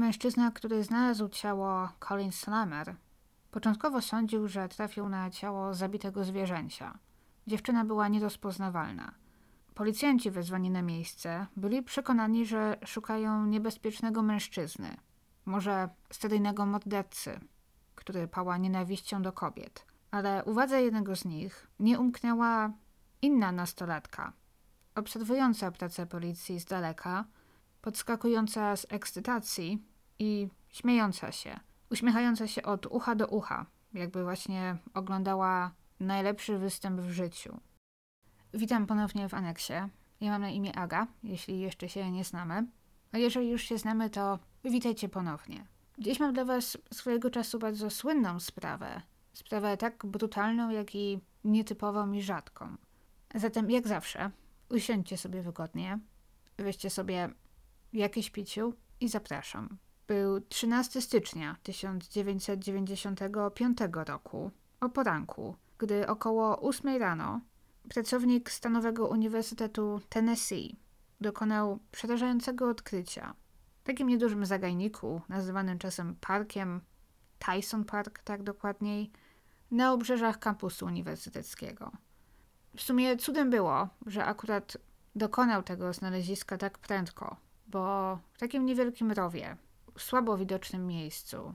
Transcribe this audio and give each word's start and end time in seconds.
Mężczyzna, 0.00 0.50
który 0.50 0.84
znalazł 0.84 1.28
ciało 1.28 1.88
Colin 2.08 2.32
Slammer, 2.32 2.96
początkowo 3.50 4.00
sądził, 4.00 4.48
że 4.48 4.68
trafił 4.68 5.08
na 5.08 5.30
ciało 5.30 5.74
zabitego 5.74 6.24
zwierzęcia. 6.24 6.98
Dziewczyna 7.46 7.84
była 7.84 8.08
nierozpoznawalna. 8.08 9.14
Policjanci 9.74 10.30
wezwani 10.30 10.70
na 10.70 10.82
miejsce 10.82 11.46
byli 11.56 11.82
przekonani, 11.82 12.46
że 12.46 12.78
szukają 12.84 13.46
niebezpiecznego 13.46 14.22
mężczyzny, 14.22 14.96
może 15.46 15.88
seryjnego 16.12 16.66
mordercy, 16.66 17.40
który 17.94 18.28
pała 18.28 18.56
nienawiścią 18.56 19.22
do 19.22 19.32
kobiet. 19.32 19.86
Ale 20.10 20.44
uwadze 20.44 20.82
jednego 20.82 21.16
z 21.16 21.24
nich 21.24 21.70
nie 21.78 22.00
umknęła 22.00 22.72
inna 23.22 23.52
nastolatka, 23.52 24.32
obserwująca 24.94 25.70
pracę 25.70 26.06
policji 26.06 26.60
z 26.60 26.64
daleka, 26.64 27.24
podskakująca 27.82 28.76
z 28.76 28.86
ekscytacji 28.88 29.89
i 30.20 30.48
śmiejąca 30.68 31.32
się, 31.32 31.60
uśmiechająca 31.90 32.46
się 32.46 32.62
od 32.62 32.86
ucha 32.86 33.14
do 33.14 33.26
ucha, 33.26 33.66
jakby 33.92 34.24
właśnie 34.24 34.76
oglądała 34.94 35.72
najlepszy 36.00 36.58
występ 36.58 37.00
w 37.00 37.10
życiu. 37.10 37.60
Witam 38.54 38.86
ponownie 38.86 39.28
w 39.28 39.34
aneksie. 39.34 39.72
Ja 40.20 40.30
mam 40.30 40.42
na 40.42 40.50
imię 40.50 40.78
Aga, 40.78 41.06
jeśli 41.22 41.60
jeszcze 41.60 41.88
się 41.88 42.10
nie 42.10 42.24
znamy. 42.24 42.66
A 43.12 43.18
jeżeli 43.18 43.50
już 43.50 43.62
się 43.62 43.78
znamy, 43.78 44.10
to 44.10 44.38
witajcie 44.64 45.08
ponownie. 45.08 45.66
Dziś 45.98 46.20
mam 46.20 46.32
dla 46.32 46.44
Was 46.44 46.78
swojego 46.92 47.30
czasu 47.30 47.58
bardzo 47.58 47.90
słynną 47.90 48.40
sprawę. 48.40 49.02
Sprawę 49.32 49.76
tak 49.76 50.06
brutalną, 50.06 50.70
jak 50.70 50.94
i 50.94 51.20
nietypową 51.44 52.12
i 52.12 52.22
rzadką. 52.22 52.76
Zatem, 53.34 53.70
jak 53.70 53.88
zawsze, 53.88 54.30
usiądźcie 54.70 55.16
sobie 55.16 55.42
wygodnie, 55.42 55.98
weźcie 56.58 56.90
sobie 56.90 57.28
jakieś 57.92 58.30
piciu 58.30 58.74
i 59.00 59.08
zapraszam. 59.08 59.78
Był 60.10 60.40
13 60.40 61.02
stycznia 61.02 61.56
1995 61.62 63.78
roku, 63.92 64.50
o 64.80 64.88
poranku, 64.88 65.56
gdy 65.78 66.06
około 66.06 66.60
8 66.60 66.96
rano 66.96 67.40
pracownik 67.88 68.50
Stanowego 68.50 69.08
Uniwersytetu 69.08 70.00
Tennessee 70.08 70.76
dokonał 71.20 71.78
przerażającego 71.92 72.68
odkrycia. 72.68 73.34
W 73.82 73.84
takim 73.84 74.08
niedużym 74.08 74.46
zagajniku, 74.46 75.20
nazywanym 75.28 75.78
czasem 75.78 76.16
parkiem, 76.20 76.80
Tyson 77.38 77.84
Park 77.84 78.18
tak 78.18 78.42
dokładniej, 78.42 79.10
na 79.70 79.92
obrzeżach 79.92 80.38
kampusu 80.38 80.86
uniwersyteckiego. 80.86 81.92
W 82.76 82.82
sumie 82.82 83.16
cudem 83.16 83.50
było, 83.50 83.88
że 84.06 84.24
akurat 84.24 84.76
dokonał 85.14 85.62
tego 85.62 85.92
znaleziska 85.92 86.58
tak 86.58 86.78
prędko, 86.78 87.36
bo 87.66 88.18
w 88.32 88.38
takim 88.38 88.66
niewielkim 88.66 89.12
rowie, 89.12 89.56
słabo 89.98 90.36
widocznym 90.36 90.86
miejscu, 90.86 91.54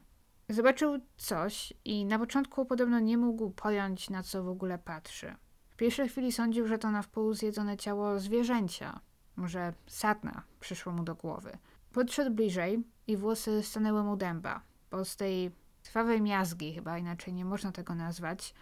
zobaczył 0.50 1.00
coś 1.18 1.74
i 1.86 2.06
na 2.06 2.20
początku 2.20 2.66
podobno 2.66 3.00
nie 3.00 3.18
mógł 3.18 3.50
pojąć, 3.50 4.10
na 4.10 4.24
co 4.24 4.44
w 4.44 4.50
ogóle 4.50 4.78
patrzy. 4.80 5.36
W 5.70 5.76
pierwszej 5.76 6.10
chwili 6.10 6.32
sądził, 6.32 6.68
że 6.68 6.78
to 6.78 6.92
na 6.92 7.02
wpół 7.02 7.34
zjedzone 7.34 7.78
ciało 7.78 8.20
zwierzęcia. 8.20 9.00
Może 9.36 9.74
satna 9.88 10.44
przyszło 10.60 10.92
mu 10.92 11.04
do 11.04 11.16
głowy. 11.16 11.58
Podszedł 11.92 12.32
bliżej 12.32 12.84
i 13.08 13.18
włosy 13.18 13.64
stanęły 13.64 14.04
mu 14.04 14.18
dęba, 14.18 14.62
bo 14.92 15.06
z 15.06 15.16
tej 15.16 15.52
trwawej 15.84 16.22
miazgi, 16.22 16.74
chyba 16.74 16.98
inaczej 16.98 17.34
nie 17.34 17.46
można 17.46 17.72
tego 17.72 17.96
nazwać, 17.96 18.54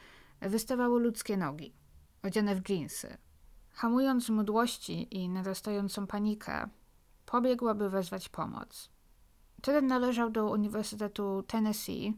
wystawały 0.41 0.99
ludzkie 0.99 1.37
nogi, 1.37 1.73
odziane 2.23 2.55
w 2.55 2.61
dżinsy. 2.61 3.17
Hamując 3.71 4.29
mdłości 4.29 5.17
i 5.17 5.29
narastającą 5.29 6.07
panikę, 6.07 6.69
pobiegł, 7.25 7.67
aby 7.67 7.89
wezwać 7.89 8.29
pomoc. 8.29 8.89
Teren 9.63 9.87
należał 9.87 10.29
do 10.29 10.49
Uniwersytetu 10.49 11.43
Tennessee, 11.47 12.17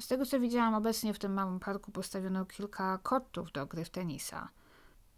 z 0.00 0.08
tego 0.08 0.26
co 0.26 0.40
widziałam, 0.40 0.74
obecnie 0.74 1.14
w 1.14 1.18
tym 1.18 1.32
małym 1.32 1.60
parku 1.60 1.90
postawiono 1.92 2.46
kilka 2.46 2.98
kortów 3.02 3.52
do 3.52 3.66
gry 3.66 3.84
w 3.84 3.90
tenisa. 3.90 4.48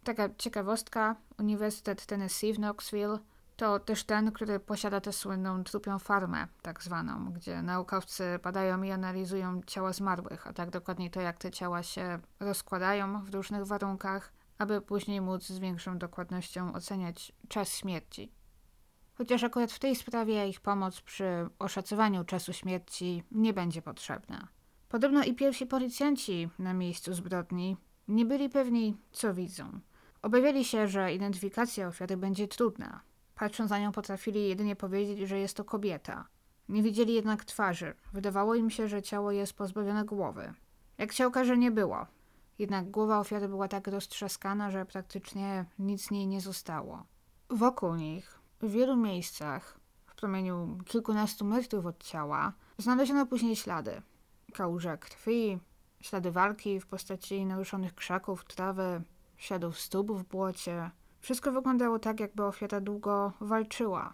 Taka 0.03 0.29
ciekawostka, 0.37 1.15
Uniwersytet 1.39 2.05
Tennessee 2.05 2.53
w 2.53 2.57
Knoxville 2.57 3.19
to 3.55 3.79
też 3.79 4.03
ten, 4.03 4.31
który 4.31 4.59
posiada 4.59 5.01
tę 5.01 5.13
słynną 5.13 5.63
trupią 5.63 5.99
farmę, 5.99 6.47
tak 6.61 6.83
zwaną, 6.83 7.33
gdzie 7.33 7.61
naukowcy 7.61 8.39
badają 8.43 8.83
i 8.83 8.91
analizują 8.91 9.61
ciała 9.67 9.93
zmarłych, 9.93 10.47
a 10.47 10.53
tak 10.53 10.69
dokładniej 10.69 11.11
to, 11.11 11.21
jak 11.21 11.37
te 11.37 11.51
ciała 11.51 11.83
się 11.83 12.19
rozkładają 12.39 13.23
w 13.23 13.33
różnych 13.33 13.65
warunkach, 13.65 14.33
aby 14.57 14.81
później 14.81 15.21
móc 15.21 15.47
z 15.47 15.59
większą 15.59 15.97
dokładnością 15.97 16.73
oceniać 16.73 17.31
czas 17.47 17.75
śmierci. 17.75 18.40
Chociaż 19.13 19.43
akurat 19.43 19.71
w 19.71 19.79
tej 19.79 19.95
sprawie 19.95 20.47
ich 20.47 20.61
pomoc 20.61 21.01
przy 21.01 21.49
oszacowaniu 21.59 22.23
czasu 22.23 22.53
śmierci 22.53 23.23
nie 23.31 23.53
będzie 23.53 23.81
potrzebna. 23.81 24.47
Podobno 24.89 25.23
i 25.23 25.33
pierwsi 25.33 25.65
policjanci 25.65 26.49
na 26.59 26.73
miejscu 26.73 27.13
zbrodni 27.13 27.77
nie 28.07 28.25
byli 28.25 28.49
pewni, 28.49 28.97
co 29.11 29.33
widzą. 29.33 29.79
Obawiali 30.21 30.65
się, 30.65 30.87
że 30.87 31.13
identyfikacja 31.13 31.87
ofiary 31.87 32.17
będzie 32.17 32.47
trudna. 32.47 33.01
Patrząc 33.35 33.71
na 33.71 33.79
nią, 33.79 33.91
potrafili 33.91 34.49
jedynie 34.49 34.75
powiedzieć, 34.75 35.29
że 35.29 35.39
jest 35.39 35.57
to 35.57 35.63
kobieta. 35.63 36.27
Nie 36.69 36.83
widzieli 36.83 37.13
jednak 37.13 37.45
twarzy. 37.45 37.93
Wydawało 38.13 38.55
im 38.55 38.69
się, 38.69 38.87
że 38.87 39.01
ciało 39.01 39.31
jest 39.31 39.53
pozbawione 39.53 40.05
głowy. 40.05 40.53
Jak 40.97 41.11
się 41.11 41.27
okaże, 41.27 41.57
nie 41.57 41.71
było. 41.71 42.05
Jednak 42.59 42.91
głowa 42.91 43.19
ofiary 43.19 43.47
była 43.47 43.67
tak 43.67 43.87
roztrzaskana, 43.87 44.71
że 44.71 44.85
praktycznie 44.85 45.65
nic 45.79 46.05
z 46.05 46.11
niej 46.11 46.27
nie 46.27 46.41
zostało. 46.41 47.05
Wokół 47.49 47.95
nich, 47.95 48.39
w 48.61 48.71
wielu 48.71 48.95
miejscach, 48.95 49.79
w 50.05 50.15
promieniu 50.15 50.77
kilkunastu 50.85 51.45
metrów 51.45 51.85
od 51.85 52.03
ciała, 52.03 52.53
znaleziono 52.77 53.25
później 53.25 53.55
ślady 53.55 54.01
kałuże 54.51 54.97
krwi, 54.97 55.59
ślady 56.01 56.31
walki 56.31 56.79
w 56.79 56.87
postaci 56.87 57.45
naruszonych 57.45 57.95
krzaków, 57.95 58.45
trawy, 58.45 59.01
śladów 59.37 59.79
stóp 59.79 60.11
w 60.11 60.23
błocie. 60.23 60.91
Wszystko 61.19 61.51
wyglądało 61.51 61.99
tak, 61.99 62.19
jakby 62.19 62.43
ofiara 62.43 62.81
długo 62.81 63.33
walczyła, 63.41 64.13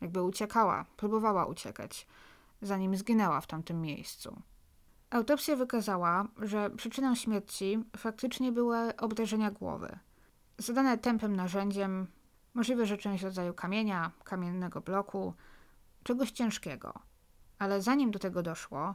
jakby 0.00 0.22
uciekała, 0.22 0.84
próbowała 0.96 1.46
uciekać, 1.46 2.06
zanim 2.62 2.96
zginęła 2.96 3.40
w 3.40 3.46
tamtym 3.46 3.80
miejscu. 3.80 4.42
Autopsja 5.10 5.56
wykazała, 5.56 6.28
że 6.42 6.70
przyczyną 6.70 7.14
śmierci 7.14 7.84
faktycznie 7.96 8.52
były 8.52 8.96
obrażenia 8.96 9.50
głowy, 9.50 9.98
zadane 10.58 10.98
tępym 10.98 11.36
narzędziem, 11.36 12.06
możliwe, 12.54 12.86
że 12.86 12.98
część 12.98 13.24
rodzaju 13.24 13.54
kamienia, 13.54 14.10
kamiennego 14.24 14.80
bloku, 14.80 15.34
czegoś 16.02 16.30
ciężkiego. 16.30 16.94
Ale 17.58 17.82
zanim 17.82 18.10
do 18.10 18.18
tego 18.18 18.42
doszło, 18.42 18.94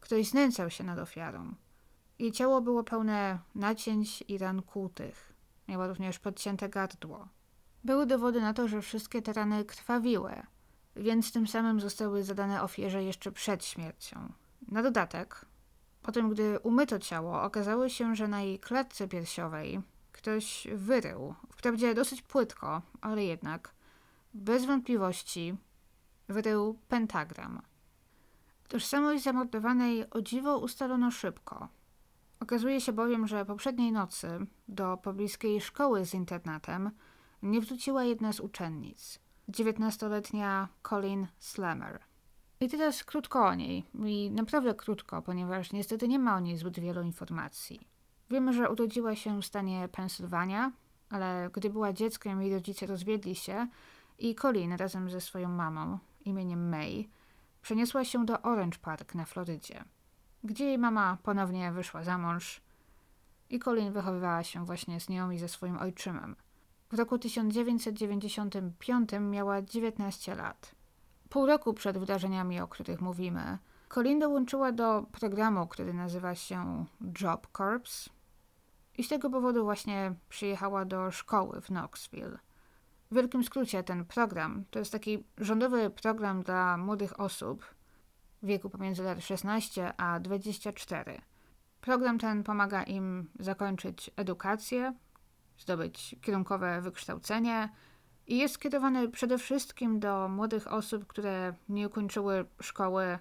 Ktoś 0.00 0.28
znęcał 0.28 0.70
się 0.70 0.84
nad 0.84 0.98
ofiarą. 0.98 1.54
Jej 2.18 2.32
ciało 2.32 2.60
było 2.60 2.84
pełne 2.84 3.38
nacięć 3.54 4.24
i 4.28 4.38
ran 4.38 4.62
kłutych. 4.62 5.32
Miała 5.68 5.88
również 5.88 6.18
podcięte 6.18 6.68
gardło. 6.68 7.28
Były 7.84 8.06
dowody 8.06 8.40
na 8.40 8.54
to, 8.54 8.68
że 8.68 8.82
wszystkie 8.82 9.22
te 9.22 9.32
rany 9.32 9.64
krwawiły, 9.64 10.42
więc 10.96 11.32
tym 11.32 11.46
samym 11.46 11.80
zostały 11.80 12.24
zadane 12.24 12.62
ofierze 12.62 13.04
jeszcze 13.04 13.32
przed 13.32 13.64
śmiercią. 13.64 14.32
Na 14.68 14.82
dodatek, 14.82 15.46
potem 16.02 16.30
gdy 16.30 16.58
umyto 16.58 16.98
ciało, 16.98 17.42
okazało 17.42 17.88
się, 17.88 18.16
że 18.16 18.28
na 18.28 18.42
jej 18.42 18.58
klatce 18.58 19.08
piersiowej 19.08 19.80
ktoś 20.18 20.66
wyrył, 20.74 21.34
wprawdzie 21.52 21.94
dosyć 21.94 22.22
płytko, 22.22 22.82
ale 23.00 23.24
jednak, 23.24 23.74
bez 24.34 24.64
wątpliwości, 24.64 25.56
wyrył 26.28 26.78
pentagram. 26.88 27.62
Tożsamość 28.68 29.24
zamordowanej 29.24 30.10
o 30.10 30.22
dziwo 30.22 30.58
ustalono 30.58 31.10
szybko. 31.10 31.68
Okazuje 32.40 32.80
się 32.80 32.92
bowiem, 32.92 33.26
że 33.26 33.44
poprzedniej 33.44 33.92
nocy 33.92 34.46
do 34.68 34.96
pobliskiej 34.96 35.60
szkoły 35.60 36.06
z 36.06 36.14
internatem 36.14 36.90
nie 37.42 37.60
wróciła 37.60 38.04
jedna 38.04 38.32
z 38.32 38.40
uczennic, 38.40 39.18
dziewiętnastoletnia 39.48 40.68
Colin 40.88 41.26
Slammer. 41.38 42.00
I 42.60 42.68
teraz 42.68 43.04
krótko 43.04 43.46
o 43.46 43.54
niej, 43.54 43.84
i 44.06 44.30
naprawdę 44.30 44.74
krótko, 44.74 45.22
ponieważ 45.22 45.72
niestety 45.72 46.08
nie 46.08 46.18
ma 46.18 46.36
o 46.36 46.40
niej 46.40 46.56
zbyt 46.56 46.80
wielu 46.80 47.02
informacji. 47.02 47.97
Wiemy, 48.30 48.52
że 48.52 48.70
urodziła 48.70 49.16
się 49.16 49.42
w 49.42 49.46
stanie 49.46 49.88
Pensylwania, 49.92 50.72
ale 51.10 51.50
gdy 51.52 51.70
była 51.70 51.92
dzieckiem, 51.92 52.42
jej 52.42 52.54
rodzice 52.54 52.86
rozwiedli 52.86 53.34
się 53.34 53.66
i 54.18 54.34
Colin 54.34 54.72
razem 54.72 55.10
ze 55.10 55.20
swoją 55.20 55.48
mamą 55.48 55.98
imieniem 56.24 56.68
May 56.68 57.08
przeniosła 57.62 58.04
się 58.04 58.26
do 58.26 58.42
Orange 58.42 58.78
Park 58.78 59.14
na 59.14 59.24
Florydzie, 59.24 59.84
gdzie 60.44 60.64
jej 60.64 60.78
mama 60.78 61.18
ponownie 61.22 61.72
wyszła 61.72 62.04
za 62.04 62.18
mąż 62.18 62.60
i 63.50 63.58
Colin 63.58 63.92
wychowywała 63.92 64.42
się 64.42 64.64
właśnie 64.64 65.00
z 65.00 65.08
nią 65.08 65.30
i 65.30 65.38
ze 65.38 65.48
swoim 65.48 65.78
ojczymem. 65.78 66.36
W 66.90 66.98
roku 66.98 67.18
1995 67.18 69.10
miała 69.20 69.62
19 69.62 70.34
lat. 70.34 70.74
Pół 71.28 71.46
roku 71.46 71.74
przed 71.74 71.98
wydarzeniami, 71.98 72.60
o 72.60 72.68
których 72.68 73.00
mówimy, 73.00 73.58
Colin 73.88 74.18
dołączyła 74.18 74.72
do 74.72 75.06
programu, 75.12 75.66
który 75.66 75.94
nazywa 75.94 76.34
się 76.34 76.84
Job 77.20 77.48
Corps 77.56 78.08
i 78.98 79.04
z 79.04 79.08
tego 79.08 79.30
powodu 79.30 79.64
właśnie 79.64 80.14
przyjechała 80.28 80.84
do 80.84 81.10
szkoły 81.10 81.60
w 81.60 81.66
Knoxville. 81.66 82.38
W 83.10 83.14
wielkim 83.14 83.44
skrócie 83.44 83.82
ten 83.82 84.04
program 84.04 84.64
to 84.70 84.78
jest 84.78 84.92
taki 84.92 85.24
rządowy 85.38 85.90
program 85.90 86.42
dla 86.42 86.76
młodych 86.76 87.20
osób 87.20 87.64
w 88.42 88.46
wieku 88.46 88.70
pomiędzy 88.70 89.02
lat 89.02 89.24
16 89.24 89.92
a 89.96 90.20
24. 90.20 91.20
Program 91.80 92.18
ten 92.18 92.44
pomaga 92.44 92.82
im 92.82 93.30
zakończyć 93.38 94.10
edukację, 94.16 94.94
zdobyć 95.58 96.16
kierunkowe 96.22 96.80
wykształcenie 96.80 97.68
i 98.26 98.38
jest 98.38 98.54
skierowany 98.54 99.08
przede 99.08 99.38
wszystkim 99.38 100.00
do 100.00 100.28
młodych 100.28 100.72
osób, 100.72 101.06
które 101.06 101.54
nie 101.68 101.86
ukończyły 101.86 102.44
szkoły 102.62 103.18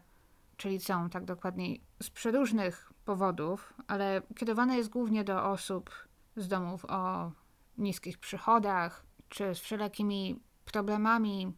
czy 0.58 0.70
liceum, 0.70 1.10
tak 1.10 1.26
dokładniej, 1.26 1.82
z 2.04 2.10
przeróżnych 2.10 2.94
powodów, 3.08 3.74
ale 3.88 4.22
kierowane 4.36 4.78
jest 4.78 4.90
głównie 4.90 5.24
do 5.24 5.44
osób 5.44 5.90
z 6.36 6.48
domów 6.48 6.86
o 6.86 7.32
niskich 7.78 8.18
przychodach, 8.18 9.06
czy 9.30 9.56
z 9.56 9.60
wszelakimi 9.60 10.40
problemami, 10.66 11.54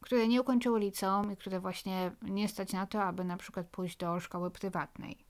które 0.00 0.28
nie 0.28 0.40
ukończyły 0.40 0.80
liceum 0.80 1.32
i 1.32 1.36
które 1.36 1.60
właśnie 1.60 2.12
nie 2.22 2.48
stać 2.48 2.72
na 2.72 2.86
to, 2.86 3.02
aby 3.02 3.24
na 3.24 3.36
przykład 3.36 3.66
pójść 3.66 3.96
do 3.96 4.20
szkoły 4.20 4.50
prywatnej. 4.50 5.26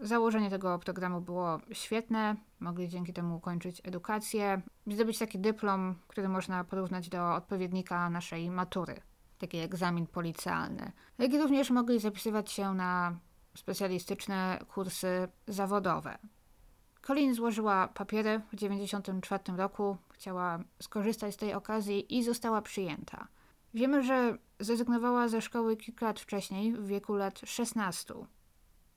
Założenie 0.00 0.50
tego 0.50 0.78
programu 0.78 1.20
było 1.20 1.60
świetne, 1.72 2.36
mogli 2.60 2.88
dzięki 2.88 3.12
temu 3.12 3.36
ukończyć 3.36 3.80
edukację 3.84 4.62
i 4.86 4.94
zdobyć 4.94 5.18
taki 5.18 5.38
dyplom, 5.38 5.94
który 6.08 6.28
można 6.28 6.64
porównać 6.64 7.08
do 7.08 7.34
odpowiednika 7.34 8.10
naszej 8.10 8.50
matury, 8.50 9.00
taki 9.38 9.58
egzamin 9.58 10.06
policealny. 10.06 10.92
Jak 11.18 11.32
i 11.32 11.38
również 11.38 11.70
mogli 11.70 12.00
zapisywać 12.00 12.52
się 12.52 12.74
na 12.74 13.18
specjalistyczne 13.54 14.58
kursy 14.68 15.28
zawodowe. 15.46 16.18
Colin 17.02 17.34
złożyła 17.34 17.88
papiery 17.88 18.40
w 18.46 18.50
1994 18.50 19.58
roku, 19.58 19.96
chciała 20.12 20.58
skorzystać 20.82 21.34
z 21.34 21.36
tej 21.36 21.54
okazji 21.54 22.18
i 22.18 22.24
została 22.24 22.62
przyjęta. 22.62 23.28
Wiemy, 23.74 24.02
że 24.02 24.38
zrezygnowała 24.60 25.28
ze 25.28 25.42
szkoły 25.42 25.76
kilka 25.76 26.06
lat 26.06 26.20
wcześniej, 26.20 26.72
w 26.72 26.86
wieku 26.86 27.14
lat 27.14 27.40
16. 27.44 28.14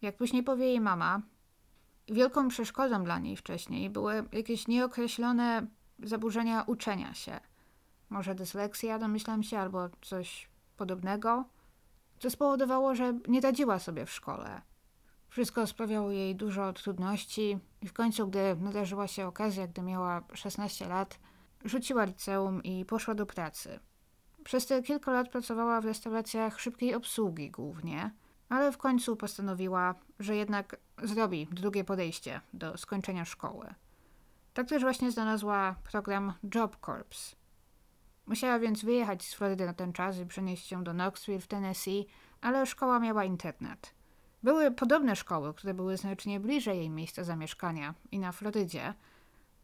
Jak 0.01 0.17
później 0.17 0.43
powie 0.43 0.65
jej 0.65 0.81
mama, 0.81 1.21
wielką 2.07 2.47
przeszkodą 2.47 3.03
dla 3.03 3.19
niej 3.19 3.37
wcześniej 3.37 3.89
były 3.89 4.23
jakieś 4.31 4.67
nieokreślone 4.67 5.67
zaburzenia 6.03 6.63
uczenia 6.63 7.13
się. 7.13 7.39
Może 8.09 8.35
dysleksja, 8.35 8.99
domyślam 8.99 9.43
się, 9.43 9.59
albo 9.59 9.89
coś 10.01 10.49
podobnego, 10.77 11.45
co 12.23 12.29
spowodowało, 12.29 12.95
że 12.95 13.19
nie 13.27 13.41
radziła 13.41 13.79
sobie 13.79 14.05
w 14.05 14.11
szkole. 14.11 14.61
Wszystko 15.29 15.67
sprawiało 15.67 16.11
jej 16.11 16.35
dużo 16.35 16.73
trudności 16.73 17.59
i 17.81 17.87
w 17.87 17.93
końcu, 17.93 18.27
gdy 18.27 18.55
nadarzyła 18.55 19.07
się 19.07 19.27
okazja, 19.27 19.67
gdy 19.67 19.81
miała 19.81 20.23
16 20.33 20.87
lat, 20.87 21.19
rzuciła 21.65 22.03
liceum 22.03 22.63
i 22.63 22.85
poszła 22.85 23.15
do 23.15 23.25
pracy. 23.25 23.79
Przez 24.43 24.65
te 24.65 24.81
kilka 24.81 25.11
lat 25.11 25.29
pracowała 25.29 25.81
w 25.81 25.85
restauracjach 25.85 26.59
szybkiej 26.59 26.95
obsługi 26.95 27.51
głównie, 27.51 28.11
ale 28.49 28.71
w 28.71 28.77
końcu 28.77 29.15
postanowiła, 29.15 29.95
że 30.19 30.35
jednak 30.35 30.77
zrobi 31.03 31.47
drugie 31.51 31.83
podejście 31.83 32.41
do 32.53 32.77
skończenia 32.77 33.25
szkoły. 33.25 33.73
Tak 34.53 34.67
też 34.67 34.81
właśnie 34.81 35.11
znalazła 35.11 35.75
program 35.91 36.33
Job 36.55 36.77
Corps. 36.85 37.35
Musiała 38.27 38.59
więc 38.59 38.83
wyjechać 38.83 39.23
z 39.23 39.33
Florydy 39.33 39.65
na 39.65 39.73
ten 39.73 39.93
czas 39.93 40.19
i 40.19 40.25
przenieść 40.25 40.67
się 40.67 40.83
do 40.83 40.91
Knoxville 40.91 41.39
w 41.39 41.47
Tennessee, 41.47 42.07
ale 42.41 42.65
szkoła 42.65 42.99
miała 42.99 43.23
internet. 43.23 43.93
Były 44.43 44.71
podobne 44.71 45.15
szkoły, 45.15 45.53
które 45.53 45.73
były 45.73 45.97
znacznie 45.97 46.39
bliżej 46.39 46.77
jej 46.77 46.89
miejsca 46.89 47.23
zamieszkania 47.23 47.93
i 48.11 48.19
na 48.19 48.31
Florydzie, 48.31 48.93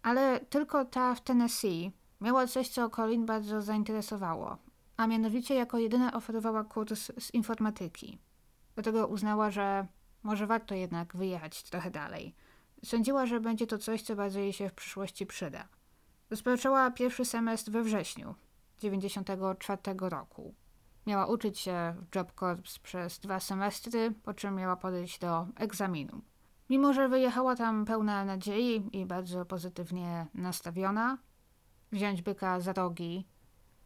ale 0.01 0.39
tylko 0.39 0.85
ta 0.85 1.15
w 1.15 1.21
Tennessee 1.21 1.91
miała 2.21 2.47
coś, 2.47 2.69
co 2.69 2.89
Colin 2.89 3.25
bardzo 3.25 3.61
zainteresowało, 3.61 4.57
a 4.97 5.07
mianowicie 5.07 5.55
jako 5.55 5.77
jedyna 5.77 6.13
oferowała 6.13 6.63
kurs 6.63 7.11
z 7.19 7.33
informatyki. 7.33 8.19
Dlatego 8.75 9.07
uznała, 9.07 9.51
że 9.51 9.87
może 10.23 10.47
warto 10.47 10.75
jednak 10.75 11.15
wyjechać 11.15 11.63
trochę 11.63 11.91
dalej. 11.91 12.35
Sądziła, 12.83 13.25
że 13.25 13.39
będzie 13.39 13.67
to 13.67 13.77
coś, 13.77 14.01
co 14.01 14.15
bardzo 14.15 14.39
jej 14.39 14.53
się 14.53 14.69
w 14.69 14.73
przyszłości 14.73 15.25
przyda. 15.25 15.67
Rozpoczęła 16.29 16.91
pierwszy 16.91 17.25
semestr 17.25 17.71
we 17.71 17.83
wrześniu 17.83 18.35
1994 18.79 20.09
roku. 20.09 20.53
Miała 21.07 21.25
uczyć 21.25 21.59
się 21.59 21.95
w 22.11 22.15
Job 22.15 22.31
Corps 22.39 22.79
przez 22.79 23.19
dwa 23.19 23.39
semestry, 23.39 24.11
po 24.23 24.33
czym 24.33 24.55
miała 24.55 24.75
podejść 24.75 25.19
do 25.19 25.47
egzaminu. 25.55 26.21
Mimo, 26.69 26.93
że 26.93 27.09
wyjechała 27.09 27.55
tam 27.55 27.85
pełna 27.85 28.25
nadziei 28.25 28.89
i 28.93 29.05
bardzo 29.05 29.45
pozytywnie 29.45 30.27
nastawiona, 30.33 31.17
wziąć 31.91 32.21
byka 32.21 32.59
za 32.59 32.73
rogi 32.73 33.27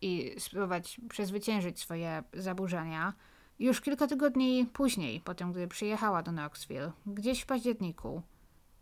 i 0.02 0.36
spróbować 0.40 1.02
przezwyciężyć 1.10 1.80
swoje 1.80 2.24
zaburzenia, 2.34 3.14
już 3.60 3.82
kilka 3.82 4.08
tygodni 4.08 4.66
później, 4.74 5.20
po 5.22 5.36
tym 5.36 5.52
gdy 5.52 5.68
przyjechała 5.68 6.24
do 6.24 6.32
Knoxville, 6.32 6.92
gdzieś 7.06 7.42
w 7.42 7.46
październiku, 7.46 8.22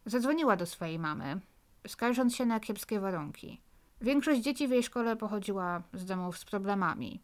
zadzwoniła 0.06 0.56
do 0.56 0.66
swojej 0.66 1.00
mamy, 1.00 1.40
skarżąc 1.88 2.36
się 2.36 2.46
na 2.46 2.60
kiepskie 2.60 3.00
warunki. 3.00 3.62
Większość 4.02 4.42
dzieci 4.42 4.68
w 4.68 4.72
jej 4.72 4.84
szkole 4.84 5.16
pochodziła 5.16 5.84
z 5.94 6.06
domów 6.06 6.38
z 6.38 6.46
problemami. 6.46 7.22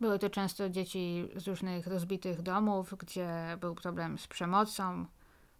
Były 0.00 0.18
to 0.18 0.30
często 0.30 0.68
dzieci 0.68 1.28
z 1.36 1.48
różnych 1.48 1.86
rozbitych 1.86 2.42
domów, 2.42 2.94
gdzie 2.98 3.28
był 3.60 3.74
problem 3.74 4.18
z 4.18 4.26
przemocą, 4.26 5.06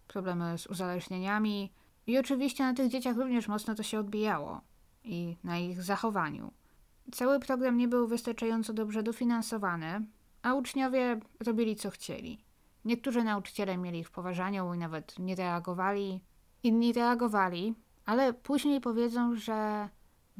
problemy 0.07 0.57
z 0.57 0.67
uzależnieniami 0.67 1.71
i 2.07 2.17
oczywiście 2.17 2.63
na 2.63 2.73
tych 2.73 2.89
dzieciach 2.89 3.17
również 3.17 3.47
mocno 3.47 3.75
to 3.75 3.83
się 3.83 3.99
odbijało 3.99 4.61
i 5.03 5.37
na 5.43 5.57
ich 5.57 5.83
zachowaniu. 5.83 6.51
Cały 7.11 7.39
program 7.39 7.77
nie 7.77 7.87
był 7.87 8.07
wystarczająco 8.07 8.73
dobrze 8.73 9.03
dofinansowany, 9.03 10.05
a 10.41 10.53
uczniowie 10.53 11.19
robili 11.45 11.75
co 11.75 11.89
chcieli. 11.89 12.43
Niektórzy 12.85 13.23
nauczyciele 13.23 13.77
mieli 13.77 13.99
ich 13.99 14.07
w 14.07 14.11
poważaniu 14.11 14.73
i 14.73 14.77
nawet 14.77 15.19
nie 15.19 15.35
reagowali, 15.35 16.21
inni 16.63 16.93
reagowali, 16.93 17.75
ale 18.05 18.33
później 18.33 18.81
powiedzą, 18.81 19.35
że 19.35 19.89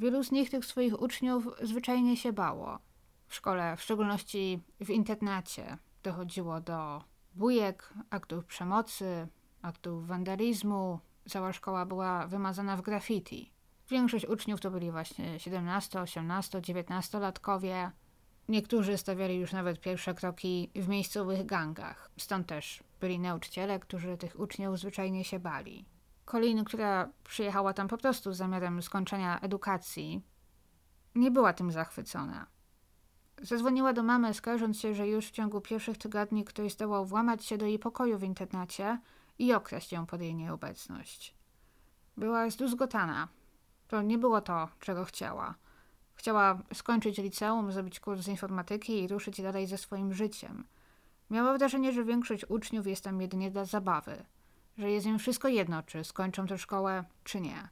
wielu 0.01 0.23
z 0.23 0.31
nich 0.31 0.49
tych 0.49 0.65
swoich 0.65 1.01
uczniów 1.01 1.47
zwyczajnie 1.61 2.17
się 2.17 2.33
bało. 2.33 2.79
W 3.27 3.35
szkole, 3.35 3.77
w 3.77 3.81
szczególności 3.81 4.59
w 4.79 4.89
internacie, 4.89 5.77
dochodziło 6.03 6.61
do 6.61 7.03
bujek, 7.35 7.93
aktów 8.09 8.45
przemocy, 8.45 9.27
aktów 9.61 10.07
wandalizmu. 10.07 10.99
Cała 11.29 11.53
szkoła 11.53 11.85
była 11.85 12.27
wymazana 12.27 12.77
w 12.77 12.81
graffiti. 12.81 13.51
Większość 13.89 14.25
uczniów 14.25 14.61
to 14.61 14.71
byli 14.71 14.91
właśnie 14.91 15.39
17, 15.39 16.01
18, 16.01 16.61
19 16.61 17.19
latkowie. 17.19 17.91
Niektórzy 18.49 18.97
stawiali 18.97 19.35
już 19.35 19.53
nawet 19.53 19.81
pierwsze 19.81 20.13
kroki 20.13 20.71
w 20.75 20.87
miejscowych 20.87 21.45
gangach. 21.45 22.11
Stąd 22.17 22.47
też 22.47 22.83
byli 22.99 23.19
nauczyciele, 23.19 23.79
którzy 23.79 24.17
tych 24.17 24.39
uczniów 24.39 24.79
zwyczajnie 24.79 25.23
się 25.23 25.39
bali. 25.39 25.85
Colin, 26.31 26.63
która 26.63 27.09
przyjechała 27.23 27.73
tam 27.73 27.87
po 27.87 27.97
prostu 27.97 28.33
z 28.33 28.37
zamiarem 28.37 28.81
skończenia 28.81 29.39
edukacji, 29.39 30.21
nie 31.15 31.31
była 31.31 31.53
tym 31.53 31.71
zachwycona. 31.71 32.47
Zadzwoniła 33.41 33.93
do 33.93 34.03
mamy, 34.03 34.33
skarżąc 34.33 34.79
się, 34.79 34.95
że 34.95 35.07
już 35.07 35.27
w 35.27 35.31
ciągu 35.31 35.61
pierwszych 35.61 35.97
tygodni 35.97 36.45
ktoś 36.45 36.71
zdołał 36.71 37.05
włamać 37.05 37.45
się 37.45 37.57
do 37.57 37.65
jej 37.65 37.79
pokoju 37.79 38.17
w 38.17 38.23
internacie 38.23 38.99
i 39.39 39.53
okraść 39.53 39.91
ją 39.91 40.05
pod 40.05 40.21
jej 40.21 40.35
nieobecność. 40.35 41.35
Była 42.17 42.49
zduzgotana. 42.49 43.27
To 43.87 44.01
nie 44.01 44.17
było 44.17 44.41
to, 44.41 44.69
czego 44.79 45.05
chciała. 45.05 45.55
Chciała 46.15 46.59
skończyć 46.73 47.17
liceum, 47.17 47.71
zrobić 47.71 47.99
kurs 47.99 48.21
z 48.21 48.27
informatyki 48.27 49.03
i 49.03 49.07
ruszyć 49.07 49.41
dalej 49.41 49.67
ze 49.67 49.77
swoim 49.77 50.13
życiem. 50.13 50.63
Miała 51.29 51.57
wrażenie, 51.57 51.93
że 51.93 52.03
większość 52.03 52.45
uczniów 52.49 52.87
jest 52.87 53.03
tam 53.03 53.21
jedynie 53.21 53.51
dla 53.51 53.65
zabawy, 53.65 54.25
że 54.77 54.91
jest 54.91 55.05
im 55.05 55.19
wszystko 55.19 55.47
jedno, 55.47 55.83
czy 55.83 56.03
skończą 56.03 56.47
tę 56.47 56.57
szkołę, 56.57 57.03
czy 57.23 57.41
nie. 57.41 57.69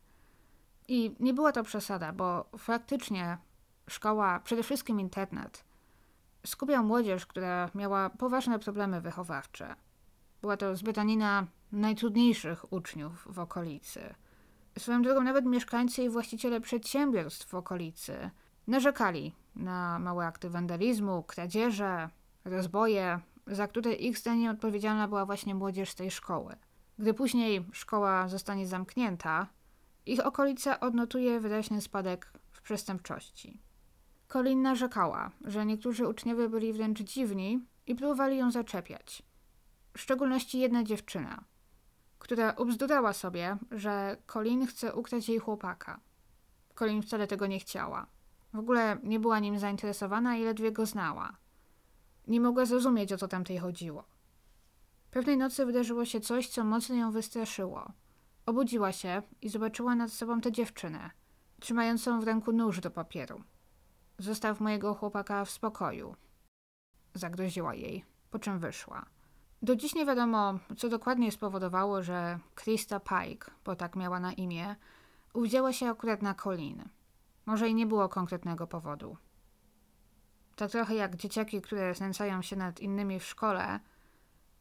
I 0.87 1.15
nie 1.19 1.33
była 1.33 1.51
to 1.51 1.63
przesada, 1.63 2.13
bo 2.13 2.49
faktycznie 2.57 3.37
szkoła, 3.87 4.39
przede 4.39 4.63
wszystkim 4.63 4.99
internet, 4.99 5.63
skupiał 6.45 6.83
młodzież, 6.83 7.25
która 7.25 7.69
miała 7.75 8.09
poważne 8.09 8.59
problemy 8.59 9.01
wychowawcze. 9.01 9.75
Była 10.41 10.57
to 10.57 10.75
zbytanina 10.75 11.47
najtrudniejszych 11.71 12.73
uczniów 12.73 13.27
w 13.29 13.39
okolicy. 13.39 14.15
Swoją 14.77 15.01
drogą 15.01 15.23
nawet 15.23 15.45
mieszkańcy 15.45 16.03
i 16.03 16.09
właściciele 16.09 16.61
przedsiębiorstw 16.61 17.47
w 17.47 17.55
okolicy 17.55 18.29
narzekali 18.67 19.35
na 19.55 19.99
małe 19.99 20.25
akty 20.25 20.49
wandalizmu, 20.49 21.23
kradzieże, 21.23 22.09
rozboje, 22.45 23.19
za 23.47 23.67
które 23.67 23.93
ich 23.93 24.17
zdaniem 24.17 24.51
odpowiedzialna 24.51 25.07
była 25.07 25.25
właśnie 25.25 25.55
młodzież 25.55 25.95
tej 25.95 26.11
szkoły. 26.11 26.55
Gdy 26.99 27.13
później 27.13 27.65
szkoła 27.71 28.27
zostanie 28.27 28.67
zamknięta, 28.67 29.47
ich 30.05 30.25
okolica 30.25 30.79
odnotuje 30.79 31.39
wyraźny 31.39 31.81
spadek 31.81 32.33
w 32.51 32.61
przestępczości. 32.61 33.61
Colin 34.27 34.61
narzekała, 34.61 35.31
że 35.45 35.65
niektórzy 35.65 36.07
uczniowie 36.07 36.49
byli 36.49 36.73
wręcz 36.73 36.99
dziwni 36.99 37.65
i 37.87 37.95
próbowali 37.95 38.37
ją 38.37 38.51
zaczepiać. 38.51 39.23
W 39.93 40.01
szczególności 40.01 40.59
jedna 40.59 40.83
dziewczyna, 40.83 41.43
która 42.19 42.51
ubzdurała 42.51 43.13
sobie, 43.13 43.57
że 43.71 44.17
Colin 44.27 44.67
chce 44.67 44.95
ukraść 44.95 45.29
jej 45.29 45.39
chłopaka. 45.39 45.99
Colin 46.75 47.01
wcale 47.01 47.27
tego 47.27 47.47
nie 47.47 47.59
chciała. 47.59 48.07
W 48.53 48.59
ogóle 48.59 48.97
nie 49.03 49.19
była 49.19 49.39
nim 49.39 49.59
zainteresowana 49.59 50.37
i 50.37 50.43
ledwie 50.43 50.71
go 50.71 50.85
znała. 50.85 51.37
Nie 52.27 52.41
mogła 52.41 52.65
zrozumieć, 52.65 53.13
o 53.13 53.17
co 53.17 53.27
tamtej 53.27 53.57
chodziło. 53.57 54.18
Pewnej 55.11 55.37
nocy 55.37 55.65
wydarzyło 55.65 56.05
się 56.05 56.21
coś, 56.21 56.47
co 56.47 56.63
mocno 56.63 56.95
ją 56.95 57.11
wystraszyło. 57.11 57.91
Obudziła 58.45 58.91
się 58.91 59.21
i 59.41 59.49
zobaczyła 59.49 59.95
nad 59.95 60.11
sobą 60.11 60.41
tę 60.41 60.51
dziewczynę, 60.51 61.09
trzymającą 61.59 62.21
w 62.21 62.23
ręku 62.23 62.51
nóż 62.51 62.79
do 62.79 62.91
papieru. 62.91 63.43
Zostaw 64.17 64.59
mojego 64.59 64.93
chłopaka 64.93 65.45
w 65.45 65.51
spokoju. 65.51 66.15
Zagroziła 67.13 67.75
jej, 67.75 68.05
po 68.31 68.39
czym 68.39 68.59
wyszła. 68.59 69.05
Do 69.61 69.75
dziś 69.75 69.95
nie 69.95 70.05
wiadomo, 70.05 70.59
co 70.77 70.89
dokładnie 70.89 71.31
spowodowało, 71.31 72.03
że 72.03 72.39
Krista 72.55 72.99
Pike, 72.99 73.51
bo 73.65 73.75
tak 73.75 73.95
miała 73.95 74.19
na 74.19 74.33
imię, 74.33 74.75
uwzięła 75.33 75.73
się 75.73 75.89
akurat 75.89 76.21
na 76.21 76.33
Colin. 76.33 76.83
Może 77.45 77.69
i 77.69 77.75
nie 77.75 77.85
było 77.85 78.09
konkretnego 78.09 78.67
powodu. 78.67 79.17
Tak 80.55 80.71
trochę 80.71 80.95
jak 80.95 81.15
dzieciaki, 81.15 81.61
które 81.61 81.95
znęcają 81.95 82.41
się 82.41 82.55
nad 82.55 82.79
innymi 82.79 83.19
w 83.19 83.25
szkole, 83.25 83.79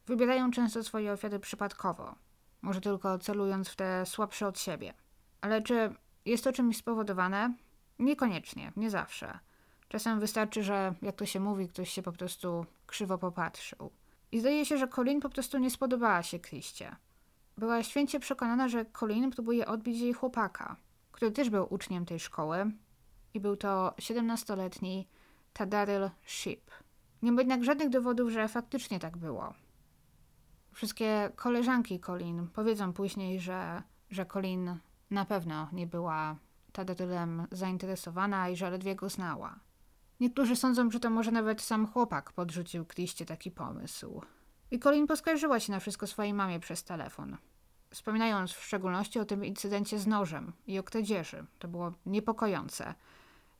wybierają 0.08 0.50
często 0.50 0.82
swoje 0.82 1.12
ofiary 1.12 1.38
przypadkowo, 1.38 2.14
może 2.62 2.80
tylko 2.80 3.18
celując 3.18 3.68
w 3.68 3.76
te 3.76 4.06
słabsze 4.06 4.46
od 4.46 4.58
siebie. 4.58 4.94
Ale 5.40 5.62
czy 5.62 5.94
jest 6.24 6.44
to 6.44 6.52
czymś 6.52 6.76
spowodowane? 6.76 7.54
Niekoniecznie, 7.98 8.72
nie 8.76 8.90
zawsze. 8.90 9.38
Czasem 9.88 10.20
wystarczy, 10.20 10.62
że, 10.62 10.94
jak 11.02 11.16
to 11.16 11.26
się 11.26 11.40
mówi, 11.40 11.68
ktoś 11.68 11.90
się 11.90 12.02
po 12.02 12.12
prostu 12.12 12.66
krzywo 12.86 13.18
popatrzył. 13.18 13.90
I 14.32 14.40
zdaje 14.40 14.66
się, 14.66 14.78
że 14.78 14.88
Colin 14.88 15.20
po 15.20 15.30
prostu 15.30 15.58
nie 15.58 15.70
spodobała 15.70 16.22
się 16.22 16.38
Kriście. 16.38 16.96
Była 17.58 17.82
święcie 17.82 18.20
przekonana, 18.20 18.68
że 18.68 18.84
Colin 18.84 19.30
próbuje 19.30 19.66
odbić 19.66 20.00
jej 20.00 20.12
chłopaka, 20.12 20.76
który 21.12 21.32
też 21.32 21.50
był 21.50 21.66
uczniem 21.70 22.06
tej 22.06 22.20
szkoły 22.20 22.72
i 23.34 23.40
był 23.40 23.56
to 23.56 23.94
17-letni 24.00 25.08
Tadaryl 25.52 26.10
Ship. 26.22 26.70
Nie 27.22 27.32
ma 27.32 27.40
jednak 27.40 27.64
żadnych 27.64 27.88
dowodów, 27.88 28.30
że 28.30 28.48
faktycznie 28.48 29.00
tak 29.00 29.16
było. 29.16 29.54
Wszystkie 30.78 31.30
koleżanki 31.36 32.00
Colin 32.00 32.48
powiedzą 32.48 32.92
później, 32.92 33.40
że, 33.40 33.82
że 34.10 34.26
Colin 34.26 34.76
na 35.10 35.24
pewno 35.24 35.68
nie 35.72 35.86
była 35.86 36.36
Tadarylem 36.72 37.46
zainteresowana 37.50 38.48
i 38.48 38.56
że 38.56 38.70
ledwie 38.70 38.94
go 38.94 39.08
znała. 39.08 39.58
Niektórzy 40.20 40.56
sądzą, 40.56 40.90
że 40.90 41.00
to 41.00 41.10
może 41.10 41.30
nawet 41.30 41.62
sam 41.62 41.86
chłopak 41.86 42.32
podrzucił 42.32 42.84
Kriście 42.84 43.26
taki 43.26 43.50
pomysł. 43.50 44.22
I 44.70 44.78
Colin 44.78 45.06
poskarżyła 45.06 45.60
się 45.60 45.72
na 45.72 45.80
wszystko 45.80 46.06
swojej 46.06 46.34
mamie 46.34 46.60
przez 46.60 46.84
telefon. 46.84 47.36
Wspominając 47.90 48.52
w 48.52 48.64
szczególności 48.64 49.18
o 49.18 49.24
tym 49.24 49.44
incydencie 49.44 49.98
z 49.98 50.06
nożem 50.06 50.52
i 50.66 50.78
o 50.78 50.82
kradzieży. 50.82 51.46
To 51.58 51.68
było 51.68 51.92
niepokojące. 52.06 52.94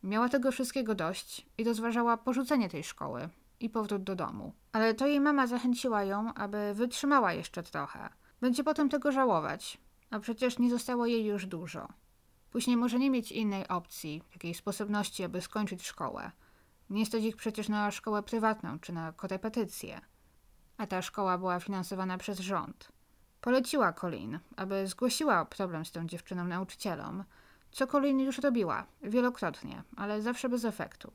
Miała 0.03 0.29
tego 0.29 0.53
wszystkiego 0.53 0.95
dość 0.95 1.47
i 1.59 1.65
rozważała 1.65 2.17
porzucenie 2.17 2.69
tej 2.69 2.85
szkoły 2.85 3.29
i 3.61 3.71
powrót 3.71 4.03
do 4.03 4.17
domu. 4.17 4.53
Ale 4.73 4.95
to 4.95 5.07
jej 5.07 5.21
mama 5.21 5.47
zachęciła 5.47 6.05
ją, 6.05 6.35
aby 6.35 6.75
wytrzymała 6.75 7.33
jeszcze 7.33 7.63
trochę. 7.63 8.09
Będzie 8.41 8.65
potem 8.65 8.89
tego 8.89 9.13
żałować, 9.13 9.79
a 10.11 10.19
przecież 10.19 10.59
nie 10.59 10.71
zostało 10.71 11.07
jej 11.07 11.25
już 11.25 11.47
dużo. 11.47 11.89
Później 12.51 12.77
może 12.77 12.99
nie 12.99 13.11
mieć 13.11 13.33
innej 13.33 13.69
opcji, 13.69 14.23
takiej 14.33 14.55
sposobności, 14.55 15.25
aby 15.25 15.41
skończyć 15.41 15.87
szkołę. 15.87 16.31
Nie 16.91 17.07
stać 17.07 17.23
ich 17.23 17.37
przecież 17.37 17.69
na 17.69 17.91
szkołę 17.91 18.23
prywatną 18.23 18.79
czy 18.79 18.93
na 18.93 19.13
korepetycję. 19.13 20.01
A 20.77 20.87
ta 20.87 21.03
szkoła 21.03 21.39
była 21.39 21.61
finansowana 21.61 22.19
przez 22.19 22.39
rząd. 22.39 22.93
Poleciła 23.41 23.93
Colin, 23.93 24.39
aby 24.57 24.87
zgłosiła 24.87 25.45
problem 25.45 25.85
z 25.85 25.93
tą 25.93 26.07
dziewczyną 26.07 26.45
nauczycielom, 26.45 27.25
co 27.71 27.87
Colin 27.87 28.21
już 28.21 28.39
robiła, 28.39 28.87
wielokrotnie, 29.03 29.83
ale 29.97 30.23
zawsze 30.23 30.49
bez 30.49 30.65
efektu. 30.65 31.13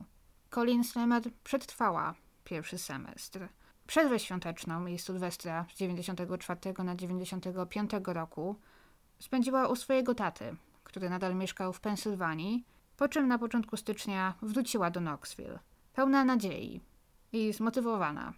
Colin 0.50 0.84
Slemet 0.84 1.24
przetrwała 1.44 2.14
pierwszy 2.44 2.78
semestr. 2.78 3.48
Przerwę 3.86 4.18
świąteczną 4.18 4.86
i 4.86 4.98
Sylwestra 4.98 5.66
z 5.74 5.78
94 5.78 6.74
na 6.84 6.96
95 6.96 7.90
roku 8.04 8.56
spędziła 9.18 9.68
u 9.68 9.76
swojego 9.76 10.14
taty, 10.14 10.56
który 10.84 11.10
nadal 11.10 11.34
mieszkał 11.34 11.72
w 11.72 11.80
Pensylwanii, 11.80 12.64
po 12.96 13.08
czym 13.08 13.28
na 13.28 13.38
początku 13.38 13.76
stycznia 13.76 14.34
wróciła 14.42 14.90
do 14.90 15.00
Knoxville, 15.00 15.58
pełna 15.94 16.24
nadziei 16.24 16.80
i 17.32 17.52
zmotywowana. 17.52 18.32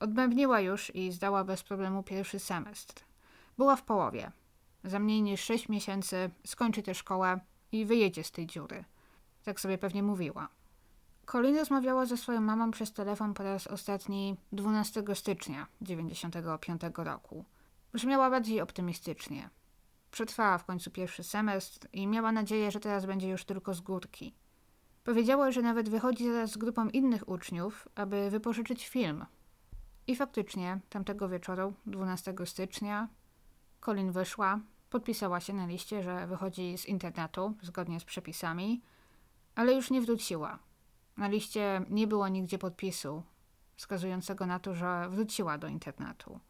Odbębniła 0.00 0.60
już 0.60 0.94
i 0.94 1.12
zdała 1.12 1.44
bez 1.44 1.62
problemu 1.62 2.02
pierwszy 2.02 2.38
semestr. 2.38 3.04
Była 3.58 3.76
w 3.76 3.82
połowie. 3.82 4.32
Za 4.84 4.98
mniej 4.98 5.22
niż 5.22 5.40
6 5.40 5.68
miesięcy 5.68 6.30
skończy 6.46 6.82
tę 6.82 6.94
szkołę 6.94 7.40
i 7.72 7.84
wyjedzie 7.84 8.24
z 8.24 8.30
tej 8.30 8.46
dziury. 8.46 8.84
Tak 9.44 9.60
sobie 9.60 9.78
pewnie 9.78 10.02
mówiła. 10.02 10.48
Colin 11.26 11.56
rozmawiała 11.56 12.06
ze 12.06 12.16
swoją 12.16 12.40
mamą 12.40 12.70
przez 12.70 12.92
telefon 12.92 13.34
po 13.34 13.42
raz 13.42 13.66
ostatni 13.66 14.36
12 14.52 15.02
stycznia 15.14 15.66
1995 15.78 16.82
roku. 16.96 17.44
Brzmiała 17.92 18.30
bardziej 18.30 18.60
optymistycznie. 18.60 19.50
Przetrwała 20.10 20.58
w 20.58 20.64
końcu 20.64 20.90
pierwszy 20.90 21.22
semestr 21.22 21.88
i 21.92 22.06
miała 22.06 22.32
nadzieję, 22.32 22.70
że 22.70 22.80
teraz 22.80 23.06
będzie 23.06 23.28
już 23.28 23.44
tylko 23.44 23.74
z 23.74 23.80
górki. 23.80 24.34
Powiedziała, 25.04 25.50
że 25.50 25.62
nawet 25.62 25.88
wychodzi 25.88 26.26
zaraz 26.32 26.50
z 26.50 26.56
grupą 26.56 26.88
innych 26.88 27.28
uczniów, 27.28 27.88
aby 27.94 28.30
wypożyczyć 28.30 28.88
film. 28.88 29.26
I 30.06 30.16
faktycznie, 30.16 30.80
tamtego 30.88 31.28
wieczoru, 31.28 31.74
12 31.86 32.34
stycznia, 32.44 33.08
Colin 33.80 34.12
wyszła, 34.12 34.60
podpisała 34.90 35.40
się 35.40 35.52
na 35.52 35.66
liście, 35.66 36.02
że 36.02 36.26
wychodzi 36.26 36.78
z 36.78 36.86
internetu, 36.86 37.54
zgodnie 37.62 38.00
z 38.00 38.04
przepisami, 38.04 38.82
ale 39.54 39.74
już 39.74 39.90
nie 39.90 40.00
wróciła. 40.00 40.58
Na 41.16 41.28
liście 41.28 41.82
nie 41.90 42.06
było 42.06 42.28
nigdzie 42.28 42.58
podpisu 42.58 43.22
wskazującego 43.76 44.46
na 44.46 44.58
to, 44.58 44.74
że 44.74 45.08
wróciła 45.10 45.58
do 45.58 45.68
internetu. 45.68 46.40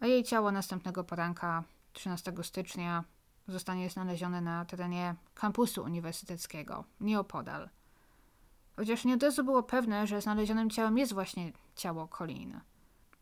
A 0.00 0.06
jej 0.06 0.24
ciało 0.24 0.52
następnego 0.52 1.04
poranka 1.04 1.64
13 1.92 2.32
stycznia 2.42 3.04
zostanie 3.48 3.90
znalezione 3.90 4.40
na 4.40 4.64
terenie 4.64 5.14
kampusu 5.34 5.82
uniwersyteckiego, 5.82 6.84
nieopodal. 7.00 7.68
Chociaż 8.76 9.04
nie 9.04 9.14
od 9.14 9.22
razu 9.22 9.44
było 9.44 9.62
pewne, 9.62 10.06
że 10.06 10.20
znalezionym 10.20 10.70
ciałem 10.70 10.98
jest 10.98 11.12
właśnie 11.12 11.52
ciało 11.76 12.08
Colin. 12.08 12.60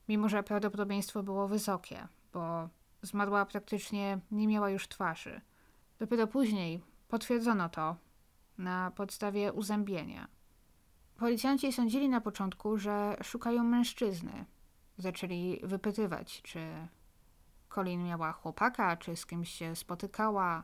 Mimo, 0.09 0.29
że 0.29 0.43
prawdopodobieństwo 0.43 1.23
było 1.23 1.49
wysokie, 1.49 2.09
bo 2.33 2.69
zmarła 3.03 3.47
praktycznie 3.47 4.19
nie 4.31 4.49
miała 4.49 4.71
już 4.71 4.89
twarzy. 4.89 5.41
Dopiero 5.99 6.27
później 6.27 6.83
potwierdzono 7.09 7.69
to 7.69 7.97
na 8.59 8.91
podstawie 8.91 9.53
uzębienia. 9.53 10.29
Policjanci 11.17 11.73
sądzili 11.73 12.09
na 12.09 12.21
początku, 12.21 12.79
że 12.79 13.17
szukają 13.23 13.65
mężczyzny. 13.65 14.45
Zaczęli 14.99 15.61
wypytywać, 15.63 16.43
czy 16.43 16.89
Colin 17.69 18.05
miała 18.05 18.33
chłopaka, 18.33 18.97
czy 18.97 19.17
z 19.17 19.27
kimś 19.27 19.51
się 19.51 19.77
spotykała, 19.77 20.63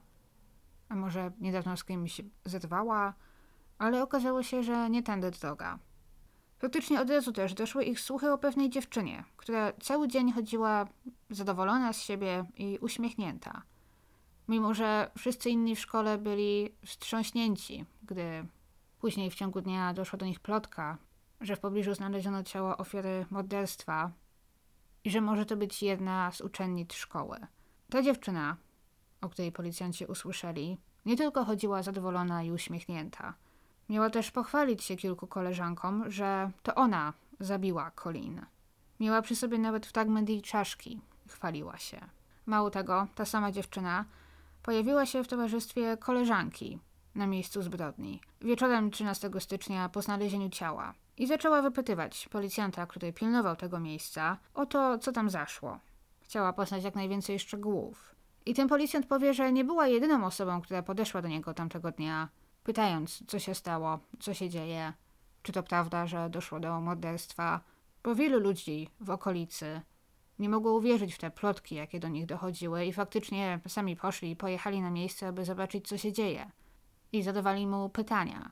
a 0.88 0.94
może 0.94 1.32
niedawno 1.40 1.76
z 1.76 1.84
kimś 1.84 2.20
zerwała, 2.44 3.14
ale 3.78 4.02
okazało 4.02 4.42
się, 4.42 4.62
że 4.62 4.90
nie 4.90 5.02
tędy 5.02 5.30
droga. 5.30 5.78
Praktycznie 6.58 7.00
od 7.00 7.10
razu 7.10 7.32
też 7.32 7.54
doszły 7.54 7.84
ich 7.84 8.00
słuchy 8.00 8.32
o 8.32 8.38
pewnej 8.38 8.70
dziewczynie, 8.70 9.24
która 9.36 9.72
cały 9.72 10.08
dzień 10.08 10.32
chodziła 10.32 10.86
zadowolona 11.30 11.92
z 11.92 12.00
siebie 12.00 12.44
i 12.56 12.78
uśmiechnięta. 12.80 13.62
Mimo, 14.48 14.74
że 14.74 15.10
wszyscy 15.18 15.50
inni 15.50 15.76
w 15.76 15.80
szkole 15.80 16.18
byli 16.18 16.74
wstrząśnięci, 16.86 17.84
gdy 18.02 18.46
później 18.98 19.30
w 19.30 19.34
ciągu 19.34 19.60
dnia 19.60 19.94
doszła 19.94 20.18
do 20.18 20.26
nich 20.26 20.40
plotka, 20.40 20.98
że 21.40 21.56
w 21.56 21.60
pobliżu 21.60 21.94
znaleziono 21.94 22.42
ciało 22.42 22.76
ofiary 22.76 23.26
morderstwa 23.30 24.10
i 25.04 25.10
że 25.10 25.20
może 25.20 25.46
to 25.46 25.56
być 25.56 25.82
jedna 25.82 26.30
z 26.32 26.40
uczennic 26.40 26.94
szkoły. 26.94 27.38
Ta 27.90 28.02
dziewczyna, 28.02 28.56
o 29.20 29.28
której 29.28 29.52
policjanci 29.52 30.06
usłyszeli, 30.06 30.78
nie 31.06 31.16
tylko 31.16 31.44
chodziła 31.44 31.82
zadowolona 31.82 32.42
i 32.42 32.50
uśmiechnięta. 32.50 33.34
Miała 33.88 34.10
też 34.10 34.30
pochwalić 34.30 34.84
się 34.84 34.96
kilku 34.96 35.26
koleżankom, 35.26 36.10
że 36.10 36.50
to 36.62 36.74
ona 36.74 37.12
zabiła 37.40 37.90
Colin. 37.90 38.46
Miała 39.00 39.22
przy 39.22 39.36
sobie 39.36 39.58
nawet 39.58 39.86
fragment 39.86 40.28
jej 40.28 40.42
czaszki. 40.42 41.00
Chwaliła 41.28 41.78
się. 41.78 42.00
Mało 42.46 42.70
tego, 42.70 43.06
ta 43.14 43.24
sama 43.24 43.52
dziewczyna 43.52 44.04
pojawiła 44.64 45.06
się 45.06 45.25
w 45.25 45.28
towarzystwie 45.28 45.97
koleżanki 45.97 46.78
na 47.14 47.26
miejscu 47.26 47.62
zbrodni. 47.62 48.21
Wieczorem 48.40 48.90
13 48.90 49.30
stycznia 49.38 49.88
po 49.88 50.02
znalezieniu 50.02 50.50
ciała 50.50 50.94
i 51.16 51.26
zaczęła 51.26 51.62
wypytywać 51.62 52.28
policjanta, 52.28 52.87
który 52.87 53.12
pilnował 53.12 53.56
tego 53.56 53.80
miejsca, 53.80 54.38
o 54.54 54.66
to, 54.66 54.99
co 54.99 55.12
tam 55.12 55.30
zaszło. 55.30 55.78
Chciała 56.21 56.52
poznać 56.52 56.85
jak 56.85 56.94
najwięcej 56.94 57.38
szczegółów. 57.38 58.14
I 58.47 58.54
ten 58.54 58.68
policjant 58.68 59.06
powie, 59.06 59.35
że 59.35 59.52
nie 59.52 59.64
była 59.64 59.87
jedyną 59.87 60.26
osobą, 60.26 60.61
która 60.61 60.83
podeszła 60.83 61.23
do 61.23 61.28
niego 61.28 61.54
tamtego 61.54 61.92
dnia, 61.92 62.28
pytając, 62.62 63.23
co 63.26 63.38
się 63.38 63.54
stało, 63.54 63.99
co 64.21 64.35
się 64.35 64.49
dzieje, 64.50 64.92
czy 65.42 65.52
to 65.52 65.62
prawda, 65.62 66.06
że 66.06 66.30
doszło 66.30 66.61
do 66.61 66.80
morderstwa, 66.80 67.61
bo 68.02 68.14
wielu 68.14 68.40
ludzi 68.40 68.88
w 69.00 69.11
okolicy 69.11 69.80
nie 70.38 70.48
mogło 70.48 70.72
uwierzyć 70.72 71.14
w 71.14 71.18
te 71.18 71.30
plotki, 71.30 71.74
jakie 71.74 72.00
do 72.00 72.08
nich 72.08 72.26
dochodziły, 72.26 72.86
i 72.86 72.92
faktycznie 72.92 73.60
sami 73.68 73.96
poszli 73.96 74.30
i 74.30 74.36
pojechali 74.36 74.80
na 74.80 74.90
miejsce, 74.90 75.28
aby 75.28 75.44
zobaczyć, 75.44 75.88
co 75.88 75.98
się 75.98 76.12
dzieje. 76.12 76.50
I 77.12 77.22
zadawali 77.22 77.66
mu 77.66 77.88
pytania. 77.88 78.50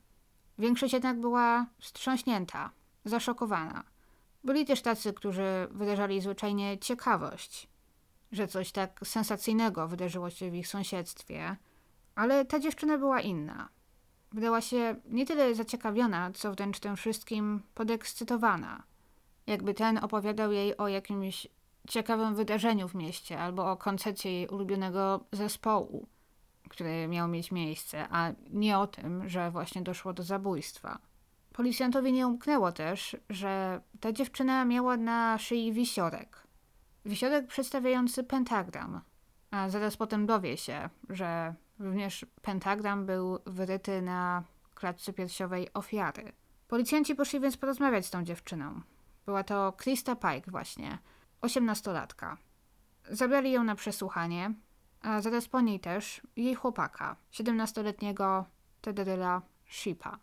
Większość 0.58 0.92
jednak 0.92 1.20
była 1.20 1.66
wstrząśnięta, 1.78 2.70
zaszokowana. 3.04 3.84
Byli 4.44 4.66
też 4.66 4.82
tacy, 4.82 5.12
którzy 5.12 5.68
wyrażali 5.70 6.20
zwyczajnie 6.20 6.78
ciekawość, 6.78 7.68
że 8.32 8.48
coś 8.48 8.72
tak 8.72 9.00
sensacyjnego 9.04 9.88
wydarzyło 9.88 10.30
się 10.30 10.50
w 10.50 10.54
ich 10.54 10.68
sąsiedztwie, 10.68 11.56
ale 12.14 12.44
ta 12.44 12.58
dziewczyna 12.58 12.98
była 12.98 13.20
inna. 13.20 13.68
Wydała 14.32 14.60
się 14.60 14.96
nie 15.08 15.26
tyle 15.26 15.54
zaciekawiona, 15.54 16.30
co 16.34 16.52
wręcz 16.52 16.80
tym 16.80 16.96
wszystkim 16.96 17.62
podekscytowana. 17.74 18.82
Jakby 19.46 19.74
ten 19.74 19.98
opowiadał 19.98 20.52
jej 20.52 20.76
o 20.76 20.88
jakimś 20.88 21.46
ciekawym 21.88 22.34
wydarzeniu 22.34 22.88
w 22.88 22.94
mieście 22.94 23.40
albo 23.40 23.70
o 23.70 23.76
koncercie 23.76 24.32
jej 24.32 24.48
ulubionego 24.48 25.24
zespołu, 25.32 26.08
który 26.68 27.08
miał 27.08 27.28
mieć 27.28 27.52
miejsce, 27.52 28.06
a 28.10 28.32
nie 28.50 28.78
o 28.78 28.86
tym, 28.86 29.28
że 29.28 29.50
właśnie 29.50 29.82
doszło 29.82 30.12
do 30.12 30.22
zabójstwa. 30.22 30.98
Policjantowi 31.52 32.12
nie 32.12 32.26
umknęło 32.26 32.72
też, 32.72 33.16
że 33.30 33.80
ta 34.00 34.12
dziewczyna 34.12 34.64
miała 34.64 34.96
na 34.96 35.38
szyi 35.38 35.72
wisiorek. 35.72 36.46
Wisiorek 37.04 37.46
przedstawiający 37.46 38.24
pentagram, 38.24 39.00
a 39.50 39.68
zaraz 39.68 39.96
potem 39.96 40.26
dowie 40.26 40.56
się, 40.56 40.88
że 41.08 41.54
również 41.78 42.26
pentagram 42.42 43.06
był 43.06 43.38
wyryty 43.46 44.02
na 44.02 44.42
klatce 44.74 45.12
piersiowej 45.12 45.72
ofiary. 45.74 46.32
Policjanci 46.68 47.14
poszli 47.14 47.40
więc 47.40 47.56
porozmawiać 47.56 48.06
z 48.06 48.10
tą 48.10 48.24
dziewczyną. 48.24 48.80
Była 49.26 49.44
to 49.44 49.72
Krista 49.72 50.16
Pike 50.16 50.50
właśnie, 50.50 50.98
osiemnastolatka. 51.42 52.36
Zabrali 53.10 53.52
ją 53.52 53.64
na 53.64 53.74
przesłuchanie, 53.74 54.54
a 55.02 55.20
zaraz 55.20 55.48
po 55.48 55.60
niej 55.60 55.80
też 55.80 56.20
jej 56.36 56.54
chłopaka, 56.54 57.16
siedemnastoletniego 57.30 58.44
Tederyla 58.80 59.42
Shipa. 59.66 60.18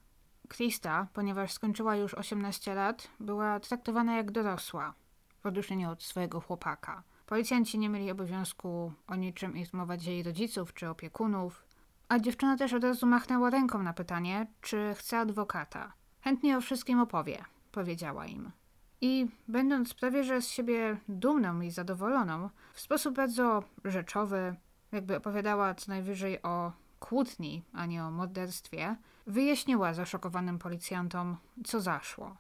Krista, 0.47 1.07
ponieważ 1.13 1.51
skończyła 1.51 1.95
już 1.95 2.13
18 2.13 2.75
lat, 2.75 3.07
była 3.19 3.59
traktowana 3.59 4.15
jak 4.15 4.31
dorosła, 4.31 4.93
w 5.39 5.45
odróżnieniu 5.45 5.91
od 5.91 6.03
swojego 6.03 6.41
chłopaka. 6.41 7.03
Policjanci 7.25 7.79
nie 7.79 7.89
mieli 7.89 8.11
obowiązku 8.11 8.93
o 9.07 9.15
niczym 9.15 9.57
informować 9.57 10.05
jej 10.05 10.23
rodziców 10.23 10.73
czy 10.73 10.89
opiekunów, 10.89 11.65
a 12.09 12.19
dziewczyna 12.19 12.57
też 12.57 12.73
od 12.73 12.83
razu 12.83 13.07
machnęła 13.07 13.49
ręką 13.49 13.83
na 13.83 13.93
pytanie, 13.93 14.47
czy 14.61 14.93
chce 14.97 15.19
adwokata. 15.19 15.93
Chętnie 16.21 16.57
o 16.57 16.61
wszystkim 16.61 16.99
opowie, 16.99 17.45
powiedziała 17.71 18.25
im. 18.25 18.51
I 19.01 19.27
będąc 19.47 19.93
prawie 19.93 20.23
że 20.23 20.41
z 20.41 20.49
siebie 20.49 20.97
dumną 21.09 21.61
i 21.61 21.71
zadowoloną, 21.71 22.49
w 22.73 22.79
sposób 22.79 23.15
bardzo 23.15 23.63
rzeczowy, 23.85 24.55
jakby 24.91 25.17
opowiadała 25.17 25.73
co 25.73 25.91
najwyżej 25.91 26.41
o 26.41 26.71
kłótni, 26.99 27.63
a 27.73 27.85
nie 27.85 28.03
o 28.03 28.11
morderstwie, 28.11 28.95
wyjaśniła 29.27 29.93
zaszokowanym 29.93 30.59
policjantom, 30.59 31.37
co 31.65 31.81
zaszło. 31.81 32.37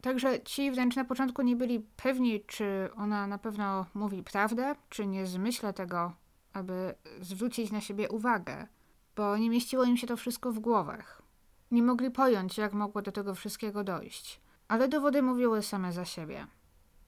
Także 0.00 0.42
ci 0.42 0.70
wręcz 0.70 0.96
na 0.96 1.04
początku 1.04 1.42
nie 1.42 1.56
byli 1.56 1.86
pewni, 1.96 2.44
czy 2.46 2.90
ona 2.96 3.26
na 3.26 3.38
pewno 3.38 3.86
mówi 3.94 4.22
prawdę, 4.22 4.74
czy 4.88 5.06
nie 5.06 5.26
zmyśla 5.26 5.72
tego, 5.72 6.12
aby 6.52 6.94
zwrócić 7.20 7.72
na 7.72 7.80
siebie 7.80 8.08
uwagę, 8.08 8.66
bo 9.16 9.36
nie 9.36 9.50
mieściło 9.50 9.84
im 9.84 9.96
się 9.96 10.06
to 10.06 10.16
wszystko 10.16 10.52
w 10.52 10.58
głowach. 10.58 11.22
Nie 11.70 11.82
mogli 11.82 12.10
pojąć, 12.10 12.58
jak 12.58 12.72
mogło 12.72 13.02
do 13.02 13.12
tego 13.12 13.34
wszystkiego 13.34 13.84
dojść. 13.84 14.41
Ale 14.72 14.88
dowody 14.88 15.22
mówiły 15.22 15.62
same 15.62 15.92
za 15.92 16.04
siebie. 16.04 16.46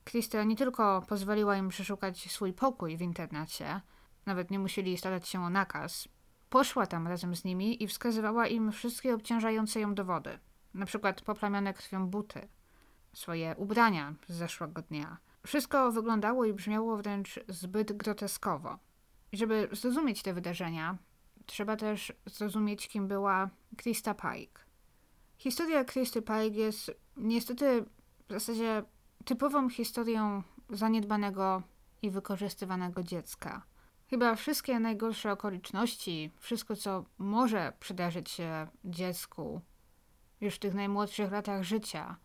Krista 0.05 0.45
nie 0.45 0.57
tylko 0.57 1.03
pozwoliła 1.09 1.57
im 1.57 1.69
przeszukać 1.69 2.33
swój 2.33 2.53
pokój 2.53 2.97
w 2.97 3.01
internecie, 3.01 3.81
nawet 4.27 4.51
nie 4.51 4.59
musieli 4.59 4.99
starać 4.99 5.29
się 5.29 5.45
o 5.45 5.51
nakaz, 5.51 6.09
Poszła 6.51 6.87
tam 6.87 7.09
razem 7.09 7.37
z 7.37 7.45
nimi 7.45 7.83
i 7.83 7.89
wskazywała 7.89 8.47
im 8.47 8.73
wszystkie 8.73 9.15
obciążające 9.15 9.81
ją 9.81 9.95
dowody, 9.95 10.39
na 10.75 10.87
przykład 10.87 11.21
poplamione 11.21 11.75
krwią 11.75 12.07
buty, 12.07 12.49
swoje 13.13 13.55
ubrania 13.57 14.15
z 14.29 14.33
zeszłego 14.33 14.83
dnia. 14.83 15.17
Wszystko 15.47 15.93
wyglądało 15.93 16.45
i 16.45 16.53
brzmiało 16.53 16.97
wręcz 16.97 17.41
zbyt 17.49 17.93
groteskowo. 17.93 18.79
I 19.33 19.37
żeby 19.37 19.69
zrozumieć 19.73 20.23
te 20.23 20.35
wydarzenia, 20.35 20.99
trzeba 21.47 21.77
też 21.77 22.13
zrozumieć, 22.27 22.89
kim 22.89 23.09
była 23.09 23.51
Krista 23.77 24.15
Pike. 24.15 24.64
Historia 25.39 25.85
Christy 25.85 26.23
Pike 26.23 26.61
jest 26.61 26.91
niestety 27.17 27.85
w 28.29 28.33
zasadzie 28.33 28.83
typową 29.25 29.69
historią 29.69 30.43
zaniedbanego 30.71 31.63
i 32.03 32.11
wykorzystywanego 32.11 33.03
dziecka. 33.03 33.63
Chyba 34.11 34.35
wszystkie 34.35 34.81
najgorsze 34.81 35.33
okoliczności, 35.33 36.31
wszystko 36.39 36.77
co 36.77 37.05
może 37.19 37.73
przydarzyć 37.81 38.31
się 38.31 38.67
dziecku 38.85 39.61
już 40.41 40.55
w 40.55 40.59
tych 40.59 40.75
najmłodszych 40.75 41.33
latach 41.33 41.63
życia 41.63 42.17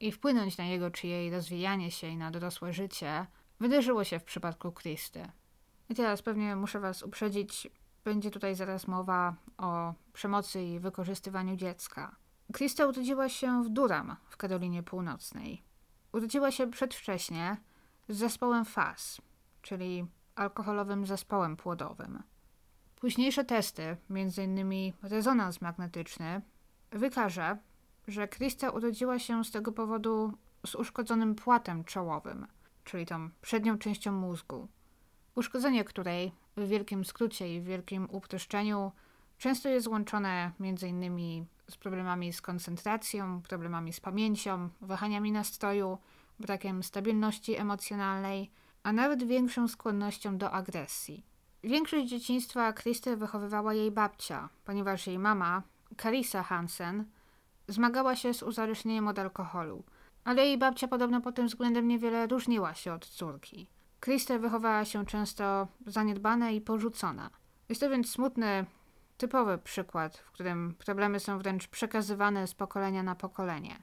i 0.00 0.12
wpłynąć 0.12 0.58
na 0.58 0.64
jego 0.64 0.90
czy 0.90 1.06
jej 1.06 1.30
rozwijanie 1.30 1.90
się 1.90 2.06
i 2.06 2.16
na 2.16 2.30
dorosłe 2.30 2.72
życie, 2.72 3.26
wydarzyło 3.60 4.04
się 4.04 4.18
w 4.18 4.24
przypadku 4.24 4.72
Kristy. 4.72 5.30
I 5.88 5.94
teraz 5.94 6.22
pewnie 6.22 6.56
muszę 6.56 6.80
Was 6.80 7.02
uprzedzić, 7.02 7.68
będzie 8.04 8.30
tutaj 8.30 8.54
zaraz 8.54 8.88
mowa 8.88 9.34
o 9.58 9.94
przemocy 10.12 10.62
i 10.62 10.80
wykorzystywaniu 10.80 11.56
dziecka. 11.56 12.16
Krista 12.52 12.86
urodziła 12.86 13.28
się 13.28 13.64
w 13.64 13.68
Durham 13.68 14.16
w 14.28 14.36
Karolinie 14.36 14.82
Północnej. 14.82 15.62
Urodziła 16.12 16.50
się 16.50 16.70
przedwcześnie 16.70 17.56
z 18.08 18.16
zespołem 18.16 18.64
FAS, 18.64 19.20
czyli 19.62 20.06
alkoholowym 20.34 21.06
zespołem 21.06 21.56
płodowym. 21.56 22.22
Późniejsze 22.96 23.44
testy, 23.44 23.96
m.in. 24.10 24.92
rezonans 25.02 25.60
magnetyczny, 25.60 26.40
wykaże, 26.90 27.58
że 28.08 28.28
Krista 28.28 28.70
urodziła 28.70 29.18
się 29.18 29.44
z 29.44 29.50
tego 29.50 29.72
powodu 29.72 30.32
z 30.66 30.74
uszkodzonym 30.74 31.34
płatem 31.34 31.84
czołowym, 31.84 32.46
czyli 32.84 33.06
tą 33.06 33.30
przednią 33.40 33.78
częścią 33.78 34.12
mózgu. 34.12 34.68
Uszkodzenie 35.34 35.84
której 35.84 36.32
w 36.56 36.68
wielkim 36.68 37.04
skrócie 37.04 37.56
i 37.56 37.60
w 37.60 37.64
wielkim 37.64 38.08
uproszczeniu 38.10 38.92
często 39.38 39.68
jest 39.68 39.86
łączone 39.86 40.52
m.in. 40.60 41.46
z 41.70 41.76
problemami 41.76 42.32
z 42.32 42.42
koncentracją, 42.42 43.42
problemami 43.42 43.92
z 43.92 44.00
pamięcią, 44.00 44.68
wahaniami 44.80 45.32
nastroju, 45.32 45.98
brakiem 46.40 46.82
stabilności 46.82 47.56
emocjonalnej– 47.56 48.50
a 48.84 48.92
nawet 48.92 49.24
większą 49.24 49.68
skłonnością 49.68 50.38
do 50.38 50.50
agresji. 50.50 51.24
Większość 51.62 52.08
dzieciństwa 52.08 52.72
Krystę 52.72 53.16
wychowywała 53.16 53.74
jej 53.74 53.90
babcia, 53.90 54.48
ponieważ 54.64 55.06
jej 55.06 55.18
mama, 55.18 55.62
Carissa 56.02 56.42
Hansen, 56.42 57.04
zmagała 57.68 58.16
się 58.16 58.34
z 58.34 58.42
uzależnieniem 58.42 59.08
od 59.08 59.18
alkoholu, 59.18 59.84
ale 60.24 60.46
jej 60.46 60.58
babcia 60.58 60.88
podobno 60.88 61.20
pod 61.20 61.34
tym 61.34 61.46
względem 61.46 61.88
niewiele 61.88 62.26
różniła 62.26 62.74
się 62.74 62.92
od 62.92 63.06
córki. 63.06 63.68
Krystę 64.00 64.38
wychowała 64.38 64.84
się 64.84 65.06
często 65.06 65.68
zaniedbana 65.86 66.50
i 66.50 66.60
porzucona. 66.60 67.30
Jest 67.68 67.80
to 67.80 67.90
więc 67.90 68.10
smutny, 68.10 68.64
typowy 69.16 69.58
przykład, 69.58 70.16
w 70.16 70.30
którym 70.30 70.74
problemy 70.86 71.20
są 71.20 71.38
wręcz 71.38 71.68
przekazywane 71.68 72.46
z 72.46 72.54
pokolenia 72.54 73.02
na 73.02 73.14
pokolenie. 73.14 73.82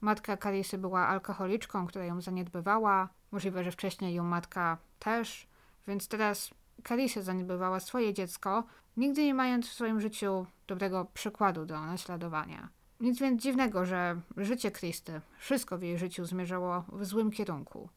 Matka 0.00 0.36
Karisy 0.36 0.78
była 0.78 1.06
alkoholiczką, 1.08 1.86
która 1.86 2.04
ją 2.04 2.20
zaniedbywała, 2.20 3.08
Możliwe, 3.30 3.64
że 3.64 3.72
wcześniej 3.72 4.14
ją 4.14 4.24
matka 4.24 4.78
też, 4.98 5.46
więc 5.86 6.08
teraz 6.08 6.50
Kalisa 6.82 7.22
zaniedbywała 7.22 7.80
swoje 7.80 8.14
dziecko, 8.14 8.64
nigdy 8.96 9.24
nie 9.24 9.34
mając 9.34 9.68
w 9.68 9.72
swoim 9.72 10.00
życiu 10.00 10.46
dobrego 10.66 11.06
przykładu 11.14 11.66
do 11.66 11.80
naśladowania. 11.80 12.68
Nic 13.00 13.20
więc 13.20 13.42
dziwnego, 13.42 13.84
że 13.84 14.20
życie 14.36 14.70
Kristy, 14.70 15.20
wszystko 15.38 15.78
w 15.78 15.82
jej 15.82 15.98
życiu 15.98 16.24
zmierzało 16.24 16.84
w 16.92 17.04
złym 17.04 17.30
kierunku. 17.30 17.88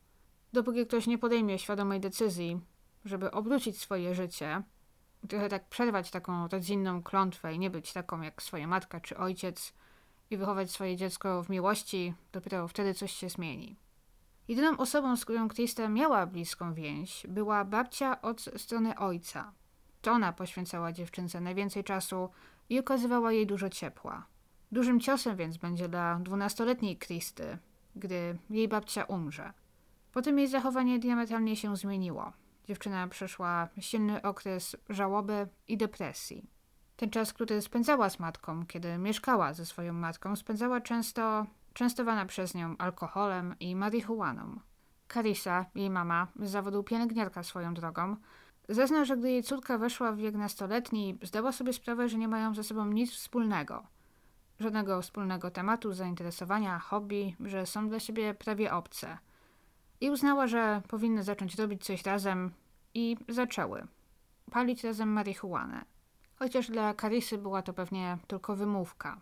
Dopóki 0.54 0.86
ktoś 0.86 1.08
nie 1.08 1.18
podejmie 1.18 1.60
świadomej 1.60 2.00
decyzji, 2.00 2.60
żeby 3.06 3.32
obrócić 3.32 3.82
swoje 3.82 4.16
życie, 4.16 4.64
trochę 5.28 5.50
tak 5.50 5.70
przerwać 5.70 6.12
taką 6.12 6.48
rodzinną 6.48 7.04
klątwę 7.04 7.54
i 7.54 7.60
nie 7.60 7.70
być 7.70 7.94
taką 7.94 8.22
jak 8.22 8.42
swoja 8.42 8.68
matka 8.68 9.00
czy 9.00 9.18
ojciec 9.18 9.74
i 10.30 10.38
wychować 10.38 10.72
swoje 10.72 10.98
dziecko 10.98 11.44
w 11.44 11.50
miłości, 11.50 12.14
dopiero 12.32 12.68
wtedy 12.68 12.94
coś 12.94 13.12
się 13.12 13.30
zmieni. 13.30 13.76
Jedyną 14.48 14.78
osobą, 14.78 15.18
z 15.18 15.26
którą 15.26 15.48
Krista 15.48 15.90
miała 15.90 16.26
bliską 16.26 16.74
więź, 16.74 17.26
była 17.30 17.66
babcia 17.66 18.22
od 18.22 18.42
strony 18.58 18.96
ojca. 18.96 19.54
To 20.02 20.12
ona 20.12 20.34
poświęcała 20.34 20.92
dziewczynce 20.92 21.42
najwięcej 21.42 21.84
czasu 21.84 22.30
i 22.70 22.80
okazywała 22.80 23.32
jej 23.32 23.48
dużo 23.48 23.70
ciepła. 23.70 24.26
Dużym 24.72 25.00
ciosem 25.00 25.36
więc 25.36 25.58
będzie 25.58 25.90
dla 25.90 26.20
dwunastoletniej 26.20 26.98
Kristy, 26.98 27.58
gdy 27.96 28.38
jej 28.50 28.68
babcia 28.68 29.04
umrze. 29.04 29.54
Potem 30.12 30.40
jej 30.40 30.48
zachowanie 30.48 31.00
diametralnie 31.00 31.56
się 31.56 31.78
zmieniło. 31.78 32.34
Dziewczyna 32.72 33.08
przeszła 33.08 33.70
silny 33.80 34.22
okres 34.22 34.76
żałoby 34.90 35.48
i 35.68 35.78
depresji. 35.78 36.50
Ten 36.96 37.10
czas, 37.10 37.34
który 37.34 37.62
spędzała 37.62 38.10
z 38.10 38.20
matką, 38.20 38.66
kiedy 38.66 38.98
mieszkała 38.98 39.54
ze 39.54 39.66
swoją 39.66 39.94
matką, 39.94 40.36
spędzała 40.36 40.82
często 40.82 41.46
częstowana 41.74 42.26
przez 42.26 42.56
nią 42.56 42.78
alkoholem 42.78 43.56
i 43.60 43.76
marihuaną. 43.76 44.60
Carissa, 45.14 45.66
jej 45.76 45.90
mama, 45.90 46.28
z 46.40 46.50
zawodu 46.50 46.84
pielęgniarka 46.84 47.44
swoją 47.44 47.74
drogą, 47.74 48.16
zezna, 48.70 49.06
że 49.06 49.18
gdy 49.18 49.32
jej 49.32 49.44
córka 49.44 49.78
weszła 49.78 50.12
w 50.12 50.18
wiek 50.18 50.36
nastoletni, 50.36 51.20
zdała 51.22 51.52
sobie 51.52 51.74
sprawę, 51.74 52.10
że 52.10 52.18
nie 52.18 52.28
mają 52.28 52.56
ze 52.56 52.64
sobą 52.64 52.86
nic 52.86 53.12
wspólnego, 53.12 53.84
żadnego 54.60 55.02
wspólnego 55.02 55.52
tematu, 55.52 55.94
zainteresowania, 55.94 56.80
hobby, 56.80 57.36
że 57.40 57.66
są 57.66 57.90
dla 57.90 58.00
siebie 58.00 58.34
prawie 58.34 58.74
obce. 58.74 59.18
I 60.02 60.10
uznała, 60.10 60.48
że 60.48 60.82
powinny 60.88 61.24
zacząć 61.24 61.56
robić 61.56 61.86
coś 61.86 62.04
razem 62.06 62.52
i 62.94 63.18
zaczęły. 63.30 63.88
Palić 64.52 64.84
razem 64.84 65.10
marihuanę. 65.10 65.86
Chociaż 66.36 66.68
dla 66.68 66.94
Karisy 66.94 67.38
była 67.38 67.62
to 67.62 67.74
pewnie 67.74 68.18
tylko 68.28 68.56
wymówka. 68.56 69.22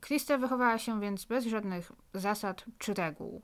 Krista 0.00 0.38
wychowała 0.38 0.78
się 0.78 1.00
więc 1.00 1.24
bez 1.24 1.46
żadnych 1.46 1.92
zasad 2.14 2.64
czy 2.78 2.94
reguł. 2.94 3.42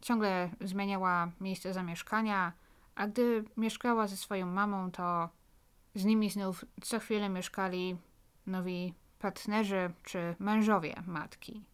Ciągle 0.00 0.50
zmieniała 0.60 1.30
miejsce 1.40 1.72
zamieszkania, 1.72 2.52
a 2.94 3.06
gdy 3.06 3.44
mieszkała 3.56 4.06
ze 4.06 4.16
swoją 4.16 4.46
mamą, 4.46 4.90
to 4.90 5.28
z 5.94 6.04
nimi 6.04 6.30
znów 6.30 6.64
co 6.82 6.98
chwilę 6.98 7.28
mieszkali 7.28 7.96
nowi 8.46 8.94
partnerzy 9.18 9.90
czy 10.02 10.36
mężowie 10.38 11.02
matki. 11.06 11.64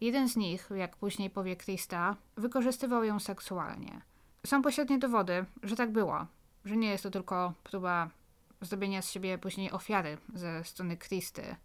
Jeden 0.00 0.28
z 0.28 0.36
nich, 0.36 0.68
jak 0.74 0.96
później 0.96 1.30
powie 1.30 1.56
Krista, 1.56 2.16
wykorzystywał 2.36 3.04
ją 3.04 3.20
seksualnie. 3.20 4.00
Są 4.46 4.62
pośrednie 4.62 4.98
dowody, 4.98 5.44
że 5.62 5.76
tak 5.76 5.92
było, 5.92 6.26
że 6.66 6.76
nie 6.76 6.88
jest 6.88 7.02
to 7.02 7.10
tylko 7.10 7.54
próba 7.62 8.10
zrobienia 8.60 9.02
z 9.02 9.10
siebie 9.10 9.38
później 9.38 9.72
ofiary 9.72 10.18
ze 10.34 10.64
strony 10.64 10.96
Kristy. 10.96 11.56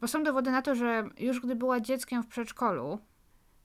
Bo 0.00 0.08
są 0.08 0.22
dowody 0.22 0.50
na 0.50 0.62
to, 0.62 0.74
że 0.74 1.08
już 1.18 1.40
gdy 1.40 1.56
była 1.56 1.80
dzieckiem 1.80 2.22
w 2.22 2.26
przedszkolu, 2.26 2.98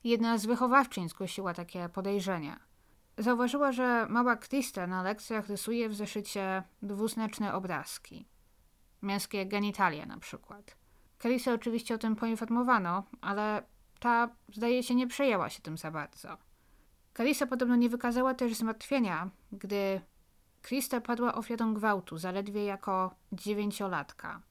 jedna 0.03 0.37
z 0.37 0.45
wychowawczyń 0.45 1.09
zgłosiła 1.09 1.53
takie 1.53 1.89
podejrzenia. 1.89 2.59
Zauważyła, 3.17 3.71
że 3.71 4.05
mała 4.09 4.35
Krista 4.35 4.87
na 4.87 5.03
lekcjach 5.03 5.47
rysuje 5.47 5.89
w 5.89 5.95
zeszycie 5.95 6.63
dwuznaczne 6.81 7.53
obrazki. 7.53 8.25
Męskie 9.01 9.45
genitalia 9.45 10.05
na 10.05 10.17
przykład. 10.17 10.77
Karisę 11.17 11.53
oczywiście 11.53 11.95
o 11.95 11.97
tym 11.97 12.15
poinformowano, 12.15 13.03
ale 13.21 13.63
ta 13.99 14.29
zdaje 14.53 14.83
się 14.83 14.95
nie 14.95 15.07
przejęła 15.07 15.49
się 15.49 15.61
tym 15.61 15.77
za 15.77 15.91
bardzo. 15.91 16.37
Karisa 17.13 17.47
podobno 17.47 17.75
nie 17.75 17.89
wykazała 17.89 18.33
też 18.33 18.55
zmartwienia, 18.55 19.29
gdy 19.51 20.01
Krista 20.61 21.01
padła 21.01 21.35
ofiarą 21.35 21.73
gwałtu 21.73 22.17
zaledwie 22.17 22.65
jako 22.65 23.15
dziewięciolatka. 23.31 24.41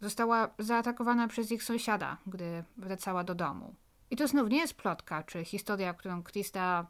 Została 0.00 0.48
zaatakowana 0.58 1.28
przez 1.28 1.52
ich 1.52 1.62
sąsiada, 1.62 2.16
gdy 2.26 2.64
wracała 2.76 3.24
do 3.24 3.34
domu. 3.34 3.74
I 4.10 4.16
to 4.16 4.28
znów 4.28 4.50
nie 4.50 4.58
jest 4.58 4.74
plotka 4.74 5.22
czy 5.22 5.44
historia, 5.44 5.94
którą 5.94 6.22
Krista 6.22 6.86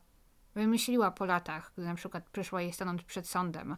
wymyśliła 0.55 1.11
po 1.11 1.25
latach, 1.25 1.73
gdy 1.77 1.87
na 1.87 1.95
przykład 1.95 2.31
przyszła 2.31 2.63
jej 2.63 2.73
stanąć 2.73 3.03
przed 3.03 3.29
sądem 3.29 3.77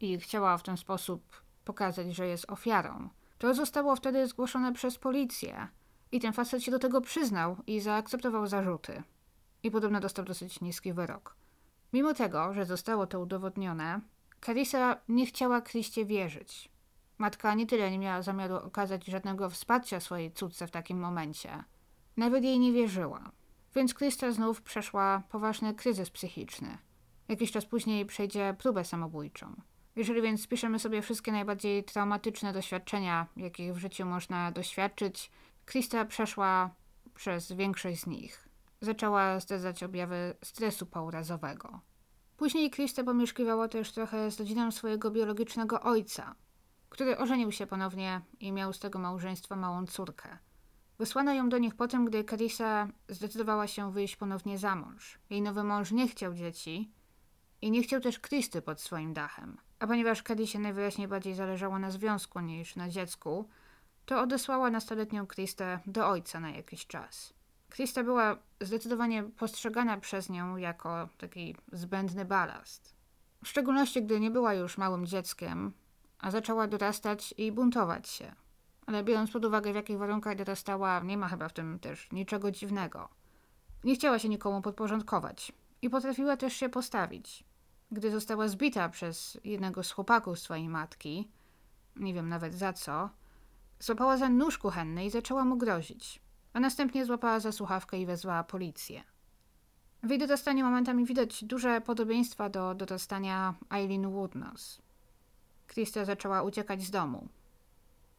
i 0.00 0.18
chciała 0.18 0.58
w 0.58 0.62
ten 0.62 0.76
sposób 0.76 1.42
pokazać, 1.64 2.14
że 2.14 2.26
jest 2.26 2.50
ofiarą. 2.50 3.08
To 3.38 3.54
zostało 3.54 3.96
wtedy 3.96 4.26
zgłoszone 4.26 4.72
przez 4.72 4.98
policję 4.98 5.68
i 6.12 6.20
ten 6.20 6.32
facet 6.32 6.62
się 6.62 6.70
do 6.70 6.78
tego 6.78 7.00
przyznał 7.00 7.56
i 7.66 7.80
zaakceptował 7.80 8.46
zarzuty. 8.46 9.02
I 9.62 9.70
podobno 9.70 10.00
dostał 10.00 10.24
dosyć 10.24 10.60
niski 10.60 10.92
wyrok. 10.92 11.36
Mimo 11.92 12.14
tego, 12.14 12.54
że 12.54 12.64
zostało 12.64 13.06
to 13.06 13.20
udowodnione, 13.20 14.00
Carissa 14.44 14.96
nie 15.08 15.26
chciała 15.26 15.60
Kriście 15.60 16.06
wierzyć. 16.06 16.72
Matka 17.18 17.54
nie 17.54 17.66
tyle 17.66 17.90
nie 17.90 17.98
miała 17.98 18.22
zamiaru 18.22 18.56
okazać 18.56 19.04
żadnego 19.04 19.50
wsparcia 19.50 20.00
swojej 20.00 20.32
córce 20.32 20.66
w 20.66 20.70
takim 20.70 20.98
momencie. 20.98 21.64
Nawet 22.16 22.44
jej 22.44 22.58
nie 22.58 22.72
wierzyła. 22.72 23.32
Więc 23.74 23.94
Krista 23.94 24.32
znów 24.32 24.62
przeszła 24.62 25.22
poważny 25.28 25.74
kryzys 25.74 26.10
psychiczny. 26.10 26.78
Jakiś 27.28 27.52
czas 27.52 27.66
później 27.66 28.06
przejdzie 28.06 28.54
próbę 28.58 28.84
samobójczą. 28.84 29.56
Jeżeli 29.96 30.22
więc 30.22 30.42
spiszemy 30.42 30.78
sobie 30.78 31.02
wszystkie 31.02 31.32
najbardziej 31.32 31.84
traumatyczne 31.84 32.52
doświadczenia, 32.52 33.26
jakich 33.36 33.74
w 33.74 33.78
życiu 33.78 34.06
można 34.06 34.52
doświadczyć, 34.52 35.30
Krista 35.64 36.04
przeszła 36.04 36.70
przez 37.14 37.52
większość 37.52 38.00
z 38.00 38.06
nich. 38.06 38.48
Zaczęła 38.80 39.40
zdradzać 39.40 39.82
objawy 39.82 40.34
stresu 40.42 40.86
pourazowego. 40.86 41.80
Później 42.42 42.70
Krista 42.70 43.04
pomieszkiwała 43.04 43.68
też 43.68 43.92
trochę 43.92 44.30
z 44.30 44.40
rodziną 44.40 44.70
swojego 44.70 45.10
biologicznego 45.10 45.80
ojca, 45.80 46.34
który 46.88 47.18
ożenił 47.18 47.52
się 47.52 47.66
ponownie 47.66 48.20
i 48.40 48.52
miał 48.52 48.72
z 48.72 48.78
tego 48.78 48.98
małżeństwa 48.98 49.56
małą 49.56 49.86
córkę. 49.86 50.38
Wysłano 50.98 51.32
ją 51.32 51.48
do 51.48 51.58
nich 51.58 51.74
potem, 51.74 52.04
gdy 52.04 52.24
Karisa 52.24 52.88
zdecydowała 53.08 53.66
się 53.66 53.92
wyjść 53.92 54.16
ponownie 54.16 54.58
za 54.58 54.76
mąż. 54.76 55.18
Jej 55.30 55.42
nowy 55.42 55.64
mąż 55.64 55.92
nie 55.92 56.08
chciał 56.08 56.34
dzieci 56.34 56.92
i 57.60 57.70
nie 57.70 57.82
chciał 57.82 58.00
też 58.00 58.18
Kristy 58.18 58.62
pod 58.62 58.80
swoim 58.80 59.12
dachem. 59.12 59.56
A 59.78 59.86
ponieważ 59.86 60.22
Karisie 60.22 60.58
najwyraźniej 60.58 61.08
bardziej 61.08 61.34
zależało 61.34 61.78
na 61.78 61.90
związku 61.90 62.40
niż 62.40 62.76
na 62.76 62.88
dziecku, 62.88 63.48
to 64.06 64.20
odesłała 64.20 64.70
nastoletnią 64.70 65.26
Kristę 65.26 65.80
do 65.86 66.08
ojca 66.08 66.40
na 66.40 66.50
jakiś 66.50 66.86
czas. 66.86 67.34
Krista 67.72 68.04
była 68.04 68.36
zdecydowanie 68.60 69.22
postrzegana 69.22 69.96
przez 69.96 70.30
nią 70.30 70.56
jako 70.56 71.08
taki 71.18 71.56
zbędny 71.72 72.24
balast. 72.24 72.94
W 73.44 73.48
szczególności, 73.48 74.02
gdy 74.02 74.20
nie 74.20 74.30
była 74.30 74.54
już 74.54 74.78
małym 74.78 75.06
dzieckiem, 75.06 75.72
a 76.18 76.30
zaczęła 76.30 76.66
dorastać 76.66 77.34
i 77.38 77.52
buntować 77.52 78.08
się. 78.08 78.34
Ale 78.86 79.04
biorąc 79.04 79.30
pod 79.30 79.44
uwagę, 79.44 79.72
w 79.72 79.76
jakich 79.76 79.98
warunkach 79.98 80.36
dorastała, 80.36 81.00
nie 81.00 81.16
ma 81.16 81.28
chyba 81.28 81.48
w 81.48 81.52
tym 81.52 81.78
też 81.78 82.12
niczego 82.12 82.50
dziwnego. 82.50 83.08
Nie 83.84 83.94
chciała 83.94 84.18
się 84.18 84.28
nikomu 84.28 84.62
podporządkować 84.62 85.52
i 85.82 85.90
potrafiła 85.90 86.36
też 86.36 86.52
się 86.52 86.68
postawić. 86.68 87.44
Gdy 87.90 88.10
została 88.10 88.48
zbita 88.48 88.88
przez 88.88 89.40
jednego 89.44 89.82
z 89.82 89.90
chłopaków 89.92 90.38
swojej 90.38 90.68
matki, 90.68 91.30
nie 91.96 92.14
wiem 92.14 92.28
nawet 92.28 92.54
za 92.54 92.72
co, 92.72 93.10
złapała 93.80 94.16
za 94.16 94.28
nóż 94.28 94.58
kuchenny 94.58 95.04
i 95.04 95.10
zaczęła 95.10 95.44
mu 95.44 95.56
grozić 95.56 96.21
a 96.52 96.60
następnie 96.60 97.04
złapała 97.04 97.40
za 97.40 97.52
słuchawkę 97.52 97.98
i 97.98 98.06
wezwała 98.06 98.44
policję. 98.44 99.02
W 100.02 100.10
jej 100.10 100.18
dorastaniu 100.18 100.64
momentami 100.64 101.04
widać 101.04 101.44
duże 101.44 101.80
podobieństwa 101.80 102.48
do 102.48 102.74
dorastania 102.74 103.54
Eileen 103.70 104.10
Woodnose. 104.10 104.82
Krista 105.66 106.04
zaczęła 106.04 106.42
uciekać 106.42 106.82
z 106.82 106.90
domu. 106.90 107.28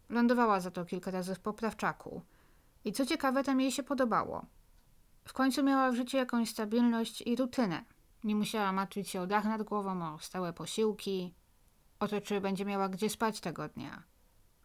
Lądowała 0.10 0.60
za 0.60 0.72
to 0.72 0.86
kilka 0.86 1.12
razy 1.12 1.36
w 1.36 1.40
poprawczaku. 1.40 2.22
I 2.86 2.92
co 2.92 3.06
ciekawe, 3.06 3.44
tam 3.44 3.62
jej 3.62 3.72
się 3.72 3.84
podobało. 3.84 4.46
W 5.26 5.34
końcu 5.34 5.64
miała 5.64 5.92
w 5.92 5.96
życiu 5.96 6.18
jakąś 6.18 6.50
stabilność 6.50 7.22
i 7.22 7.36
rutynę. 7.36 7.84
Nie 8.24 8.36
musiała 8.36 8.72
martwić 8.72 9.10
się 9.10 9.22
o 9.22 9.28
dach 9.28 9.46
nad 9.46 9.64
głową, 9.64 10.14
o 10.14 10.20
stałe 10.20 10.54
posiłki, 10.54 11.34
o 12.00 12.08
to, 12.08 12.22
czy 12.22 12.42
będzie 12.42 12.66
miała 12.66 12.90
gdzie 12.90 13.10
spać 13.10 13.40
tego 13.40 13.70
dnia. 13.70 14.04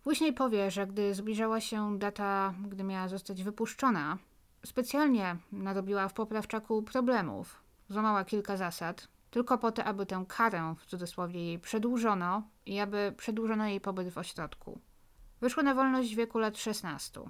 Później 0.05 0.33
powie, 0.33 0.71
że 0.71 0.87
gdy 0.87 1.15
zbliżała 1.15 1.61
się 1.61 1.99
data, 1.99 2.55
gdy 2.69 2.85
miała 2.85 3.09
zostać 3.09 3.43
wypuszczona, 3.43 4.19
specjalnie 4.67 5.37
narobiła 5.53 6.09
w 6.09 6.13
poprawczaku 6.13 6.83
problemów. 6.83 7.63
Złamała 7.89 8.25
kilka 8.25 8.57
zasad, 8.57 9.09
tylko 9.31 9.59
po 9.59 9.73
to, 9.73 9.85
aby 9.85 10.07
tę 10.07 10.25
karę 10.29 10.75
w 10.79 10.87
cudzysłowie 10.87 11.45
jej 11.45 11.59
przedłużono 11.59 12.43
i 12.67 12.81
aby 12.81 13.15
przedłużono 13.17 13.67
jej 13.67 13.81
pobyt 13.81 14.09
w 14.09 14.19
ośrodku. 14.19 14.81
Wyszła 15.41 15.63
na 15.63 15.75
wolność 15.75 16.13
w 16.15 16.17
wieku 16.17 16.39
lat 16.39 16.59
16. 16.59 17.21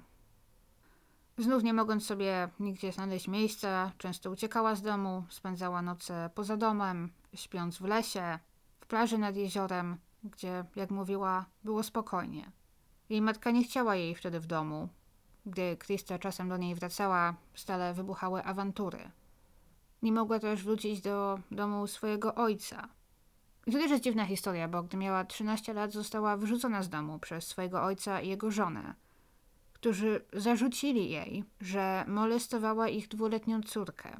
Znów 1.37 1.63
nie 1.63 1.73
mogąc 1.73 2.05
sobie 2.05 2.49
nigdzie 2.59 2.91
znaleźć 2.91 3.27
miejsca, 3.27 3.91
często 3.97 4.31
uciekała 4.31 4.75
z 4.75 4.81
domu, 4.81 5.23
spędzała 5.29 5.81
noce 5.81 6.29
poza 6.35 6.57
domem, 6.57 7.11
śpiąc 7.33 7.77
w 7.77 7.85
lesie, 7.85 8.39
w 8.79 8.85
plaży 8.85 9.17
nad 9.17 9.35
jeziorem, 9.35 9.97
gdzie, 10.23 10.65
jak 10.75 10.91
mówiła, 10.91 11.45
było 11.63 11.83
spokojnie. 11.83 12.51
Jej 13.09 13.21
matka 13.21 13.51
nie 13.51 13.63
chciała 13.63 13.95
jej 13.95 14.15
wtedy 14.15 14.39
w 14.39 14.45
domu. 14.45 14.89
Gdy 15.45 15.77
Krista 15.77 16.19
czasem 16.19 16.49
do 16.49 16.57
niej 16.57 16.75
wracała, 16.75 17.35
stale 17.55 17.93
wybuchały 17.93 18.43
awantury. 18.43 19.11
Nie 20.01 20.11
mogła 20.11 20.39
też 20.39 20.63
wrócić 20.63 21.01
do 21.01 21.39
domu 21.51 21.87
swojego 21.87 22.35
ojca. 22.35 22.89
I 23.67 23.71
to 23.71 23.77
też 23.77 23.91
jest 23.91 24.03
dziwna 24.03 24.25
historia, 24.25 24.67
bo 24.67 24.83
gdy 24.83 24.97
miała 24.97 25.25
13 25.25 25.73
lat, 25.73 25.91
została 25.91 26.37
wyrzucona 26.37 26.83
z 26.83 26.89
domu 26.89 27.19
przez 27.19 27.47
swojego 27.47 27.83
ojca 27.83 28.21
i 28.21 28.29
jego 28.29 28.51
żonę, 28.51 28.93
którzy 29.73 30.25
zarzucili 30.33 31.09
jej, 31.09 31.43
że 31.61 32.05
molestowała 32.07 32.87
ich 32.87 33.07
dwuletnią 33.07 33.61
córkę. 33.63 34.17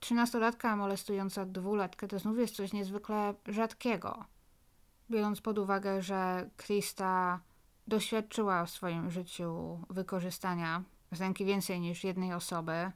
Trzynastolatka 0.00 0.76
molestująca 0.76 1.46
dwulatkę 1.46 2.08
to 2.08 2.18
znów 2.18 2.38
jest 2.38 2.56
coś 2.56 2.72
niezwykle 2.72 3.34
rzadkiego, 3.48 4.24
biorąc 5.10 5.40
pod 5.40 5.58
uwagę, 5.58 6.02
że 6.02 6.50
Krista 6.56 7.40
doświadczyła 7.86 8.64
w 8.64 8.70
swoim 8.70 9.10
życiu 9.10 9.80
wykorzystania 9.90 10.82
z 11.12 11.20
ręki 11.20 11.44
więcej 11.44 11.80
niż 11.80 12.04
jednej 12.04 12.32
osoby, 12.32 12.92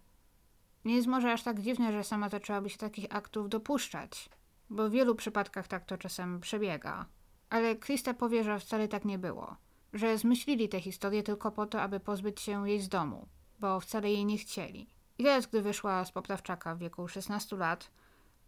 nie 0.85 0.94
jest 0.94 1.09
może 1.09 1.33
aż 1.33 1.42
tak 1.42 1.61
dziwne, 1.61 1.92
że 1.92 2.05
sama 2.05 2.29
zaczęłaby 2.29 2.70
się 2.70 2.79
takich 2.79 3.07
aktów 3.11 3.48
dopuszczać, 3.48 4.31
bo 4.70 4.88
w 4.88 4.92
wielu 4.92 5.14
przypadkach 5.14 5.68
tak 5.68 5.85
to 5.85 5.98
czasem 5.98 6.40
przebiega. 6.40 7.07
Ale 7.50 7.76
Krista 7.76 8.14
powie, 8.14 8.44
że 8.44 8.59
wcale 8.59 8.88
tak 8.88 9.05
nie 9.05 9.18
było, 9.18 9.57
że 9.92 10.18
zmyślili 10.18 10.68
tę 10.68 10.81
historię 10.81 11.22
tylko 11.22 11.50
po 11.50 11.66
to, 11.66 11.83
aby 11.83 12.00
pozbyć 12.00 12.40
się 12.40 12.68
jej 12.68 12.81
z 12.81 12.88
domu, 12.88 13.29
bo 13.61 13.81
wcale 13.81 14.11
jej 14.11 14.24
nie 14.24 14.38
chcieli. 14.38 14.87
I 15.18 15.24
teraz, 15.24 15.46
gdy 15.46 15.62
wyszła 15.62 16.05
z 16.05 16.12
poprawczaka 16.12 16.74
w 16.74 16.79
wieku 16.79 17.09
16 17.09 17.57
lat, 17.57 17.90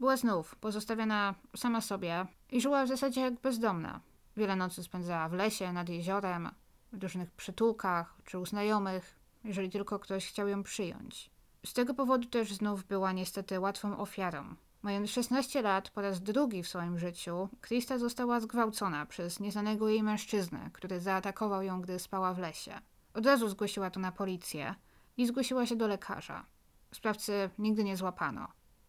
była 0.01 0.17
znów 0.17 0.57
pozostawiona 0.57 1.35
sama 1.57 1.81
sobie 1.81 2.27
i 2.51 2.61
żyła 2.61 2.85
w 2.85 2.89
zasadzie 2.89 3.21
jak 3.21 3.35
bezdomna, 3.41 4.01
Wiele 4.37 4.57
nocy 4.57 4.83
spędzała 4.83 5.29
w 5.29 5.33
lesie, 5.33 5.73
nad 5.73 5.89
jeziorem, 5.89 6.51
w 6.93 7.03
różnych 7.03 7.31
przytułkach 7.31 8.15
czy 8.25 8.39
u 8.39 8.47
znajomych. 8.47 9.17
jeżeli 9.45 9.71
tylko 9.71 9.99
ktoś 9.99 10.27
chciał 10.27 10.49
ją 10.49 10.63
przyjąć. 10.63 11.31
Z 11.67 11.73
tego 11.73 11.95
powodu 11.95 12.29
też 12.29 12.53
znów 12.53 12.85
była 12.85 13.13
niestety 13.13 13.61
łatwą 13.61 13.99
ofiarą. 13.99 14.55
Mając 14.83 15.11
16 15.11 15.63
lat, 15.63 15.91
po 15.91 16.01
raz 16.01 16.21
drugi 16.21 16.63
w 16.63 16.69
swoim 16.69 16.99
życiu, 16.99 17.49
Krista 17.61 17.99
została 17.99 18.41
zgwałcona 18.41 19.07
przez 19.07 19.41
nieznanego 19.41 19.89
jej 19.89 20.03
mężczyznę, 20.03 20.71
który 20.73 21.01
zaatakował 21.01 21.63
ją, 21.63 21.81
gdy 21.81 21.99
spała 21.99 22.35
w 22.35 22.39
lesie. 22.39 22.81
Od 23.15 23.27
razu 23.27 23.49
zgłosiła 23.49 23.91
to 23.91 24.01
na 24.01 24.13
policję 24.13 24.75
i 25.17 25.27
zgłosiła 25.27 25.67
się 25.67 25.77
do 25.77 25.87
lekarza. 25.87 26.47
Sprawcy 26.95 27.51
nigdy 27.59 27.85
nie 27.85 27.97
złapano. 27.97 28.49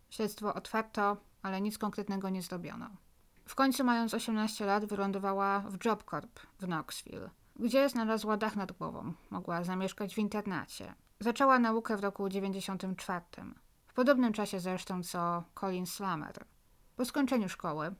Śledztwo 0.10 0.54
otwarto, 0.54 1.18
ale 1.42 1.62
nic 1.62 1.78
konkretnego 1.78 2.30
nie 2.30 2.42
zrobiono. 2.42 2.90
W 3.46 3.56
końcu, 3.56 3.84
mając 3.84 4.14
18 4.14 4.66
lat, 4.66 4.86
wylądowała 4.86 5.60
w 5.60 5.86
Job 5.86 6.04
Corp 6.10 6.40
w 6.60 6.66
Knoxville, 6.66 7.30
gdzie 7.56 7.90
znalazła 7.90 8.38
dach 8.38 8.56
nad 8.56 8.72
głową. 8.72 9.14
Mogła 9.30 9.64
zamieszkać 9.64 10.16
w 10.16 10.18
internacie. 10.18 10.94
Zaczęła 11.20 11.60
naukę 11.60 11.98
w 11.98 12.00
roku 12.00 12.30
94. 12.30 13.22
W 13.88 13.94
podobnym 13.94 14.34
czasie 14.34 14.60
zresztą 14.60 15.04
co 15.04 15.44
Colin 15.60 15.86
Slammer. 15.86 16.46
Po 16.96 17.06
skończeniu 17.06 17.50
szkoły, 17.50 17.96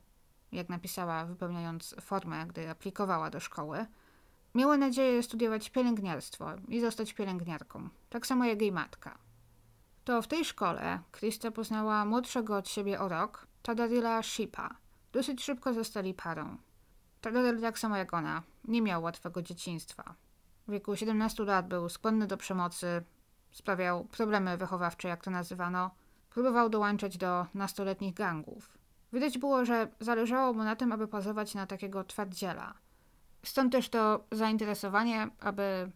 jak 0.52 0.68
napisała 0.68 1.24
wypełniając 1.24 1.94
formę, 2.00 2.46
gdy 2.46 2.70
aplikowała 2.70 3.30
do 3.30 3.40
szkoły, 3.40 3.86
miała 4.54 4.76
nadzieję 4.76 5.22
studiować 5.22 5.70
pielęgniarstwo 5.70 6.50
i 6.68 6.80
zostać 6.80 7.14
pielęgniarką, 7.14 7.88
tak 8.08 8.26
samo 8.26 8.44
jak 8.44 8.60
jej 8.60 8.72
matka. 8.72 9.18
To 10.04 10.22
w 10.22 10.26
tej 10.26 10.44
szkole 10.44 10.98
Krista 11.12 11.50
poznała 11.50 12.04
młodszego 12.04 12.56
od 12.56 12.68
siebie 12.68 13.00
o 13.00 13.08
rok, 13.08 13.46
Tadarila 13.62 14.22
Shipa. 14.22 14.83
Dosyć 15.14 15.44
szybko 15.44 15.74
zostali 15.74 16.14
parą. 16.14 16.56
Tadaril, 17.20 17.60
tak 17.60 17.78
samo 17.78 17.96
jak 17.96 18.14
ona, 18.14 18.42
nie 18.64 18.82
miał 18.82 19.02
łatwego 19.02 19.42
dzieciństwa. 19.42 20.14
W 20.68 20.70
wieku 20.70 20.96
17 20.96 21.44
lat 21.44 21.68
był 21.68 21.88
skłonny 21.88 22.26
do 22.26 22.36
przemocy, 22.36 23.04
sprawiał 23.50 24.04
problemy 24.04 24.56
wychowawcze, 24.56 25.08
jak 25.08 25.24
to 25.24 25.30
nazywano, 25.30 25.90
próbował 26.30 26.68
dołączać 26.68 27.16
do 27.16 27.46
nastoletnich 27.54 28.14
gangów. 28.14 28.78
Widać 29.12 29.38
było, 29.38 29.64
że 29.64 29.88
zależało 30.00 30.52
mu 30.52 30.64
na 30.64 30.76
tym, 30.76 30.92
aby 30.92 31.08
pozować 31.08 31.54
na 31.54 31.66
takiego 31.66 32.04
twardziela. 32.04 32.74
Stąd 33.42 33.72
też 33.72 33.88
to 33.88 34.24
zainteresowanie, 34.32 35.28
aby 35.40 35.90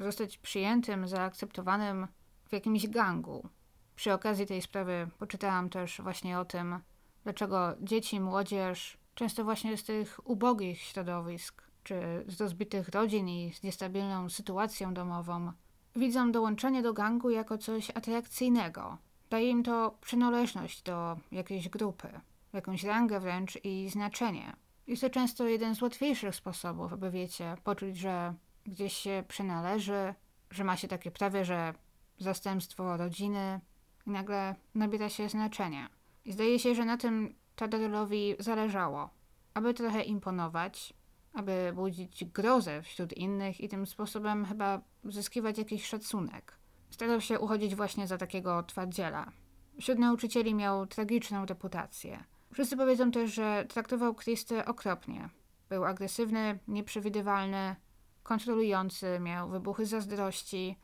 zostać 0.00 0.38
przyjętym, 0.38 1.08
zaakceptowanym 1.08 2.06
w 2.48 2.52
jakimś 2.52 2.88
gangu. 2.88 3.48
Przy 3.96 4.12
okazji 4.12 4.46
tej 4.46 4.62
sprawy 4.62 5.08
poczytałam 5.18 5.70
też 5.70 6.00
właśnie 6.00 6.38
o 6.38 6.44
tym, 6.44 6.80
dlaczego 7.28 7.74
dzieci, 7.80 8.20
młodzież, 8.20 8.98
często 9.14 9.44
właśnie 9.44 9.76
z 9.76 9.84
tych 9.84 10.28
ubogich 10.28 10.80
środowisk, 10.80 11.62
czy 11.84 12.24
z 12.26 12.40
rozbitych 12.40 12.88
rodzin 12.88 13.28
i 13.28 13.52
z 13.52 13.62
niestabilną 13.62 14.28
sytuacją 14.28 14.94
domową, 14.94 15.52
widzą 15.96 16.32
dołączenie 16.32 16.82
do 16.82 16.92
gangu 16.92 17.30
jako 17.30 17.58
coś 17.58 17.90
atrakcyjnego. 17.90 18.98
Daje 19.30 19.50
im 19.50 19.62
to 19.62 19.98
przynależność 20.00 20.82
do 20.82 21.16
jakiejś 21.32 21.68
grupy, 21.68 22.20
jakąś 22.52 22.84
rangę 22.84 23.20
wręcz 23.20 23.58
i 23.64 23.88
znaczenie. 23.88 24.56
Jest 24.86 25.02
to 25.02 25.10
często 25.10 25.46
jeden 25.46 25.74
z 25.74 25.82
łatwiejszych 25.82 26.34
sposobów, 26.34 26.92
aby 26.92 27.10
wiecie, 27.10 27.56
poczuć, 27.64 27.96
że 27.96 28.34
gdzieś 28.66 28.92
się 28.92 29.24
przynależy, 29.28 30.14
że 30.50 30.64
ma 30.64 30.76
się 30.76 30.88
takie 30.88 31.10
prawie, 31.10 31.44
że 31.44 31.74
zastępstwo 32.18 32.96
rodziny 32.96 33.60
i 34.06 34.10
nagle 34.10 34.54
nabiera 34.74 35.08
się 35.08 35.28
znaczenia. 35.28 35.97
I 36.28 36.32
zdaje 36.32 36.58
się, 36.58 36.74
że 36.74 36.84
na 36.84 36.96
tym 36.96 37.34
Tadarylowi 37.56 38.36
zależało, 38.38 39.10
aby 39.54 39.74
trochę 39.74 40.02
imponować, 40.02 40.94
aby 41.32 41.72
budzić 41.74 42.24
grozę 42.24 42.82
wśród 42.82 43.12
innych 43.12 43.60
i 43.60 43.68
tym 43.68 43.86
sposobem 43.86 44.44
chyba 44.44 44.80
uzyskiwać 45.04 45.58
jakiś 45.58 45.86
szacunek. 45.86 46.58
Starał 46.90 47.20
się 47.20 47.38
uchodzić 47.38 47.74
właśnie 47.74 48.06
za 48.06 48.18
takiego 48.18 48.62
twardziela. 48.62 49.32
Wśród 49.80 49.98
nauczycieli 49.98 50.54
miał 50.54 50.86
tragiczną 50.86 51.46
reputację. 51.46 52.24
Wszyscy 52.52 52.76
powiedzą 52.76 53.10
też, 53.10 53.34
że 53.34 53.64
traktował 53.68 54.14
Kristę 54.14 54.66
okropnie. 54.66 55.28
Był 55.68 55.84
agresywny, 55.84 56.58
nieprzewidywalny, 56.68 57.76
kontrolujący, 58.22 59.20
miał 59.20 59.48
wybuchy 59.48 59.86
zazdrości, 59.86 60.76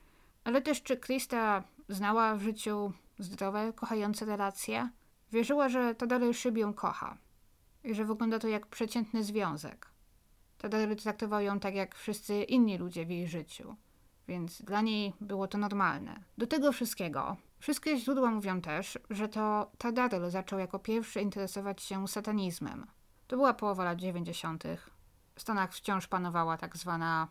ale 0.45 0.63
też 0.63 0.83
czy 0.83 0.97
Krista 0.97 1.65
znała 1.89 2.35
w 2.35 2.43
życiu 2.43 2.93
zdrowe, 3.19 3.73
kochające 3.73 4.25
relacje? 4.25 4.91
Wierzyła, 5.33 5.69
że 5.69 5.95
Tadary 5.95 6.35
szybią 6.35 6.75
kocha 6.75 7.19
i 7.85 7.95
że 7.95 8.05
wygląda 8.05 8.39
to 8.39 8.49
jak 8.49 8.67
przeciętny 8.67 9.25
związek. 9.25 9.91
Tadary 10.59 10.97
traktował 10.97 11.41
ją 11.41 11.61
tak 11.61 11.75
jak 11.75 11.95
wszyscy 11.95 12.43
inni 12.43 12.79
ludzie 12.79 13.07
w 13.07 13.11
jej 13.11 13.29
życiu, 13.29 13.77
więc 14.29 14.63
dla 14.63 14.81
niej 14.81 15.13
było 15.21 15.49
to 15.49 15.59
normalne. 15.59 16.25
Do 16.39 16.47
tego 16.47 16.73
wszystkiego, 16.73 17.37
wszystkie 17.59 17.97
źródła 17.97 18.31
mówią 18.31 18.61
też, 18.61 18.99
że 19.11 19.29
to 19.29 19.71
Tadaryl 19.79 20.31
zaczął 20.31 20.59
jako 20.59 20.79
pierwszy 20.79 21.21
interesować 21.21 21.83
się 21.83 22.09
satanizmem. 22.09 22.87
To 23.27 23.37
była 23.37 23.55
połowa 23.55 23.85
lat 23.85 23.99
90. 23.99 24.65
W 25.35 25.41
Stanach 25.41 25.73
wciąż 25.73 26.07
panowała 26.07 26.57
tak 26.57 26.77
zwana 26.77 27.29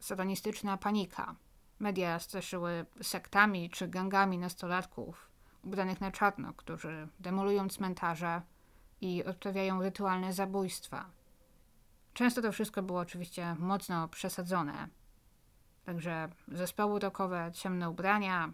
satanistyczna 0.00 0.76
panika. 0.76 1.34
Media 1.78 2.18
straszyły 2.18 2.86
sektami 3.02 3.70
czy 3.70 3.88
gangami 3.88 4.38
nastolatków 4.38 5.27
ubranych 5.64 6.00
na 6.00 6.10
czarno, 6.12 6.52
którzy 6.52 7.08
demolują 7.20 7.68
cmentarze 7.68 8.42
i 9.00 9.24
odprawiają 9.24 9.82
rytualne 9.82 10.32
zabójstwa. 10.32 11.10
Często 12.14 12.42
to 12.42 12.52
wszystko 12.52 12.82
było 12.82 13.00
oczywiście 13.00 13.56
mocno 13.58 14.08
przesadzone. 14.08 14.88
Także 15.84 16.28
zespoły 16.48 17.00
rockowe, 17.00 17.50
ciemne 17.54 17.90
ubrania, 17.90 18.52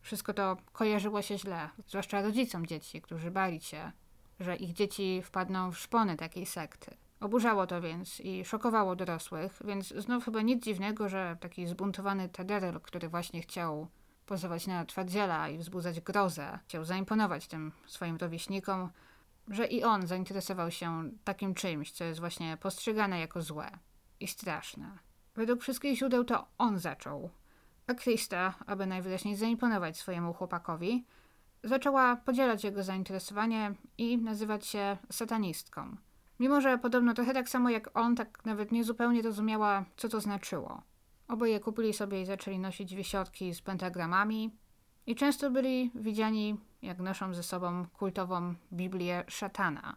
wszystko 0.00 0.34
to 0.34 0.56
kojarzyło 0.72 1.22
się 1.22 1.38
źle, 1.38 1.68
zwłaszcza 1.86 2.22
rodzicom 2.22 2.66
dzieci, 2.66 3.02
którzy 3.02 3.30
bali 3.30 3.60
się, 3.60 3.92
że 4.40 4.56
ich 4.56 4.72
dzieci 4.72 5.22
wpadną 5.24 5.72
w 5.72 5.78
szpony 5.78 6.16
takiej 6.16 6.46
sekty. 6.46 6.96
Oburzało 7.20 7.66
to 7.66 7.80
więc 7.80 8.20
i 8.20 8.44
szokowało 8.44 8.96
dorosłych, 8.96 9.58
więc 9.64 9.88
znów 9.88 10.24
chyba 10.24 10.42
nic 10.42 10.64
dziwnego, 10.64 11.08
że 11.08 11.36
taki 11.40 11.66
zbuntowany 11.66 12.28
Tederel, 12.28 12.80
który 12.80 13.08
właśnie 13.08 13.42
chciał 13.42 13.88
pozować 14.28 14.66
na 14.66 14.84
twardziela 14.84 15.48
i 15.48 15.58
wzbudzać 15.58 16.00
grozę, 16.00 16.58
chciał 16.64 16.84
zaimponować 16.84 17.46
tym 17.46 17.72
swoim 17.86 18.16
rówieśnikom, 18.16 18.90
że 19.48 19.66
i 19.66 19.84
on 19.84 20.06
zainteresował 20.06 20.70
się 20.70 21.10
takim 21.24 21.54
czymś, 21.54 21.92
co 21.92 22.04
jest 22.04 22.20
właśnie 22.20 22.56
postrzegane 22.56 23.20
jako 23.20 23.42
złe 23.42 23.70
i 24.20 24.26
straszne. 24.26 24.98
Według 25.34 25.62
wszystkich 25.62 25.98
źródeł 25.98 26.24
to 26.24 26.46
on 26.58 26.78
zaczął, 26.78 27.30
a 27.86 27.94
Krista, 27.94 28.54
aby 28.66 28.86
najwyraźniej 28.86 29.36
zaimponować 29.36 29.96
swojemu 29.96 30.34
chłopakowi, 30.34 31.04
zaczęła 31.64 32.16
podzielać 32.16 32.64
jego 32.64 32.82
zainteresowanie 32.82 33.74
i 33.98 34.18
nazywać 34.18 34.66
się 34.66 34.96
satanistką. 35.10 35.96
Mimo, 36.40 36.60
że 36.60 36.78
podobno 36.78 37.14
trochę 37.14 37.34
tak 37.34 37.48
samo 37.48 37.70
jak 37.70 37.90
on, 37.94 38.16
tak 38.16 38.44
nawet 38.44 38.72
nie 38.72 38.84
zupełnie 38.84 39.22
rozumiała, 39.22 39.84
co 39.96 40.08
to 40.08 40.20
znaczyło. 40.20 40.82
Oboje 41.28 41.60
kupili 41.60 41.92
sobie 41.92 42.22
i 42.22 42.26
zaczęli 42.26 42.58
nosić 42.58 42.94
wisiotki 42.94 43.54
z 43.54 43.62
pentagramami 43.62 44.56
i 45.06 45.14
często 45.14 45.50
byli 45.50 45.90
widziani, 45.94 46.56
jak 46.82 46.98
noszą 46.98 47.34
ze 47.34 47.42
sobą 47.42 47.86
kultową 47.86 48.54
Biblię 48.72 49.24
szatana. 49.28 49.96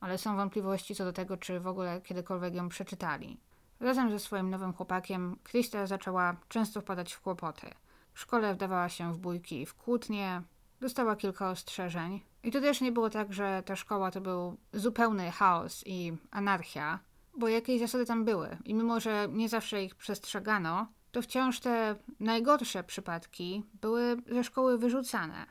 Ale 0.00 0.18
są 0.18 0.36
wątpliwości 0.36 0.94
co 0.94 1.04
do 1.04 1.12
tego, 1.12 1.36
czy 1.36 1.60
w 1.60 1.66
ogóle 1.66 2.00
kiedykolwiek 2.00 2.54
ją 2.54 2.68
przeczytali. 2.68 3.40
Razem 3.80 4.10
ze 4.10 4.18
swoim 4.18 4.50
nowym 4.50 4.72
chłopakiem, 4.72 5.36
Krista 5.42 5.86
zaczęła 5.86 6.36
często 6.48 6.80
wpadać 6.80 7.12
w 7.12 7.20
kłopoty. 7.20 7.70
W 8.12 8.20
szkole 8.20 8.54
wdawała 8.54 8.88
się 8.88 9.12
w 9.12 9.18
bójki 9.18 9.60
i 9.60 9.66
w 9.66 9.74
kłótnie, 9.74 10.42
dostała 10.80 11.16
kilka 11.16 11.50
ostrzeżeń. 11.50 12.20
I 12.42 12.50
to 12.50 12.60
też 12.60 12.80
nie 12.80 12.92
było 12.92 13.10
tak, 13.10 13.32
że 13.32 13.62
ta 13.66 13.76
szkoła 13.76 14.10
to 14.10 14.20
był 14.20 14.56
zupełny 14.72 15.30
chaos 15.30 15.82
i 15.86 16.12
anarchia, 16.30 16.98
bo 17.38 17.48
jakieś 17.48 17.80
zasady 17.80 18.06
tam 18.06 18.24
były. 18.24 18.56
I 18.64 18.74
mimo, 18.74 19.00
że 19.00 19.28
nie 19.32 19.48
zawsze 19.48 19.84
ich 19.84 19.94
przestrzegano, 19.94 20.86
to 21.12 21.22
wciąż 21.22 21.60
te 21.60 21.96
najgorsze 22.20 22.84
przypadki 22.84 23.64
były 23.80 24.16
ze 24.26 24.44
szkoły 24.44 24.78
wyrzucane. 24.78 25.46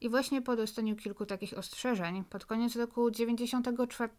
I 0.00 0.08
właśnie 0.08 0.42
po 0.42 0.56
dostaniu 0.56 0.96
kilku 0.96 1.26
takich 1.26 1.58
ostrzeżeń, 1.58 2.24
pod 2.24 2.46
koniec 2.46 2.76
roku 2.76 3.10
94, 3.10 4.12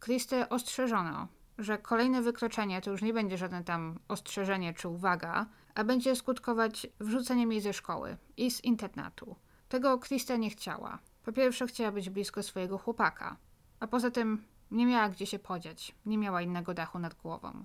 Kristę 0.00 0.48
ostrzeżono, 0.48 1.28
że 1.58 1.78
kolejne 1.78 2.22
wykroczenie 2.22 2.80
to 2.80 2.90
już 2.90 3.02
nie 3.02 3.12
będzie 3.12 3.38
żadne 3.38 3.64
tam 3.64 3.98
ostrzeżenie 4.08 4.74
czy 4.74 4.88
uwaga, 4.88 5.46
a 5.74 5.84
będzie 5.84 6.16
skutkować 6.16 6.86
wrzuceniem 7.00 7.52
jej 7.52 7.60
ze 7.60 7.72
szkoły 7.72 8.16
i 8.36 8.50
z 8.50 8.64
internatu. 8.64 9.36
Tego 9.68 9.98
Krista 9.98 10.36
nie 10.36 10.50
chciała. 10.50 10.98
Po 11.24 11.32
pierwsze, 11.32 11.66
chciała 11.66 11.92
być 11.92 12.10
blisko 12.10 12.42
swojego 12.42 12.78
chłopaka, 12.78 13.36
a 13.80 13.86
poza 13.86 14.10
tym 14.10 14.44
nie 14.70 14.86
miała 14.86 15.08
gdzie 15.08 15.26
się 15.26 15.38
podziać, 15.38 15.94
nie 16.06 16.18
miała 16.18 16.42
innego 16.42 16.74
dachu 16.74 16.98
nad 16.98 17.14
głową. 17.14 17.64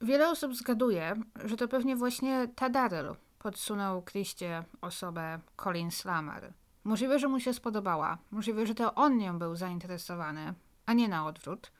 Wiele 0.00 0.30
osób 0.30 0.54
zgaduje, 0.54 1.16
że 1.44 1.56
to 1.56 1.68
pewnie 1.68 1.96
właśnie 1.96 2.48
Tadaryl 2.54 3.14
podsunął 3.38 4.02
Kriście 4.02 4.64
osobę 4.80 5.40
Colin 5.56 5.90
Slammer. 5.90 6.52
Możliwe, 6.84 7.18
że 7.18 7.28
mu 7.28 7.40
się 7.40 7.54
spodobała, 7.54 8.18
możliwe, 8.30 8.66
że 8.66 8.74
to 8.74 8.94
on 8.94 9.18
nią 9.18 9.38
był 9.38 9.56
zainteresowany, 9.56 10.54
a 10.86 10.92
nie 10.92 11.08
na 11.08 11.26
odwrót, 11.26 11.72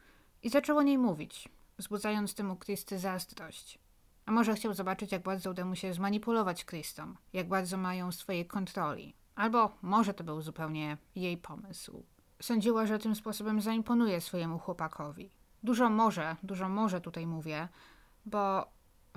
i 0.43 0.51
zaczął 0.51 0.79
o 0.79 0.83
niej 0.83 0.99
mówić, 0.99 1.49
wzbudzając 1.79 2.35
temu 2.35 2.57
Kristy 2.57 2.99
zazdrość. 2.99 3.79
A 4.27 4.33
może 4.33 4.55
chciał 4.55 4.75
zobaczyć, 4.75 5.13
jak 5.13 5.23
bardzo 5.23 5.51
uda 5.51 5.65
mu 5.65 5.77
się 5.77 5.95
zmanipulować 5.95 6.65
Kristą, 6.65 7.15
jak 7.33 7.49
bardzo 7.49 7.77
mają 7.77 8.13
swojej 8.13 8.47
kontroli. 8.47 9.15
Albo 9.35 9.79
może 9.83 10.15
to 10.15 10.25
był 10.25 10.41
zupełnie 10.43 10.97
jej 11.15 11.39
pomysł. 11.39 12.03
Sądziła, 12.43 12.87
że 12.87 12.99
tym 12.99 13.15
sposobem 13.15 13.61
zaimponuje 13.61 14.21
swojemu 14.21 14.59
chłopakowi. 14.59 15.31
Dużo 15.63 15.91
może, 15.91 16.37
dużo 16.43 16.69
może 16.69 17.01
tutaj 17.01 17.27
mówię, 17.27 17.69
bo 18.27 18.67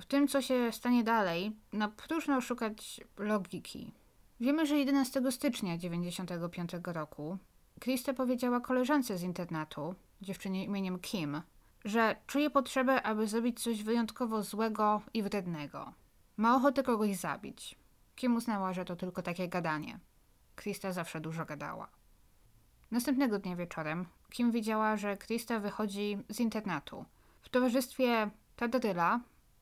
w 0.00 0.06
tym, 0.06 0.28
co 0.28 0.42
się 0.42 0.72
stanie 0.72 1.04
dalej, 1.04 1.56
na 1.72 1.88
próżno 1.88 2.40
szukać 2.40 3.00
logiki. 3.18 3.92
Wiemy, 4.40 4.66
że 4.66 4.78
11 4.78 5.20
stycznia 5.30 5.76
1995 5.76 6.70
roku 6.84 7.38
Krista 7.80 8.14
powiedziała 8.14 8.60
koleżance 8.60 9.18
z 9.18 9.22
internatu, 9.22 9.94
dziewczynie 10.20 10.64
imieniem 10.64 10.98
Kim, 10.98 11.42
że 11.84 12.16
czuje 12.26 12.50
potrzebę, 12.50 13.02
aby 13.02 13.26
zrobić 13.26 13.62
coś 13.62 13.82
wyjątkowo 13.82 14.42
złego 14.42 15.02
i 15.14 15.22
wrednego. 15.22 15.92
Ma 16.36 16.56
ochotę 16.56 16.82
kogoś 16.82 17.16
zabić. 17.16 17.78
Kim 18.14 18.36
uznała, 18.36 18.72
że 18.72 18.84
to 18.84 18.96
tylko 18.96 19.22
takie 19.22 19.48
gadanie. 19.48 19.98
Krista 20.54 20.92
zawsze 20.92 21.20
dużo 21.20 21.44
gadała. 21.44 21.88
Następnego 22.92 23.38
dnia 23.38 23.56
wieczorem 23.56 24.06
Kim 24.30 24.52
widziała, 24.52 24.96
że 24.96 25.16
Krista 25.16 25.58
wychodzi 25.60 26.18
z 26.28 26.40
internatu 26.40 27.04
w 27.42 27.48
towarzystwie 27.48 28.30
Tadryla 28.56 29.20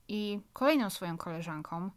i 0.09 0.41
kolejną 0.53 0.91
swoją 0.91 1.19
koleżanką, 1.19 1.91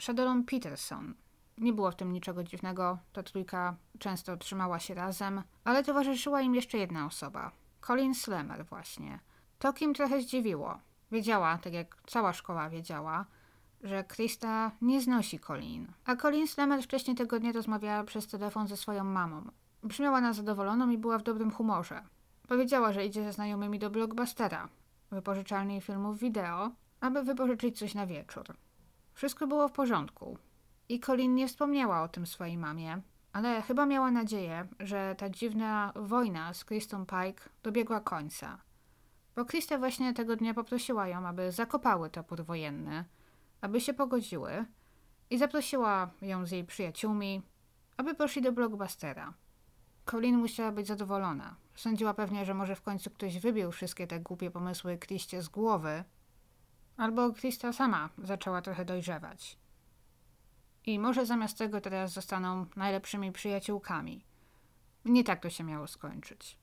Shadową 0.00 0.44
Peterson. 0.44 1.14
Nie 1.58 1.72
było 1.72 1.90
w 1.90 1.96
tym 1.96 2.12
niczego 2.12 2.44
dziwnego, 2.44 2.98
ta 3.12 3.22
trójka 3.22 3.76
często 3.98 4.36
trzymała 4.36 4.78
się 4.78 4.94
razem, 4.94 5.42
ale 5.64 5.84
towarzyszyła 5.84 6.40
im 6.40 6.54
jeszcze 6.54 6.78
jedna 6.78 7.06
osoba, 7.06 7.52
Colin 7.86 8.14
Slammer 8.14 8.66
właśnie. 8.66 9.18
To 9.58 9.72
Kim 9.72 9.94
trochę 9.94 10.20
zdziwiło. 10.20 10.78
Wiedziała, 11.12 11.58
tak 11.58 11.72
jak 11.72 11.96
cała 12.06 12.32
szkoła 12.32 12.70
wiedziała, 12.70 13.26
że 13.82 14.04
Krista 14.04 14.70
nie 14.82 15.00
znosi 15.00 15.38
Colin. 15.38 15.92
A 16.04 16.16
Colin 16.16 16.48
Slammer 16.48 16.82
wcześniej 16.82 17.16
tego 17.16 17.40
dnia 17.40 17.52
rozmawiała 17.52 18.04
przez 18.04 18.26
telefon 18.26 18.68
ze 18.68 18.76
swoją 18.76 19.04
mamą. 19.04 19.50
Brzmiała 19.82 20.20
na 20.20 20.32
zadowoloną 20.32 20.90
i 20.90 20.98
była 20.98 21.18
w 21.18 21.22
dobrym 21.22 21.50
humorze. 21.50 22.02
Powiedziała, 22.48 22.92
że 22.92 23.06
idzie 23.06 23.24
ze 23.24 23.32
znajomymi 23.32 23.78
do 23.78 23.90
Blockbustera, 23.90 24.68
wypożyczalni 25.10 25.80
filmów 25.80 26.18
wideo, 26.18 26.70
aby 27.00 27.22
wypożyczyć 27.22 27.78
coś 27.78 27.94
na 27.94 28.06
wieczór. 28.06 28.44
Wszystko 29.14 29.46
było 29.46 29.68
w 29.68 29.72
porządku. 29.72 30.38
I 30.88 31.00
Colin 31.00 31.34
nie 31.34 31.48
wspomniała 31.48 32.02
o 32.02 32.08
tym 32.08 32.26
swojej 32.26 32.58
mamie, 32.58 33.00
ale 33.32 33.62
chyba 33.62 33.86
miała 33.86 34.10
nadzieję, 34.10 34.68
że 34.80 35.14
ta 35.18 35.30
dziwna 35.30 35.92
wojna 35.96 36.54
z 36.54 36.64
Kristą 36.64 37.06
Pike 37.06 37.50
dobiegła 37.62 38.00
końca. 38.00 38.58
Bo 39.36 39.44
Krista 39.44 39.78
właśnie 39.78 40.14
tego 40.14 40.36
dnia 40.36 40.54
poprosiła 40.54 41.08
ją, 41.08 41.26
aby 41.26 41.52
zakopały 41.52 42.10
topór 42.10 42.44
wojenny, 42.44 43.04
aby 43.60 43.80
się 43.80 43.94
pogodziły 43.94 44.64
i 45.30 45.38
zaprosiła 45.38 46.10
ją 46.22 46.46
z 46.46 46.50
jej 46.50 46.64
przyjaciółmi, 46.64 47.42
aby 47.96 48.14
poszli 48.14 48.42
do 48.42 48.52
blockbustera. 48.52 49.34
Colin 50.10 50.36
musiała 50.38 50.72
być 50.72 50.86
zadowolona. 50.86 51.56
Sądziła 51.74 52.14
pewnie, 52.14 52.44
że 52.44 52.54
może 52.54 52.76
w 52.76 52.82
końcu 52.82 53.10
ktoś 53.10 53.38
wybił 53.38 53.72
wszystkie 53.72 54.06
te 54.06 54.20
głupie 54.20 54.50
pomysły 54.50 54.98
Kriście 54.98 55.42
z 55.42 55.48
głowy, 55.48 56.04
albo 56.96 57.32
Krista 57.32 57.72
sama 57.72 58.08
zaczęła 58.18 58.62
trochę 58.62 58.84
dojrzewać. 58.84 59.58
I 60.86 60.98
może 60.98 61.26
zamiast 61.26 61.58
tego 61.58 61.80
teraz 61.80 62.12
zostaną 62.12 62.66
najlepszymi 62.76 63.32
przyjaciółkami. 63.32 64.24
Nie 65.04 65.24
tak 65.24 65.40
to 65.42 65.50
się 65.50 65.64
miało 65.64 65.86
skończyć. 65.86 66.58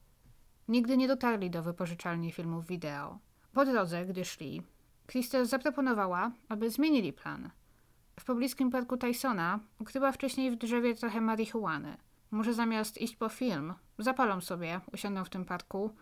Nigdy 0.67 0.97
nie 0.97 1.07
dotarli 1.07 1.49
do 1.49 1.63
wypożyczalni 1.63 2.31
filmów 2.31 2.67
wideo. 2.67 3.19
Po 3.53 3.65
drodze, 3.65 4.05
gdy 4.05 4.25
szli, 4.25 4.61
Krista 5.05 5.45
zaproponowała, 5.45 6.31
aby 6.49 6.69
zmienili 6.69 7.13
plan. 7.13 7.49
W 8.19 8.25
pobliskim 8.25 8.71
parku 8.71 8.97
Tysona 8.97 9.59
ukryła 9.79 10.11
wcześniej 10.11 10.51
w 10.51 10.55
drzewie 10.55 10.95
trochę 10.95 11.21
marihuany. 11.21 11.97
Może 12.31 12.53
zamiast 12.53 13.01
iść 13.01 13.15
po 13.15 13.29
film, 13.29 13.73
zapalą 13.99 14.41
sobie, 14.41 14.81
usiądą 14.93 15.23
w 15.23 15.29
tym 15.29 15.45
parku, 15.45 15.95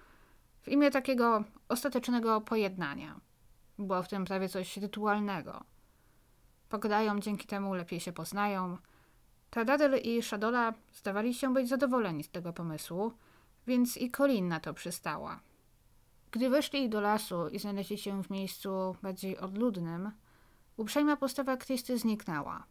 w 0.61 0.67
imię 0.67 0.91
takiego 0.91 1.43
ostatecznego 1.69 2.41
pojednania. 2.41 3.19
Było 3.79 4.03
w 4.03 4.07
tym 4.07 4.25
prawie 4.25 4.49
coś 4.49 4.77
rytualnego. 4.77 5.63
Pogadają, 6.69 7.19
dzięki 7.19 7.47
temu 7.47 7.73
lepiej 7.73 7.99
się 7.99 8.13
poznają. 8.13 8.77
Tadadel 9.49 10.01
i 10.03 10.21
Shadola 10.21 10.73
zdawali 10.93 11.33
się 11.33 11.53
być 11.53 11.69
zadowoleni 11.69 12.23
z 12.23 12.29
tego 12.29 12.53
pomysłu, 12.53 13.13
więc 13.67 13.97
i 13.97 14.11
Colin 14.11 14.47
na 14.47 14.59
to 14.59 14.73
przystała. 14.73 15.39
Gdy 16.31 16.49
weszli 16.49 16.89
do 16.89 17.01
lasu 17.01 17.47
i 17.47 17.59
znaleźli 17.59 17.97
się 17.97 18.23
w 18.23 18.29
miejscu 18.29 18.95
bardziej 19.01 19.37
odludnym, 19.37 20.11
uprzejma 20.77 21.17
postawa 21.17 21.57
Kristy 21.57 21.97
zniknęła. 21.97 22.63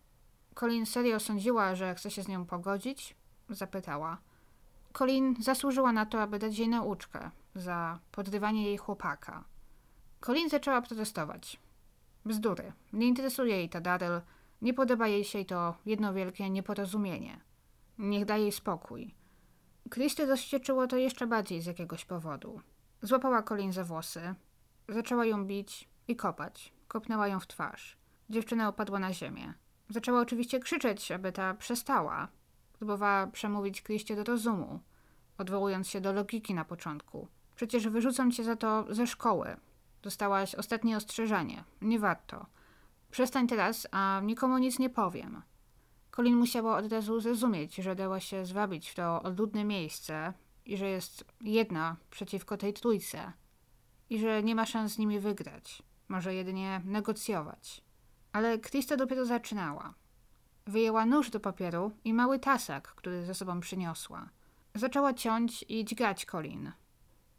Colin 0.55 0.87
serio 0.87 1.21
sądziła, 1.21 1.75
że 1.75 1.95
chce 1.95 2.11
się 2.11 2.23
z 2.23 2.29
nią 2.29 2.47
pogodzić? 2.47 3.17
Zapytała. 3.49 4.19
Colin 4.93 5.35
zasłużyła 5.41 5.93
na 5.93 6.07
to, 6.07 6.23
aby 6.23 6.39
dać 6.39 6.59
jej 6.59 6.69
nauczkę 6.69 7.31
za 7.55 7.99
podrywanie 8.13 8.65
jej 8.67 8.77
chłopaka. 8.77 9.45
Colin 10.21 10.49
zaczęła 10.49 10.83
protestować. 10.83 11.61
Bzdury. 12.25 12.73
Nie 12.93 13.07
interesuje 13.07 13.57
jej 13.57 13.69
ta 13.69 13.81
Daryl. 13.81 14.21
Nie 14.63 14.75
podoba 14.75 15.09
jej 15.09 15.25
się 15.25 15.45
to 15.45 15.75
jedno 15.87 16.15
wielkie 16.15 16.51
nieporozumienie. 16.51 17.41
Niech 17.99 18.25
da 18.25 18.37
jej 18.37 18.53
spokój. 18.53 19.15
Christy 19.91 20.27
rozścieczyło 20.27 20.87
to 20.87 20.97
jeszcze 20.97 21.27
bardziej 21.27 21.63
z 21.63 21.67
jakiegoś 21.67 22.05
powodu. 22.05 22.61
Złapała 23.03 23.43
Colin 23.43 23.73
za 23.73 23.85
włosy, 23.85 24.35
zaczęła 24.89 25.25
ją 25.25 25.45
bić 25.45 25.89
i 26.09 26.17
kopać. 26.17 26.73
Kopnęła 26.89 27.29
ją 27.29 27.41
w 27.41 27.47
twarz. 27.47 27.97
Dziewczyna 28.31 28.69
opadła 28.69 28.99
na 28.99 29.13
ziemię. 29.13 29.55
Zaczęła 29.89 30.21
oczywiście 30.21 30.61
krzyczeć, 30.61 31.13
aby 31.13 31.33
ta 31.33 31.55
przestała. 31.55 32.29
Próbowała 32.85 33.27
przemówić 33.27 33.83
Christie 33.83 34.17
do 34.17 34.25
rozumu, 34.25 34.81
odwołując 35.39 35.89
się 35.89 36.01
do 36.01 36.13
logiki 36.13 36.55
na 36.55 36.65
początku. 36.65 37.29
Przecież 37.57 37.89
wyrzucam 37.89 38.33
cię 38.33 38.45
za 38.45 38.57
to 38.57 38.95
ze 38.95 39.07
szkoły. 39.07 39.57
Dostałaś 40.03 40.55
ostatnie 40.55 40.97
ostrzeżenie. 40.97 41.65
Nie 41.83 41.99
warto. 41.99 42.47
Przestań 43.11 43.47
teraz, 43.47 43.87
a 43.91 44.21
nikomu 44.25 44.59
nic 44.59 44.79
nie 44.79 44.91
powiem. 44.91 45.43
Colin 46.17 46.37
musiała 46.37 46.77
od 46.77 46.93
razu 46.93 47.21
zrozumieć, 47.21 47.75
że 47.75 47.95
dała 47.95 48.21
się 48.21 48.47
zwabić 48.47 48.91
w 48.91 48.95
to 48.95 49.23
odludne 49.23 49.65
miejsce 49.65 50.33
i 50.65 50.77
że 50.77 50.89
jest 50.89 51.25
jedna 51.41 51.97
przeciwko 52.11 52.57
tej 52.57 52.73
trójce 52.73 53.33
i 54.11 54.19
że 54.19 54.43
nie 54.43 54.55
ma 54.55 54.67
szans 54.67 54.93
z 54.93 54.99
nimi 54.99 55.21
wygrać. 55.21 55.83
Może 56.09 56.35
jedynie 56.35 56.83
negocjować. 56.85 57.81
Ale 58.33 58.59
Krista 58.59 58.97
dopiero 58.97 59.27
zaczynała. 59.27 59.95
Wyjęła 60.67 61.07
nóż 61.07 61.31
do 61.31 61.41
papieru 61.41 61.93
i 62.05 62.15
mały 62.15 62.39
tasak, 62.39 62.89
który 62.89 63.25
ze 63.25 63.35
sobą 63.35 63.61
przyniosła. 63.61 64.29
Zaczęła 64.75 65.15
ciąć 65.15 65.65
i 65.69 65.85
dźgać 65.85 66.27
Colin. 66.27 66.73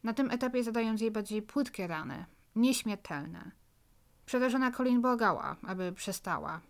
Na 0.03 0.13
tym 0.13 0.31
etapie 0.31 0.63
zadając 0.63 1.01
jej 1.01 1.11
bardziej 1.11 1.41
płytkie 1.41 1.87
rany, 1.87 2.25
nieśmiertelne. 2.55 3.51
Przerażona 4.25 4.71
Colin 4.71 5.01
błagała, 5.01 5.55
aby 5.67 5.91
przestała. 5.91 6.61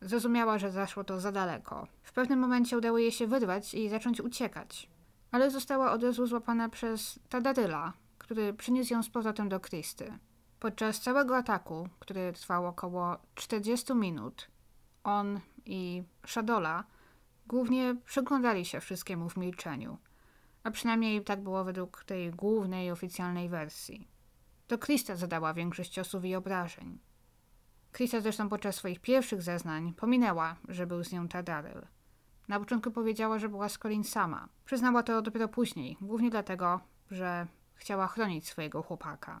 Zrozumiała, 0.00 0.58
że 0.58 0.70
zaszło 0.70 1.04
to 1.04 1.20
za 1.20 1.32
daleko. 1.32 1.86
W 2.02 2.12
pewnym 2.12 2.38
momencie 2.38 2.78
udało 2.78 2.98
jej 2.98 3.12
się 3.12 3.26
wyrwać 3.26 3.74
i 3.74 3.88
zacząć 3.88 4.20
uciekać. 4.20 4.88
Ale 5.30 5.50
została 5.50 5.92
od 5.92 6.02
razu 6.02 6.26
złapana 6.26 6.68
przez 6.68 7.18
Tadaryla, 7.28 7.92
który 8.18 8.52
przyniósł 8.52 8.92
ją 8.92 9.02
z 9.02 9.10
powrotem 9.10 9.48
do 9.48 9.60
Kristy. 9.60 10.18
Podczas 10.60 11.00
całego 11.00 11.36
ataku, 11.36 11.88
który 11.98 12.32
trwał 12.32 12.66
około 12.66 13.16
40 13.34 13.94
minut, 13.94 14.48
on 15.04 15.40
i 15.66 16.02
Shadola 16.26 16.84
głównie 17.46 17.96
przyglądali 18.04 18.64
się 18.64 18.80
wszystkiemu 18.80 19.28
w 19.28 19.36
milczeniu. 19.36 19.98
A 20.62 20.70
przynajmniej 20.70 21.24
tak 21.24 21.42
było 21.42 21.64
według 21.64 22.04
tej 22.04 22.30
głównej 22.30 22.90
oficjalnej 22.90 23.48
wersji. 23.48 24.08
To 24.66 24.78
Krista 24.78 25.16
zadała 25.16 25.54
większość 25.54 25.90
ciosów 25.90 26.24
i 26.24 26.34
obrażeń. 26.34 26.98
Krista 27.92 28.20
zresztą 28.20 28.48
podczas 28.48 28.76
swoich 28.76 29.00
pierwszych 29.00 29.42
zeznań 29.42 29.92
pominęła, 29.92 30.56
że 30.68 30.86
był 30.86 31.04
z 31.04 31.12
nią 31.12 31.28
Tadaryl. 31.28 31.86
Na 32.48 32.58
początku 32.58 32.90
powiedziała, 32.90 33.38
że 33.38 33.48
była 33.48 33.68
z 33.68 33.78
Colin 33.78 34.04
sama. 34.04 34.48
Przyznała 34.64 35.02
to 35.02 35.22
dopiero 35.22 35.48
później, 35.48 35.96
głównie 36.00 36.30
dlatego, 36.30 36.80
że 37.10 37.46
chciała 37.74 38.06
chronić 38.06 38.48
swojego 38.48 38.82
chłopaka. 38.82 39.40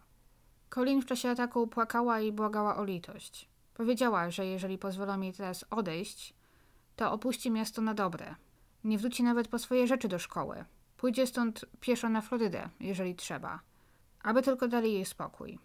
Colin 0.70 1.02
w 1.02 1.06
czasie 1.06 1.30
ataku 1.30 1.66
płakała 1.66 2.20
i 2.20 2.32
błagała 2.32 2.76
o 2.76 2.84
litość. 2.84 3.53
Powiedziała, 3.74 4.30
że 4.30 4.46
jeżeli 4.46 4.78
pozwolą 4.78 5.20
jej 5.20 5.32
teraz 5.32 5.64
odejść, 5.70 6.34
to 6.96 7.12
opuści 7.12 7.50
miasto 7.50 7.82
na 7.82 7.94
dobre. 7.94 8.34
Nie 8.84 8.98
wróci 8.98 9.22
nawet 9.22 9.48
po 9.48 9.58
swoje 9.58 9.86
rzeczy 9.86 10.08
do 10.08 10.18
szkoły. 10.18 10.64
Pójdzie 10.96 11.26
stąd 11.26 11.64
pieszo 11.80 12.08
na 12.08 12.20
Florydę, 12.20 12.68
jeżeli 12.80 13.14
trzeba. 13.14 13.60
Aby 14.22 14.42
tylko 14.42 14.68
dali 14.68 14.92
jej 14.92 15.04
spokój. 15.04 15.58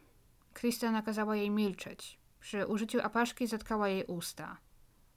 Krista 0.53 0.91
nakazała 0.91 1.35
jej 1.35 1.49
milczeć. 1.49 2.19
Przy 2.39 2.65
użyciu 2.67 2.99
apaszki 3.01 3.47
zatkała 3.47 3.87
jej 3.87 4.05
usta. 4.05 4.57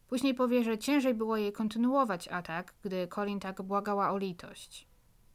Później 0.08 0.34
powie, 0.34 0.64
że 0.64 0.78
ciężej 0.78 1.14
było 1.14 1.36
jej 1.36 1.52
kontynuować 1.52 2.28
atak, 2.28 2.74
gdy 2.82 3.08
Colin 3.08 3.40
tak 3.40 3.62
błagała 3.62 4.10
o 4.10 4.18
litość. 4.18 4.86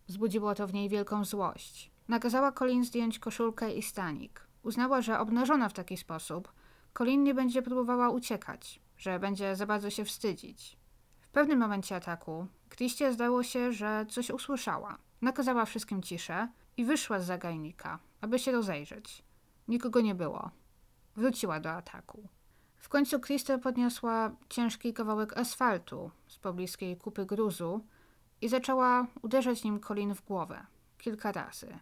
Wzbudziło 0.07 0.55
to 0.55 0.67
w 0.67 0.73
niej 0.73 0.89
wielką 0.89 1.25
złość. 1.25 1.91
Nakazała 2.07 2.51
Colin 2.51 2.85
zdjąć 2.85 3.19
koszulkę 3.19 3.73
i 3.73 3.81
stanik. 3.81 4.47
Uznała, 4.63 5.01
że 5.01 5.19
obnażona 5.19 5.69
w 5.69 5.73
taki 5.73 5.97
sposób, 5.97 6.51
Colin 6.97 7.23
nie 7.23 7.33
będzie 7.33 7.61
próbowała 7.61 8.09
uciekać, 8.09 8.79
że 8.97 9.19
będzie 9.19 9.55
za 9.55 9.65
bardzo 9.65 9.89
się 9.89 10.05
wstydzić. 10.05 10.77
W 11.19 11.29
pewnym 11.29 11.59
momencie 11.59 11.95
ataku 11.95 12.47
Christie 12.69 13.13
zdało 13.13 13.43
się, 13.43 13.73
że 13.73 14.05
coś 14.09 14.29
usłyszała. 14.29 14.97
Nakazała 15.21 15.65
wszystkim 15.65 16.03
ciszę 16.03 16.47
i 16.77 16.85
wyszła 16.85 17.19
z 17.19 17.25
zagajnika, 17.25 17.99
aby 18.21 18.39
się 18.39 18.51
rozejrzeć. 18.51 19.23
Nikogo 19.67 20.01
nie 20.01 20.15
było. 20.15 20.51
Wróciła 21.15 21.59
do 21.59 21.71
ataku. 21.71 22.27
W 22.77 22.89
końcu 22.89 23.19
Krista 23.19 23.57
podniosła 23.57 24.31
ciężki 24.49 24.93
kawałek 24.93 25.37
asfaltu 25.37 26.11
z 26.27 26.37
pobliskiej 26.37 26.97
kupy 26.97 27.25
gruzu 27.25 27.85
i 28.41 28.49
zaczęła 28.49 29.07
uderzać 29.21 29.63
nim 29.63 29.79
Colin 29.79 30.15
w 30.15 30.25
głowę 30.25 30.65
kilka 30.97 31.31
razy. 31.31 31.79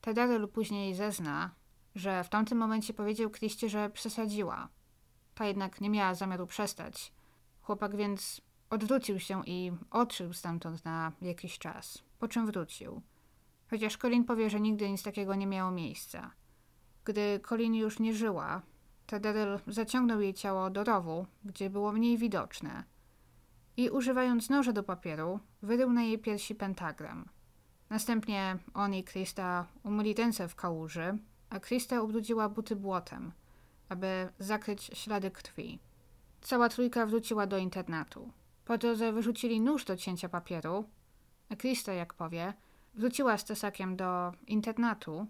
Tederel 0.00 0.48
później 0.48 0.94
zezna, 0.94 1.50
że 1.94 2.24
w 2.24 2.28
tamtym 2.28 2.58
momencie 2.58 2.94
powiedział 2.94 3.30
Kriście, 3.30 3.68
że 3.68 3.90
przesadziła. 3.90 4.68
Ta 5.34 5.46
jednak 5.46 5.80
nie 5.80 5.90
miała 5.90 6.14
zamiaru 6.14 6.46
przestać. 6.46 7.12
Chłopak 7.62 7.96
więc 7.96 8.40
odwrócił 8.70 9.20
się 9.20 9.42
i 9.46 9.72
odszedł 9.90 10.32
stamtąd 10.32 10.84
na 10.84 11.12
jakiś 11.22 11.58
czas, 11.58 12.02
po 12.18 12.28
czym 12.28 12.46
wrócił. 12.46 13.02
Chociaż 13.70 13.96
Colin 13.96 14.24
powie, 14.24 14.50
że 14.50 14.60
nigdy 14.60 14.90
nic 14.90 15.02
takiego 15.02 15.34
nie 15.34 15.46
miało 15.46 15.70
miejsca. 15.70 16.30
Gdy 17.04 17.40
Colin 17.48 17.74
już 17.74 17.98
nie 17.98 18.14
żyła, 18.14 18.62
Tederel 19.06 19.60
zaciągnął 19.66 20.20
jej 20.20 20.34
ciało 20.34 20.70
do 20.70 20.84
rowu, 20.84 21.26
gdzie 21.44 21.70
było 21.70 21.92
mniej 21.92 22.18
widoczne 22.18 22.84
i 23.76 23.90
używając 23.90 24.50
noża 24.50 24.72
do 24.72 24.82
papieru, 24.82 25.40
wyrył 25.62 25.92
na 25.92 26.02
jej 26.02 26.18
piersi 26.18 26.54
pentagram. 26.54 27.28
Następnie 27.90 28.58
on 28.74 28.94
i 28.94 29.04
Krista 29.04 29.66
umyli 29.82 30.14
ręce 30.14 30.48
w 30.48 30.54
kałuży, 30.54 31.18
a 31.54 31.60
Krista 31.60 32.02
ubrudziła 32.02 32.48
buty 32.48 32.76
błotem, 32.76 33.32
aby 33.88 34.28
zakryć 34.38 34.82
ślady 34.82 35.30
krwi. 35.30 35.78
Cała 36.40 36.68
trójka 36.68 37.06
wróciła 37.06 37.46
do 37.46 37.58
internatu. 37.58 38.30
Po 38.64 38.78
drodze 38.78 39.12
wyrzucili 39.12 39.60
nóż 39.60 39.84
do 39.84 39.96
cięcia 39.96 40.28
papieru, 40.28 40.84
a 41.50 41.56
Krista, 41.56 41.92
jak 41.92 42.14
powie, 42.14 42.54
wróciła 42.94 43.38
z 43.38 43.44
tesakiem 43.44 43.96
do 43.96 44.32
internatu, 44.46 45.26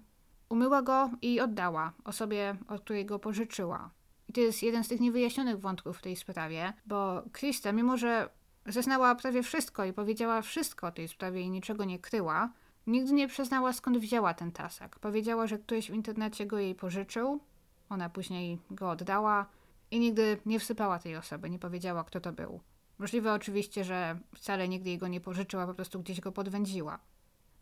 umyła 0.48 0.82
go 0.82 1.10
i 1.22 1.40
oddała 1.40 1.92
osobie, 2.04 2.56
od 2.68 2.80
której 2.80 3.06
go 3.06 3.18
pożyczyła. 3.18 3.90
I 4.28 4.32
to 4.32 4.40
jest 4.40 4.62
jeden 4.62 4.84
z 4.84 4.88
tych 4.88 5.00
niewyjaśnionych 5.00 5.60
wątków 5.60 5.98
w 5.98 6.02
tej 6.02 6.16
sprawie, 6.16 6.72
bo 6.86 7.22
Krista, 7.32 7.72
mimo 7.72 7.96
że 7.96 8.28
zeznała 8.66 9.14
prawie 9.14 9.42
wszystko 9.42 9.84
i 9.84 9.92
powiedziała 9.92 10.42
wszystko 10.42 10.86
o 10.86 10.92
tej 10.92 11.08
sprawie 11.08 11.40
i 11.40 11.50
niczego 11.50 11.84
nie 11.84 11.98
kryła, 11.98 12.50
nigdy 12.86 13.12
nie 13.12 13.28
przyznała 13.28 13.72
skąd 13.72 13.98
wzięła 13.98 14.34
ten 14.34 14.52
tasak. 14.52 14.98
Powiedziała, 14.98 15.46
że 15.46 15.58
ktoś 15.58 15.90
w 15.90 15.94
internecie 15.94 16.46
go 16.46 16.58
jej 16.58 16.74
pożyczył, 16.74 17.40
ona 17.88 18.08
później 18.08 18.58
go 18.70 18.90
oddała 18.90 19.46
i 19.90 19.98
nigdy 20.00 20.38
nie 20.46 20.60
wsypała 20.60 20.98
tej 20.98 21.16
osoby, 21.16 21.50
nie 21.50 21.58
powiedziała 21.58 22.04
kto 22.04 22.20
to 22.20 22.32
był. 22.32 22.60
Możliwe 22.98 23.32
oczywiście, 23.32 23.84
że 23.84 24.18
wcale 24.34 24.68
nigdy 24.68 24.90
jego 24.90 25.08
nie 25.08 25.20
pożyczyła, 25.20 25.66
po 25.66 25.74
prostu 25.74 26.00
gdzieś 26.00 26.20
go 26.20 26.32
podwędziła. 26.32 26.98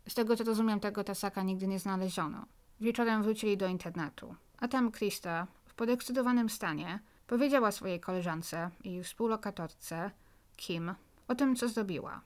Z 0.09 0.13
tego 0.13 0.35
co 0.35 0.43
rozumiem, 0.43 0.79
tego 0.79 1.03
tasaka 1.03 1.43
nigdy 1.43 1.67
nie 1.67 1.79
znaleziono. 1.79 2.45
Wieczorem 2.81 3.23
wrócili 3.23 3.57
do 3.57 3.67
internetu, 3.67 4.35
a 4.57 4.67
tam 4.67 4.91
Krista, 4.91 5.47
w 5.65 5.73
podekscytowanym 5.73 6.49
stanie, 6.49 6.99
powiedziała 7.27 7.71
swojej 7.71 7.99
koleżance 7.99 8.69
i 8.83 9.03
współlokatorce, 9.03 10.11
Kim, 10.55 10.95
o 11.27 11.35
tym, 11.35 11.55
co 11.55 11.69
zrobiła. 11.69 12.21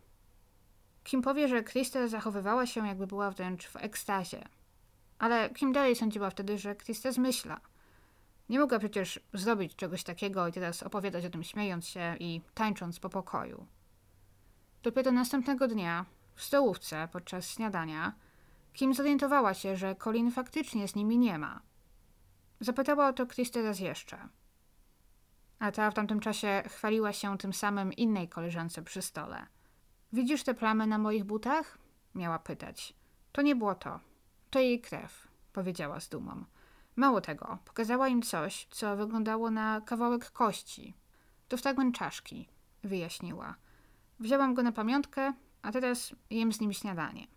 Kim 1.07 1.21
powie, 1.21 1.47
że 1.47 1.63
Krista 1.63 2.07
zachowywała 2.07 2.65
się, 2.65 2.87
jakby 2.87 3.07
była 3.07 3.31
wręcz 3.31 3.67
w 3.67 3.75
ekstazie. 3.75 4.47
Ale 5.19 5.49
Kim 5.49 5.73
dalej 5.73 5.95
sądziła 5.95 6.29
wtedy, 6.29 6.57
że 6.57 6.75
Krista 6.75 7.11
zmyśla. 7.11 7.59
Nie 8.49 8.59
mogła 8.59 8.79
przecież 8.79 9.19
zrobić 9.33 9.75
czegoś 9.75 10.03
takiego 10.03 10.47
i 10.47 10.51
teraz 10.51 10.83
opowiadać 10.83 11.25
o 11.25 11.29
tym 11.29 11.43
śmiejąc 11.43 11.87
się 11.87 12.15
i 12.19 12.41
tańcząc 12.53 12.99
po 12.99 13.09
pokoju. 13.09 13.65
Dopiero 14.83 15.11
następnego 15.11 15.67
dnia, 15.67 16.05
w 16.35 16.43
stołówce 16.43 17.07
podczas 17.11 17.49
śniadania, 17.49 18.13
Kim 18.73 18.93
zorientowała 18.93 19.53
się, 19.53 19.75
że 19.75 19.95
Colin 19.95 20.31
faktycznie 20.31 20.87
z 20.87 20.95
nimi 20.95 21.17
nie 21.17 21.39
ma. 21.39 21.61
Zapytała 22.59 23.07
o 23.07 23.13
to 23.13 23.27
Kristę 23.27 23.63
raz 23.63 23.79
jeszcze. 23.79 24.17
A 25.59 25.71
ta 25.71 25.91
w 25.91 25.93
tamtym 25.93 26.19
czasie 26.19 26.63
chwaliła 26.67 27.13
się 27.13 27.37
tym 27.37 27.53
samym 27.53 27.93
innej 27.93 28.29
koleżance 28.29 28.81
przy 28.83 29.01
stole. 29.01 29.56
Widzisz 30.13 30.43
te 30.43 30.53
plamy 30.53 30.87
na 30.87 30.97
moich 30.97 31.23
butach? 31.23 31.77
Miała 32.15 32.39
pytać. 32.39 32.93
To 33.31 33.41
nie 33.41 33.55
było 33.55 33.75
to. 33.75 33.99
To 34.49 34.59
jej 34.59 34.81
krew, 34.81 35.27
powiedziała 35.53 35.99
z 35.99 36.09
dumą. 36.09 36.45
Mało 36.95 37.21
tego, 37.21 37.57
pokazała 37.65 38.07
im 38.07 38.21
coś, 38.21 38.67
co 38.71 38.97
wyglądało 38.97 39.51
na 39.51 39.81
kawałek 39.81 40.31
kości. 40.31 40.93
To 41.47 41.57
fragment 41.57 41.95
czaszki, 41.95 42.47
wyjaśniła. 42.83 43.55
Wzięłam 44.19 44.53
go 44.53 44.63
na 44.63 44.71
pamiątkę, 44.71 45.33
a 45.61 45.71
teraz 45.71 46.15
jem 46.29 46.53
z 46.53 46.61
nim 46.61 46.73
śniadanie. 46.73 47.27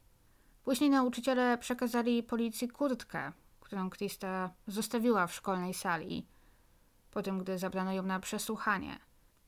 Później 0.64 0.90
nauczyciele 0.90 1.58
przekazali 1.58 2.22
policji 2.22 2.68
kurtkę, 2.68 3.32
którą 3.60 3.90
Krista 3.90 4.50
zostawiła 4.66 5.26
w 5.26 5.34
szkolnej 5.34 5.74
sali, 5.74 6.26
po 7.10 7.22
tym 7.22 7.38
gdy 7.38 7.58
zabrano 7.58 7.92
ją 7.92 8.02
na 8.02 8.20
przesłuchanie. 8.20 8.98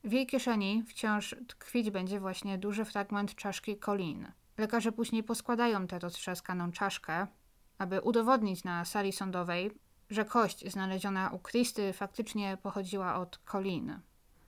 W 0.03 0.11
jej 0.11 0.27
kieszeni 0.27 0.83
wciąż 0.87 1.35
tkwić 1.47 1.91
będzie 1.91 2.19
właśnie 2.19 2.57
duży 2.57 2.85
fragment 2.85 3.35
czaszki 3.35 3.77
Colin. 3.77 4.31
Lekarze 4.57 4.91
później 4.91 5.23
poskładają 5.23 5.87
tę 5.87 5.99
roztrzaskaną 5.99 6.71
czaszkę, 6.71 7.27
aby 7.77 8.01
udowodnić 8.01 8.63
na 8.63 8.85
sali 8.85 9.11
sądowej, 9.11 9.71
że 10.09 10.25
kość 10.25 10.71
znaleziona 10.71 11.29
u 11.29 11.39
Kristy 11.39 11.93
faktycznie 11.93 12.57
pochodziła 12.63 13.15
od 13.15 13.37
Colin. 13.51 13.99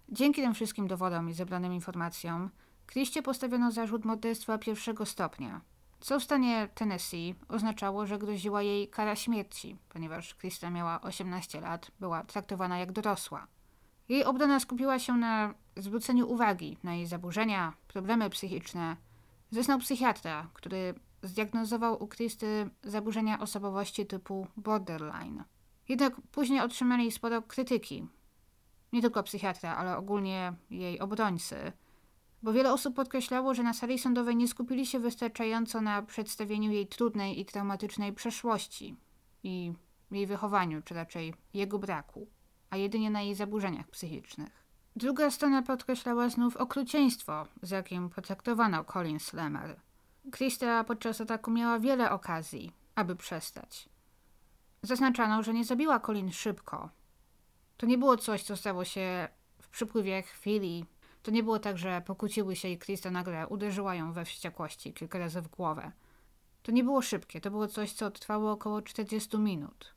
Dzięki 0.10 0.42
tym 0.42 0.54
wszystkim 0.54 0.88
dowodom 0.88 1.30
i 1.30 1.34
zebranym 1.34 1.74
informacjom, 1.74 2.50
Kriście 2.86 3.22
postawiono 3.22 3.72
zarzut 3.72 4.06
morderstwa 4.06 4.58
pierwszego 4.58 5.06
stopnia, 5.06 5.62
co 6.00 6.20
w 6.20 6.24
stanie 6.24 6.70
Tennessee 6.76 7.36
oznaczało, 7.48 8.06
że 8.06 8.18
groziła 8.18 8.62
jej 8.62 8.88
kara 8.88 9.16
śmierci, 9.16 9.78
ponieważ 9.90 10.36
Krista 10.36 10.70
miała 10.70 11.02
18 11.02 11.62
lat, 11.62 11.92
była 12.00 12.24
traktowana 12.24 12.80
jak 12.80 12.92
dorosła. 12.92 13.48
Jej 14.10 14.24
obrona 14.24 14.60
skupiła 14.60 15.00
się 15.00 15.18
na 15.18 15.54
zwróceniu 15.76 16.30
uwagi 16.30 16.78
na 16.84 16.96
jej 16.96 17.08
zaburzenia, 17.08 17.74
problemy 17.88 18.30
psychiczne. 18.30 18.98
Zeznał 19.52 19.80
psychiatra, 19.80 20.50
który 20.54 20.94
zdiagnozował 21.24 22.04
u 22.04 22.08
Kristy 22.08 22.70
zaburzenia 22.84 23.40
osobowości 23.40 24.06
typu 24.06 24.48
borderline. 24.58 25.44
Jednak 25.90 26.22
później 26.32 26.60
otrzymali 26.60 27.12
sporo 27.12 27.42
krytyki. 27.42 28.08
Nie 28.94 29.02
tylko 29.02 29.24
psychiatra, 29.24 29.76
ale 29.76 29.98
ogólnie 29.98 30.54
jej 30.70 31.00
obrońcy– 31.00 31.56
bo 32.46 32.54
wiele 32.54 32.74
osób 32.74 32.96
podkreślało, 32.96 33.54
że 33.54 33.64
na 33.64 33.74
sali 33.74 34.00
sądowej 34.00 34.36
nie 34.36 34.48
skupili 34.48 34.86
się 34.86 35.00
wystarczająco 35.00 35.82
na 35.82 36.02
przedstawieniu 36.02 36.72
jej 36.72 36.88
trudnej 36.88 37.40
i 37.40 37.46
traumatycznej 37.46 38.14
przeszłości 38.14 38.96
i 39.44 39.74
jej 40.12 40.28
wychowaniu, 40.28 40.82
czy 40.82 40.94
raczej 40.94 41.34
jego 41.54 41.80
braku, 41.80 42.28
a 42.70 42.78
jedynie 42.78 43.10
na 43.10 43.22
jej 43.22 43.36
zaburzeniach 43.36 43.88
psychicznych. 43.88 44.66
Druga 44.96 45.32
strona 45.32 45.62
podkreślała 45.62 46.30
znów 46.30 46.58
okrucieństwo, 46.58 47.48
z 47.62 47.70
jakim 47.70 48.10
potraktowano 48.10 48.84
Colin 48.84 49.20
Slammer. 49.20 49.80
Krista 50.32 50.84
podczas 50.84 51.22
ataku 51.22 51.52
miała 51.52 51.80
wiele 51.80 52.12
okazji, 52.12 52.72
aby 52.96 53.16
przestać. 53.16 53.90
Zaznaczano, 54.82 55.44
że 55.44 55.54
nie 55.54 55.66
zabiła 55.66 56.00
Colin 56.00 56.32
szybko. 56.32 56.90
To 57.78 57.86
nie 57.86 57.98
było 57.98 58.18
coś, 58.18 58.44
co 58.44 58.58
stało 58.58 58.86
się 58.86 59.28
w 59.62 59.70
przypływie 59.70 60.22
chwili, 60.22 60.86
to 61.24 61.32
nie 61.32 61.44
było 61.44 61.60
tak, 61.60 61.78
że 61.78 62.02
pokłóciły 62.06 62.56
się 62.56 62.68
i 62.68 62.78
Krista 62.78 63.12
nagle 63.12 63.48
uderzyła 63.48 63.96
ją 63.96 64.14
we 64.14 64.26
wściekłości 64.26 64.94
kilka 64.94 65.20
razy 65.20 65.42
w 65.42 65.48
głowę. 65.48 65.92
To 66.64 66.72
nie 66.72 66.84
było 66.84 67.02
szybkie, 67.02 67.42
to 67.42 67.52
było 67.52 67.68
coś, 67.68 67.94
co 67.94 68.12
trwało 68.12 68.52
około 68.52 68.82
40 68.82 69.38
minut. 69.38 69.96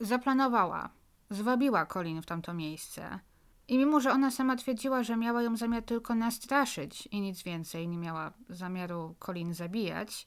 Zaplanowała, 0.00 0.90
zwabiła 1.30 1.86
Colin 1.86 2.22
w 2.22 2.26
tamto 2.26 2.54
miejsce. 2.54 3.20
I 3.68 3.78
mimo, 3.78 4.00
że 4.00 4.12
ona 4.12 4.30
sama 4.30 4.56
twierdziła, 4.56 5.02
że 5.02 5.16
miała 5.16 5.42
ją 5.42 5.56
zamiar 5.56 5.82
tylko 5.82 6.14
nastraszyć 6.14 7.06
i 7.06 7.20
nic 7.20 7.42
więcej, 7.42 7.88
nie 7.88 7.98
miała 7.98 8.32
zamiaru 8.48 9.14
Colin 9.18 9.54
zabijać, 9.54 10.26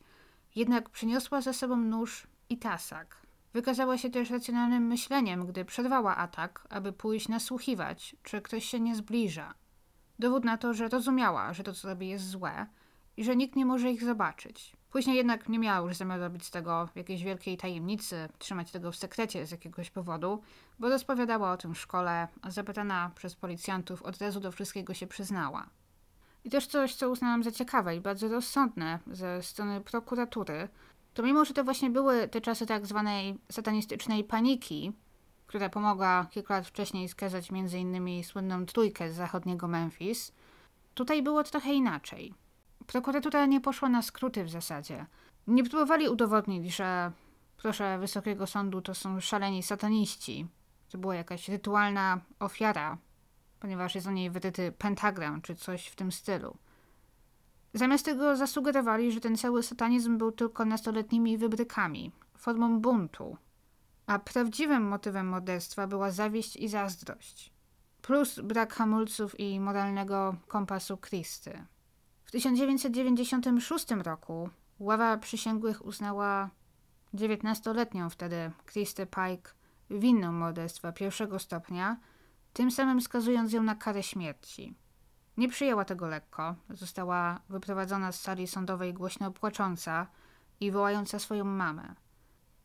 jednak 0.56 0.90
przyniosła 0.90 1.42
ze 1.42 1.54
sobą 1.54 1.76
nóż 1.76 2.28
i 2.50 2.58
tasak. 2.58 3.20
Wykazała 3.54 3.98
się 3.98 4.10
też 4.10 4.30
racjonalnym 4.30 4.88
myśleniem, 4.88 5.46
gdy 5.48 5.66
przerwała 5.66 6.18
atak, 6.18 6.68
aby 6.70 6.94
pójść 6.94 7.28
nasłuchiwać, 7.28 8.16
czy 8.24 8.42
ktoś 8.42 8.66
się 8.66 8.80
nie 8.80 8.96
zbliża. 8.96 9.54
Dowód 10.20 10.46
na 10.46 10.58
to, 10.58 10.74
że 10.74 10.88
rozumiała, 10.88 11.54
że 11.54 11.64
to, 11.64 11.74
co 11.74 11.88
robi, 11.88 12.08
jest 12.08 12.30
złe 12.30 12.68
i 13.18 13.24
że 13.24 13.36
nikt 13.36 13.56
nie 13.56 13.66
może 13.66 13.92
ich 13.92 14.04
zobaczyć. 14.04 14.76
Później 14.92 15.18
jednak 15.18 15.50
nie 15.50 15.60
miała 15.60 15.88
już 15.88 15.98
zamiaru 15.98 16.24
robić 16.24 16.46
z 16.46 16.52
tego 16.52 16.90
jakiejś 16.96 17.24
wielkiej 17.24 17.58
tajemnicy, 17.58 18.30
trzymać 18.38 18.72
tego 18.72 18.92
w 18.92 18.96
sekrecie 18.96 19.46
z 19.46 19.52
jakiegoś 19.52 19.90
powodu, 19.90 20.42
bo 20.80 20.90
rozpowiadała 20.90 21.52
o 21.52 21.58
tym 21.58 21.76
w 21.76 21.80
szkole, 21.80 22.28
a 22.42 22.52
zapytana 22.52 23.12
przez 23.16 23.36
policjantów 23.36 24.02
od 24.02 24.22
razu 24.22 24.40
do 24.40 24.52
wszystkiego 24.52 24.94
się 24.94 25.08
przyznała. 25.08 25.70
I 26.44 26.50
też 26.50 26.68
coś, 26.68 26.96
co 26.96 27.10
uznałam 27.10 27.44
za 27.44 27.52
ciekawe 27.52 27.96
i 27.96 28.02
bardzo 28.02 28.28
rozsądne 28.28 29.00
ze 29.08 29.44
strony 29.44 29.82
prokuratury, 29.82 30.70
to 31.14 31.24
mimo, 31.24 31.46
że 31.46 31.54
to 31.54 31.64
właśnie 31.64 31.90
były 31.90 32.28
te 32.28 32.42
czasy 32.42 32.66
tak 32.66 32.86
zwanej 32.86 33.38
satanistycznej 33.52 34.24
paniki, 34.24 34.94
która 35.48 35.70
pomogła 35.70 36.28
kilka 36.32 36.54
lat 36.54 36.68
wcześniej 36.68 37.10
skazać 37.10 37.52
m.in. 37.52 38.24
słynną 38.24 38.66
trójkę 38.66 39.12
z 39.12 39.16
zachodniego 39.16 39.68
Memphis, 39.68 40.32
tutaj 40.94 41.24
było 41.24 41.44
trochę 41.44 41.74
inaczej. 41.74 42.34
Prokuratura 42.92 43.46
nie 43.46 43.62
poszła 43.62 43.90
na 43.90 44.02
skróty 44.02 44.44
w 44.44 44.50
zasadzie. 44.50 45.06
Nie 45.48 45.64
próbowali 45.64 46.10
udowodnić, 46.10 46.76
że 46.76 47.12
proszę 47.58 48.00
Wysokiego 48.00 48.48
Sądu 48.48 48.82
to 48.82 48.96
są 48.96 49.20
szaleni 49.20 49.64
sataniści. 49.64 50.48
To 50.92 50.98
była 50.98 51.16
jakaś 51.16 51.50
rytualna 51.50 52.20
ofiara, 52.40 52.98
ponieważ 53.60 53.96
jest 53.96 54.08
o 54.08 54.12
niej 54.12 54.30
wyryty 54.30 54.72
pentagram 54.72 55.42
czy 55.42 55.56
coś 55.56 55.88
w 55.88 55.96
tym 55.96 56.12
stylu. 56.12 56.58
Zamiast 57.74 58.06
tego 58.06 58.36
zasugerowali, 58.36 59.12
że 59.12 59.20
ten 59.20 59.38
cały 59.38 59.64
satanizm 59.64 60.18
był 60.18 60.32
tylko 60.32 60.66
nastoletnimi 60.66 61.38
wybrykami, 61.38 62.12
formą 62.38 62.80
buntu, 62.80 63.38
a 64.08 64.20
prawdziwym 64.20 64.84
motywem 64.84 65.28
morderstwa 65.28 65.88
była 65.88 66.12
zawiść 66.12 66.56
i 66.56 66.68
zazdrość, 66.68 67.54
plus 68.02 68.40
brak 68.40 68.74
hamulców 68.74 69.40
i 69.40 69.60
moralnego 69.60 70.36
kompasu 70.48 70.98
Kristy. 70.98 71.64
W 72.30 72.32
1996 72.32 73.92
roku 73.92 74.50
ława 74.80 75.18
przysięgłych 75.18 75.86
uznała 75.86 76.50
19-letnią 77.14 78.10
wtedy 78.10 78.52
Kristę 78.66 79.06
Pike 79.06 79.52
winną 79.90 80.32
morderstwa 80.32 80.92
pierwszego 80.92 81.40
stopnia, 81.40 81.98
tym 82.54 82.72
samym 82.72 83.02
skazując 83.02 83.54
ją 83.54 83.64
na 83.64 83.76
karę 83.76 84.04
śmierci. 84.04 84.76
Nie 85.38 85.50
przyjęła 85.50 85.86
tego 85.86 86.08
lekko, 86.08 86.56
została 86.70 87.40
wyprowadzona 87.50 88.12
z 88.12 88.22
sali 88.22 88.48
sądowej 88.48 88.94
głośno 88.94 89.32
płacząca 89.32 90.08
i 90.60 90.72
wołająca 90.72 91.20
swoją 91.20 91.44
mamę. 91.44 91.96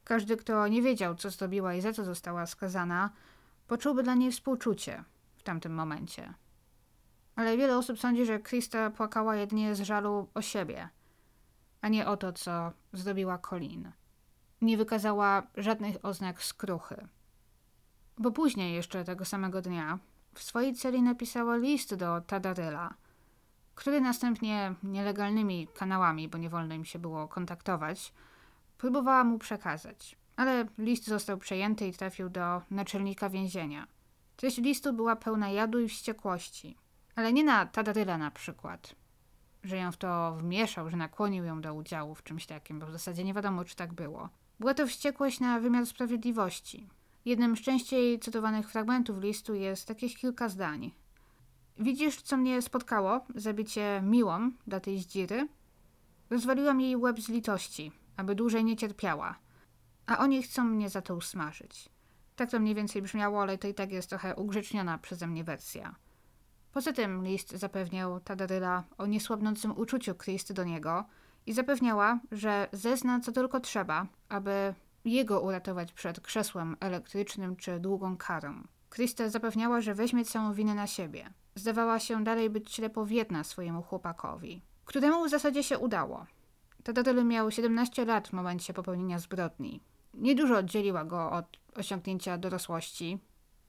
Każdy, 0.05 0.37
kto 0.37 0.69
nie 0.69 0.83
wiedział, 0.83 1.15
co 1.15 1.31
zrobiła 1.31 1.75
i 1.75 1.81
za 1.81 1.93
co 1.93 2.05
została 2.05 2.47
skazana, 2.47 3.11
poczułby 3.67 4.03
dla 4.03 4.15
niej 4.15 4.33
współczucie 4.33 5.05
w 5.37 5.43
tamtym 5.43 5.75
momencie. 5.75 6.35
Ale 7.37 7.57
wiele 7.57 7.79
osób 7.79 7.99
sądzi, 7.99 8.27
że 8.27 8.39
Krista 8.39 8.91
płakała 8.91 9.37
jedynie 9.37 9.75
z 9.75 9.81
żalu 9.81 10.29
o 10.35 10.43
siebie, 10.43 10.89
a 11.81 11.89
nie 11.89 12.07
o 12.07 12.17
to, 12.17 12.33
co 12.33 12.73
zrobiła 12.93 13.39
Colin. 13.39 13.93
Nie 14.61 14.77
wykazała 14.77 15.43
żadnych 15.57 16.05
oznak 16.05 16.43
skruchy. 16.43 17.09
Bo 18.19 18.31
później, 18.31 18.75
jeszcze 18.75 19.05
tego 19.05 19.25
samego 19.25 19.63
dnia, 19.63 19.99
w 20.35 20.43
swojej 20.43 20.75
celi 20.75 21.03
napisała 21.03 21.57
list 21.57 21.95
do 21.95 22.21
Tadaryla, 22.21 22.95
który 23.75 24.01
następnie 24.01 24.75
nielegalnymi 24.83 25.69
kanałami, 25.75 26.29
bo 26.29 26.39
nie 26.39 26.51
wolno 26.51 26.75
im 26.75 26.85
się 26.85 26.99
było 26.99 27.29
kontaktować, 27.29 28.13
próbowała 28.79 29.25
mu 29.25 29.39
przekazać. 29.39 30.17
Ale 30.37 30.67
list 30.79 31.07
został 31.07 31.39
przejęty 31.39 31.87
i 31.89 31.93
trafił 31.93 32.29
do 32.29 32.63
naczelnika 32.71 33.31
więzienia. 33.31 33.87
Treść 34.37 34.59
listu 34.59 34.93
była 34.93 35.17
pełna 35.17 35.51
jadu 35.51 35.81
i 35.81 35.89
wściekłości. 35.89 36.77
Ale 37.17 37.33
nie 37.33 37.45
na 37.45 37.67
Tadaryla 37.67 38.19
na 38.19 38.31
przykład, 38.31 38.95
że 39.65 39.77
ją 39.77 39.93
w 39.93 39.97
to 39.97 40.35
wmieszał, 40.35 40.91
że 40.91 40.97
nakłonił 40.97 41.45
ją 41.45 41.61
do 41.61 41.75
udziału 41.75 42.15
w 42.15 42.23
czymś 42.23 42.47
takim, 42.47 42.79
bo 42.79 42.87
w 42.87 42.93
zasadzie 42.93 43.25
nie 43.25 43.35
wiadomo, 43.35 43.65
czy 43.65 43.77
tak 43.77 43.93
było. 43.93 44.29
Była 44.61 44.75
to 44.75 44.87
wściekłość 44.87 45.41
na 45.41 45.61
wymiar 45.61 45.87
sprawiedliwości. 45.87 46.89
Jednym 47.25 47.57
z 47.57 47.61
częściej 47.61 48.21
cytowanych 48.21 48.71
fragmentów 48.71 49.19
listu 49.19 49.55
jest 49.55 49.89
takich 49.89 50.17
kilka 50.17 50.49
zdań. 50.49 50.91
Widzisz, 51.79 52.23
co 52.23 52.37
mnie 52.37 52.63
spotkało? 52.63 53.21
Zabicie 53.35 54.01
miłą 54.05 54.51
dla 54.67 54.81
tej 54.81 54.99
zdziry? 54.99 55.49
Rozwaliłam 56.31 56.81
jej 56.81 56.97
łeb 56.97 57.21
z 57.21 57.29
litości, 57.29 57.93
aby 58.17 58.35
dłużej 58.35 58.65
nie 58.65 58.77
cierpiała. 58.77 59.39
A 60.07 60.19
oni 60.19 60.43
chcą 60.43 60.65
mnie 60.65 60.91
za 60.91 61.03
to 61.03 61.17
usmażyć. 61.17 61.89
Tak 62.37 62.51
to 62.51 62.61
mniej 62.61 62.75
więcej 62.75 63.03
brzmiało, 63.03 63.43
ale 63.43 63.59
to 63.59 63.69
i 63.69 63.75
tak 63.75 63.93
jest 63.93 64.09
trochę 64.09 64.37
ugrzeczniona 64.37 64.99
przeze 64.99 65.27
mnie 65.27 65.45
wersja. 65.45 65.95
Poza 66.75 66.93
tym 66.93 67.25
list 67.25 67.51
zapewniał 67.51 68.21
Tadaryla 68.21 68.85
o 68.99 69.07
niesłabnącym 69.07 69.79
uczuciu 69.79 70.15
Christy 70.15 70.55
do 70.55 70.65
niego 70.65 71.05
i 71.47 71.53
zapewniała, 71.53 72.21
że 72.33 72.69
zezna 72.73 73.21
co 73.21 73.33
tylko 73.33 73.61
trzeba, 73.61 74.07
aby 74.29 74.75
jego 75.05 75.41
uratować 75.41 75.93
przed 75.93 76.21
krzesłem 76.21 76.77
elektrycznym 76.81 77.57
czy 77.57 77.81
długą 77.81 78.17
karą. 78.17 78.63
Krista 78.91 79.29
zapewniała, 79.29 79.81
że 79.81 79.95
weźmie 79.95 80.25
całą 80.25 80.53
winę 80.53 80.75
na 80.75 80.87
siebie. 80.87 81.31
Zdawała 81.55 81.99
się 81.99 82.25
dalej 82.25 82.51
być 82.51 82.73
ślepowierna 82.73 83.45
swojemu 83.45 83.83
chłopakowi, 83.83 84.63
któremu 84.85 85.25
w 85.25 85.31
zasadzie 85.31 85.63
się 85.63 85.79
udało. 85.79 86.27
Tadaryl 86.83 87.25
miał 87.25 87.51
17 87.51 88.05
lat 88.05 88.29
w 88.29 88.33
momencie 88.33 88.75
popełnienia 88.75 89.19
zbrodni. 89.19 89.81
Niedużo 90.15 90.57
oddzieliła 90.57 91.05
go 91.05 91.31
od 91.31 91.59
osiągnięcia 91.75 92.39
dorosłości, 92.39 93.19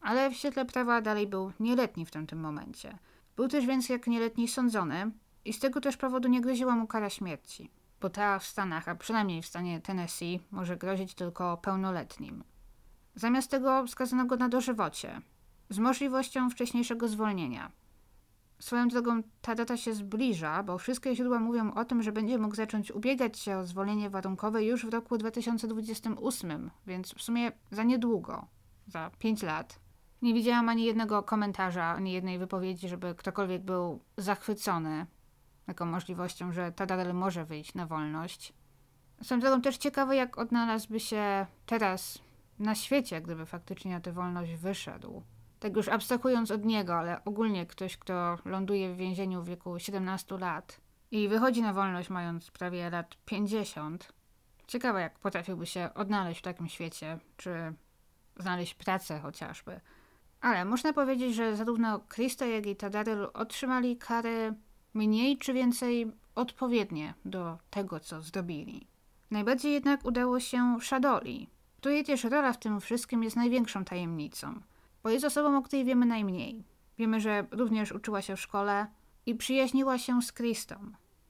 ale 0.05 0.29
w 0.29 0.33
świetle 0.33 0.65
prawa 0.65 1.01
dalej 1.01 1.27
był 1.27 1.51
nieletni 1.59 2.05
w 2.05 2.11
tamtym 2.11 2.39
momencie. 2.39 2.97
Był 3.35 3.47
też 3.47 3.65
więc 3.65 3.89
jak 3.89 4.07
nieletni 4.07 4.47
sądzony 4.47 5.11
i 5.45 5.53
z 5.53 5.59
tego 5.59 5.81
też 5.81 5.97
powodu 5.97 6.29
nie 6.29 6.41
groziła 6.41 6.75
mu 6.75 6.87
kara 6.87 7.09
śmierci 7.09 7.71
bo 8.05 8.09
ta 8.09 8.39
w 8.39 8.45
Stanach, 8.45 8.87
a 8.87 8.95
przynajmniej 8.95 9.41
w 9.41 9.45
stanie 9.45 9.81
Tennessee, 9.81 10.39
może 10.51 10.77
grozić 10.77 11.15
tylko 11.15 11.57
pełnoletnim. 11.57 12.43
Zamiast 13.15 13.51
tego 13.51 13.87
skazano 13.87 14.25
go 14.25 14.37
na 14.37 14.49
dożywocie, 14.49 15.21
z 15.69 15.79
możliwością 15.79 16.49
wcześniejszego 16.49 17.07
zwolnienia. 17.07 17.71
Swoją 18.59 18.87
drogą 18.87 19.21
ta 19.41 19.55
data 19.55 19.77
się 19.77 19.93
zbliża, 19.93 20.63
bo 20.63 20.77
wszystkie 20.77 21.15
źródła 21.15 21.39
mówią 21.39 21.73
o 21.73 21.85
tym, 21.85 22.03
że 22.03 22.11
będzie 22.11 22.37
mógł 22.37 22.55
zacząć 22.55 22.91
ubiegać 22.91 23.39
się 23.39 23.57
o 23.57 23.65
zwolnienie 23.65 24.09
warunkowe 24.09 24.63
już 24.63 24.85
w 24.85 24.89
roku 24.89 25.17
2028, 25.17 26.71
więc 26.87 27.13
w 27.13 27.21
sumie 27.21 27.51
za 27.71 27.83
niedługo, 27.83 28.47
za 28.87 29.11
5 29.19 29.43
lat. 29.43 29.79
Nie 30.25 30.33
widziałam 30.33 30.69
ani 30.69 30.83
jednego 30.83 31.23
komentarza, 31.23 31.85
ani 31.85 32.11
jednej 32.11 32.39
wypowiedzi, 32.39 32.89
żeby 32.89 33.15
ktokolwiek 33.15 33.61
był 33.61 33.99
zachwycony 34.17 35.05
taką 35.65 35.85
możliwością, 35.85 36.51
że 36.51 36.71
Tadarel 36.71 37.13
może 37.13 37.45
wyjść 37.45 37.73
na 37.73 37.85
wolność. 37.85 38.53
Są 39.23 39.39
drogą 39.39 39.61
też 39.61 39.77
ciekawe, 39.77 40.15
jak 40.15 40.37
odnalazłby 40.37 40.99
się 40.99 41.45
teraz 41.65 42.19
na 42.59 42.75
świecie, 42.75 43.21
gdyby 43.21 43.45
faktycznie 43.45 43.91
na 43.91 43.99
tę 43.99 44.11
wolność 44.11 44.55
wyszedł. 44.55 45.23
Tak 45.59 45.75
już 45.75 45.87
abstrahując 45.87 46.51
od 46.51 46.65
niego, 46.65 46.95
ale 46.95 47.25
ogólnie 47.25 47.65
ktoś, 47.65 47.97
kto 47.97 48.37
ląduje 48.45 48.93
w 48.93 48.97
więzieniu 48.97 49.41
w 49.41 49.47
wieku 49.47 49.79
17 49.79 50.37
lat 50.37 50.81
i 51.11 51.27
wychodzi 51.27 51.61
na 51.61 51.73
wolność 51.73 52.09
mając 52.09 52.51
prawie 52.51 52.89
lat 52.89 53.17
50. 53.25 54.13
Ciekawe, 54.67 55.01
jak 55.01 55.19
potrafiłby 55.19 55.65
się 55.65 55.89
odnaleźć 55.95 56.39
w 56.39 56.43
takim 56.43 56.69
świecie, 56.69 57.19
czy 57.37 57.73
znaleźć 58.37 58.73
pracę 58.73 59.19
chociażby. 59.19 59.81
Ale 60.45 60.65
można 60.65 60.93
powiedzieć, 60.93 61.35
że 61.35 61.55
zarówno 61.55 61.99
Krista, 61.99 62.45
jak 62.45 62.65
i 62.65 62.75
Tadaryl 62.75 63.27
otrzymali 63.33 63.97
kary 63.97 64.53
mniej 64.93 65.37
czy 65.37 65.53
więcej 65.53 66.11
odpowiednie 66.35 67.13
do 67.25 67.57
tego, 67.69 67.99
co 67.99 68.21
zrobili. 68.21 68.87
Najbardziej 69.31 69.73
jednak 69.73 70.05
udało 70.05 70.39
się 70.39 70.77
Shadoli, 70.81 71.49
której 71.77 72.03
też 72.03 72.23
rola 72.23 72.53
w 72.53 72.59
tym 72.59 72.81
wszystkim 72.81 73.23
jest 73.23 73.35
największą 73.35 73.85
tajemnicą, 73.85 74.59
bo 75.03 75.09
jest 75.09 75.25
osobą, 75.25 75.57
o 75.57 75.61
której 75.61 75.85
wiemy 75.85 76.05
najmniej. 76.05 76.63
Wiemy, 76.97 77.19
że 77.19 77.47
również 77.51 77.91
uczyła 77.91 78.21
się 78.21 78.35
w 78.35 78.41
szkole 78.41 78.87
i 79.25 79.35
przyjaźniła 79.35 79.97
się 79.97 80.21
z 80.21 80.31
Kristą. 80.31 80.75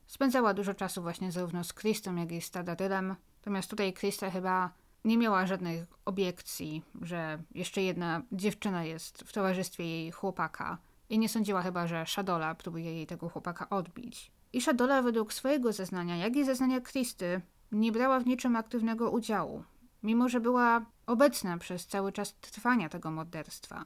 Spędzała 0.08 0.54
dużo 0.54 0.74
czasu 0.74 1.02
właśnie 1.02 1.32
zarówno 1.32 1.64
z 1.64 1.74
Kristą, 1.74 2.16
jak 2.16 2.32
i 2.32 2.42
z 2.42 2.52
Tadarylem, 2.52 3.16
natomiast 3.40 3.70
tutaj 3.70 3.94
Krista 3.94 4.32
chyba 4.32 4.72
nie 5.06 5.18
miała 5.18 5.46
żadnych 5.46 5.86
obiekcji, 6.06 6.84
że 7.02 7.44
jeszcze 7.56 7.82
jedna 7.82 8.22
dziewczyna 8.32 8.84
jest 8.84 9.24
w 9.24 9.34
towarzystwie 9.34 9.84
jej 9.84 10.12
chłopaka, 10.12 10.78
i 11.10 11.20
nie 11.20 11.30
sądziła 11.30 11.62
chyba, 11.62 11.88
że 11.88 12.06
Shadola 12.06 12.56
próbuje 12.56 12.94
jej 12.94 13.08
tego 13.08 13.30
chłopaka 13.30 13.70
odbić. 13.70 14.32
I 14.54 14.62
Shadola 14.62 15.02
według 15.02 15.34
swojego 15.34 15.74
zeznania, 15.74 16.18
jak 16.18 16.36
i 16.36 16.46
zeznania 16.46 16.82
Kristy, 16.82 17.42
nie 17.72 17.92
brała 17.92 18.20
w 18.20 18.26
niczym 18.26 18.56
aktywnego 18.56 19.12
udziału, 19.12 19.64
mimo 20.04 20.30
że 20.30 20.40
była 20.40 20.86
obecna 21.06 21.58
przez 21.58 21.88
cały 21.88 22.12
czas 22.12 22.34
trwania 22.34 22.90
tego 22.90 23.12
morderstwa. 23.12 23.86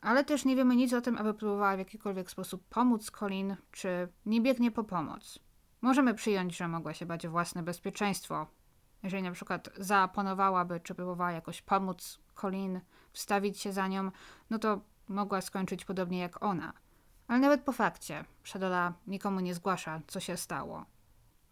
Ale 0.00 0.24
też 0.24 0.44
nie 0.44 0.56
wiemy 0.56 0.76
nic 0.76 0.92
o 0.92 1.00
tym, 1.00 1.18
aby 1.18 1.34
próbowała 1.34 1.76
w 1.76 1.78
jakikolwiek 1.78 2.30
sposób 2.30 2.64
pomóc 2.68 3.10
Colin, 3.10 3.56
czy 3.72 4.08
nie 4.26 4.40
biegnie 4.40 4.70
po 4.70 4.84
pomoc. 4.84 5.38
Możemy 5.80 6.14
przyjąć, 6.14 6.56
że 6.56 6.68
mogła 6.68 6.94
się 6.94 7.06
bać 7.06 7.26
o 7.26 7.30
własne 7.30 7.62
bezpieczeństwo. 7.62 8.46
Jeżeli 9.02 9.22
na 9.22 9.32
przykład 9.32 9.68
zaoponowałaby, 9.76 10.80
czy 10.80 10.94
próbowała 10.94 11.32
jakoś 11.32 11.62
pomóc 11.62 12.18
Colin, 12.34 12.80
wstawić 13.12 13.60
się 13.60 13.72
za 13.72 13.88
nią, 13.88 14.10
no 14.50 14.58
to 14.58 14.80
mogła 15.08 15.40
skończyć 15.40 15.84
podobnie 15.84 16.18
jak 16.18 16.42
ona. 16.42 16.72
Ale 17.28 17.38
nawet 17.38 17.60
po 17.60 17.72
fakcie, 17.72 18.24
Shadola 18.44 18.94
nikomu 19.06 19.40
nie 19.40 19.54
zgłasza, 19.54 20.00
co 20.06 20.20
się 20.20 20.36
stało. 20.36 20.84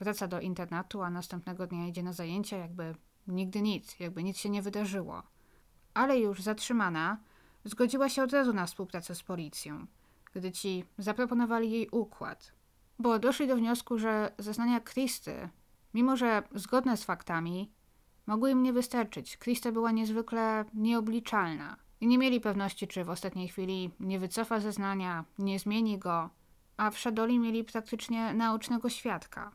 Wraca 0.01 0.29
do 0.29 0.41
internatu, 0.41 1.03
a 1.03 1.11
następnego 1.11 1.67
dnia 1.67 1.87
idzie 1.87 2.03
na 2.03 2.13
zajęcia, 2.13 2.57
jakby 2.57 2.95
nigdy 3.27 3.63
nic, 3.63 4.01
jakby 4.01 4.23
nic 4.23 4.39
się 4.39 4.51
nie 4.51 4.63
wydarzyło. 4.63 5.23
Ale 5.95 6.19
już 6.19 6.43
zatrzymana, 6.43 7.19
zgodziła 7.65 8.09
się 8.09 8.23
od 8.23 8.33
razu 8.33 8.53
na 8.53 8.67
współpracę 8.67 9.15
z 9.15 9.23
policją, 9.23 9.87
gdy 10.33 10.53
ci 10.53 10.85
zaproponowali 10.99 11.71
jej 11.71 11.89
układ. 11.89 12.53
Bo 12.99 13.19
doszli 13.19 13.47
do 13.47 13.57
wniosku, 13.57 13.99
że 13.99 14.33
zeznania 14.39 14.81
Kristy, 14.81 15.49
mimo 15.95 16.17
że 16.17 16.43
zgodne 16.55 16.97
z 16.97 17.05
faktami, 17.05 17.73
mogły 18.27 18.51
im 18.51 18.63
nie 18.63 18.73
wystarczyć. 18.73 19.37
Krista 19.37 19.73
była 19.73 19.91
niezwykle 19.91 20.65
nieobliczalna– 20.75 21.77
i 22.05 22.07
nie 22.07 22.19
mieli 22.19 22.41
pewności, 22.41 22.89
czy 22.89 23.05
w 23.05 23.11
ostatniej 23.11 23.49
chwili 23.49 23.91
nie 24.01 24.19
wycofa 24.19 24.61
zeznania, 24.61 25.25
nie 25.39 25.59
zmieni 25.59 25.99
go, 25.99 26.31
a 26.77 26.91
w 26.91 26.99
Szadoli 26.99 27.39
mieli 27.39 27.65
praktycznie 27.65 28.35
naocznego 28.35 28.89
świadka. 28.89 29.53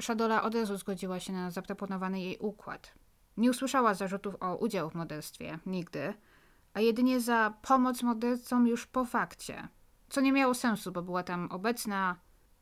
Szadola 0.00 0.42
od 0.42 0.54
razu 0.54 0.76
zgodziła 0.76 1.20
się 1.20 1.32
na 1.32 1.50
zaproponowany 1.50 2.20
jej 2.20 2.38
układ. 2.38 2.94
Nie 3.36 3.50
usłyszała 3.50 3.94
zarzutów 3.94 4.34
o 4.40 4.56
udział 4.56 4.90
w 4.90 4.94
morderstwie, 4.94 5.58
nigdy, 5.66 6.14
a 6.74 6.80
jedynie 6.80 7.20
za 7.20 7.54
pomoc 7.62 8.02
mordercom 8.02 8.66
już 8.66 8.86
po 8.86 9.04
fakcie. 9.04 9.68
Co 10.08 10.20
nie 10.20 10.32
miało 10.32 10.54
sensu, 10.54 10.92
bo 10.92 11.02
była 11.02 11.22
tam 11.22 11.48
obecna, 11.50 12.16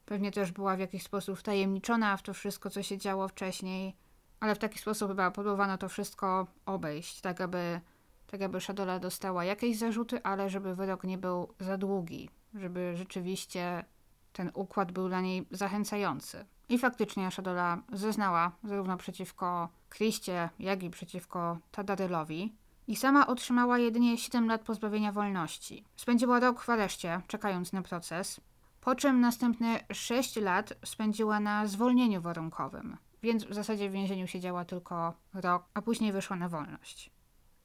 pewnie 0.06 0.32
też 0.32 0.52
była 0.52 0.76
w 0.76 0.78
jakiś 0.78 1.02
sposób 1.02 1.38
wtajemniczona 1.38 2.16
w 2.16 2.22
to 2.22 2.34
wszystko, 2.34 2.70
co 2.70 2.82
się 2.82 2.98
działo 2.98 3.28
wcześniej, 3.28 3.96
ale 4.40 4.54
w 4.54 4.58
taki 4.58 4.78
sposób 4.78 5.08
chyba 5.08 5.30
próbowano 5.30 5.78
to 5.78 5.88
wszystko 5.88 6.46
obejść, 6.66 7.20
tak 7.20 7.40
aby, 7.40 7.80
tak 8.26 8.42
aby 8.42 8.60
Shadola 8.60 8.98
dostała 8.98 9.44
jakieś 9.44 9.78
zarzuty, 9.78 10.22
ale 10.22 10.50
żeby 10.50 10.74
wyrok 10.74 11.04
nie 11.04 11.18
był 11.18 11.54
za 11.60 11.78
długi, 11.78 12.30
żeby 12.54 12.96
rzeczywiście 12.96 13.84
ten 14.32 14.50
układ 14.54 14.92
był 14.92 15.08
dla 15.08 15.20
niej 15.20 15.46
zachęcający. 15.50 16.44
I 16.68 16.78
faktycznie 16.78 17.30
Shadola 17.30 17.82
zeznała 17.92 18.52
zarówno 18.64 18.96
przeciwko 18.96 19.68
Kriście, 19.88 20.48
jak 20.58 20.82
i 20.82 20.90
przeciwko 20.90 21.58
Tadarylowi 21.70 22.54
i 22.86 22.96
sama 22.96 23.26
otrzymała 23.26 23.78
jedynie 23.78 24.18
7 24.18 24.48
lat 24.48 24.60
pozbawienia 24.60 25.12
wolności. 25.12 25.84
Spędziła 25.96 26.40
rok 26.40 26.60
w 26.60 26.70
areszcie, 26.70 27.20
czekając 27.26 27.72
na 27.72 27.82
proces, 27.82 28.40
po 28.84 28.94
czym 28.94 29.20
następne 29.20 29.84
6 29.92 30.36
lat 30.36 30.72
spędziła 30.84 31.40
na 31.40 31.66
zwolnieniu 31.66 32.20
warunkowym, 32.20 32.96
więc 33.22 33.44
w 33.44 33.54
zasadzie 33.54 33.88
w 33.88 33.92
więzieniu 33.92 34.26
siedziała 34.26 34.64
tylko 34.64 35.14
rok, 35.34 35.64
a 35.74 35.82
później 35.82 36.12
wyszła 36.12 36.36
na 36.36 36.48
wolność. 36.48 37.10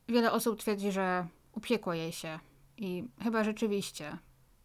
Wiele 0.07 0.32
osób 0.32 0.59
twierdzi, 0.59 0.91
że 0.91 1.28
upiekło 1.51 1.93
jej 1.93 2.11
się 2.11 2.39
i 2.78 3.03
chyba 3.24 3.43
rzeczywiście. 3.43 4.17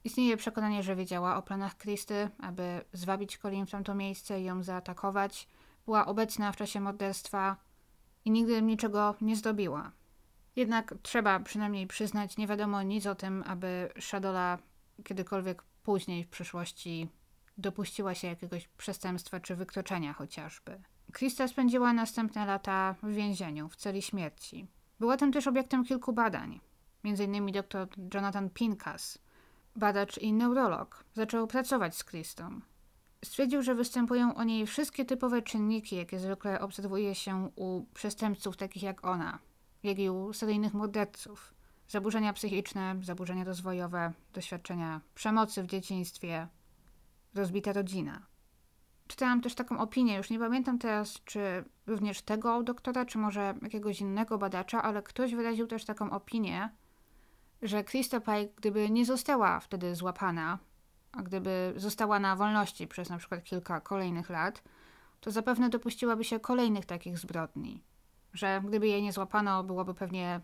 Istnieje 0.05 0.37
przekonanie, 0.37 0.83
że 0.83 0.97
wiedziała 0.97 1.37
o 1.37 1.43
planach 1.43 1.77
Kristy, 1.77 2.31
aby 2.39 2.85
zwabić 2.93 3.39
Colin 3.39 3.67
w 3.67 3.71
tamto 3.71 3.95
miejsce 3.95 4.41
i 4.41 4.45
ją 4.45 4.63
zaatakować. 4.63 5.49
Była 5.85 6.07
obecna 6.07 6.53
w 6.53 6.57
czasie 6.57 6.81
morderstwa 6.81 7.57
i 8.25 8.31
nigdy 8.31 8.63
niczego 8.63 9.15
nie 9.21 9.37
zdobiła. 9.37 9.93
Jednak 10.57 10.95
trzeba 11.03 11.41
przynajmniej 11.41 11.87
przyznać, 11.87 12.37
nie 12.37 12.47
wiadomo 12.47 12.83
nic 12.83 13.07
o 13.07 13.15
tym, 13.15 13.45
aby 13.47 13.93
Shadola 14.01 14.59
kiedykolwiek 15.05 15.63
później 15.85 16.25
w 16.25 16.29
przyszłości 16.29 17.09
dopuściła 17.59 18.15
się 18.15 18.29
jakiegoś 18.29 18.69
przestępstwa 18.69 19.41
czy 19.41 19.57
wykroczenia 19.57 20.13
chociażby. 20.13 20.81
Krista 21.13 21.49
spędziła 21.49 21.93
następne 21.93 22.47
lata 22.47 22.95
w 23.03 23.13
więzieniu, 23.13 23.69
w 23.69 23.77
celi 23.77 24.03
śmierci. 24.03 24.67
Była 25.01 25.17
tam 25.17 25.33
też 25.33 25.47
obiektem 25.47 25.85
kilku 25.85 26.13
badań. 26.13 26.61
Między 27.05 27.25
innymi 27.25 27.53
dr 27.53 27.89
Jonathan 28.15 28.51
Pincas, 28.51 29.19
badacz 29.77 30.19
i 30.19 30.33
neurolog, 30.33 31.05
zaczął 31.15 31.47
pracować 31.47 31.97
z 31.97 32.05
Kristą. 32.05 32.61
Stwierdził, 33.25 33.63
że 33.63 33.75
występują 33.75 34.35
o 34.35 34.45
niej 34.45 34.67
wszystkie 34.67 35.05
typowe 35.05 35.43
czynniki, 35.43 35.97
jakie 35.97 36.19
zwykle 36.19 36.61
obserwuje 36.61 37.15
się 37.15 37.51
u 37.57 37.85
przestępców 37.95 38.57
takich 38.57 38.83
jak 38.83 39.05
ona, 39.05 39.39
jak 39.83 39.99
i 39.99 40.11
u 40.11 40.33
seryjnych 40.33 40.75
morderców. 40.75 41.54
Zaburzenia 41.89 42.33
psychiczne, 42.33 42.97
zaburzenia 43.03 43.45
rozwojowe, 43.45 44.13
doświadczenia 44.33 45.01
przemocy 45.15 45.63
w 45.63 45.67
dzieciństwie, 45.67 46.49
rozbita 47.35 47.73
rodzina. 47.73 48.27
Czytałam 49.07 49.41
też 49.41 49.55
taką 49.55 49.79
opinię, 49.79 50.17
już 50.17 50.31
nie 50.31 50.39
pamiętam 50.39 50.79
teraz, 50.79 51.21
czy 51.25 51.65
również 51.87 52.23
tego 52.23 52.63
doktora, 52.63 53.05
czy 53.05 53.19
może 53.19 53.55
jakiegoś 53.63 54.01
innego 54.01 54.39
badacza, 54.39 54.83
ale 54.83 55.03
ktoś 55.03 55.35
wyraził 55.35 55.67
też 55.67 55.85
taką 55.85 56.11
opinię, 56.11 56.71
że 57.63 57.85
Krista 57.85 58.21
Pike, 58.21 58.55
gdyby 58.57 58.91
nie 58.91 59.05
została 59.05 59.61
wtedy 59.61 59.95
złapana, 59.95 60.59
a 61.13 61.23
gdyby 61.23 61.73
została 61.77 62.21
na 62.21 62.37
wolności 62.37 62.87
przez 62.87 63.11
na 63.11 63.19
przykład 63.19 63.45
kilka 63.45 63.81
kolejnych 63.81 64.31
lat, 64.31 64.63
to 65.21 65.31
zapewne 65.31 65.69
dopuściłaby 65.69 66.25
się 66.25 66.41
kolejnych 66.41 66.87
takich 66.87 67.19
zbrodni. 67.19 67.83
Że 68.33 68.63
gdyby 68.67 68.89
jej 68.89 69.03
nie 69.03 69.13
złapano, 69.13 69.65
byłoby 69.65 69.95
pewnie 69.95 70.41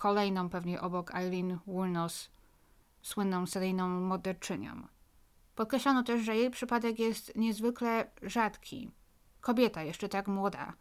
kolejną, 0.00 0.48
pewnie 0.48 0.80
obok 0.80 1.14
Eileen 1.14 1.58
Wuornos, 1.66 2.30
słynną 3.02 3.46
seryjną 3.46 3.88
morderczynią. 3.88 4.86
Podkreślono 5.54 6.02
też, 6.02 6.22
że 6.22 6.36
jej 6.36 6.50
przypadek 6.50 6.98
jest 6.98 7.36
niezwykle 7.36 8.10
rzadki. 8.22 8.90
Kobieta, 9.40 9.82
jeszcze 9.82 10.08
tak 10.08 10.28
młoda, 10.28 10.72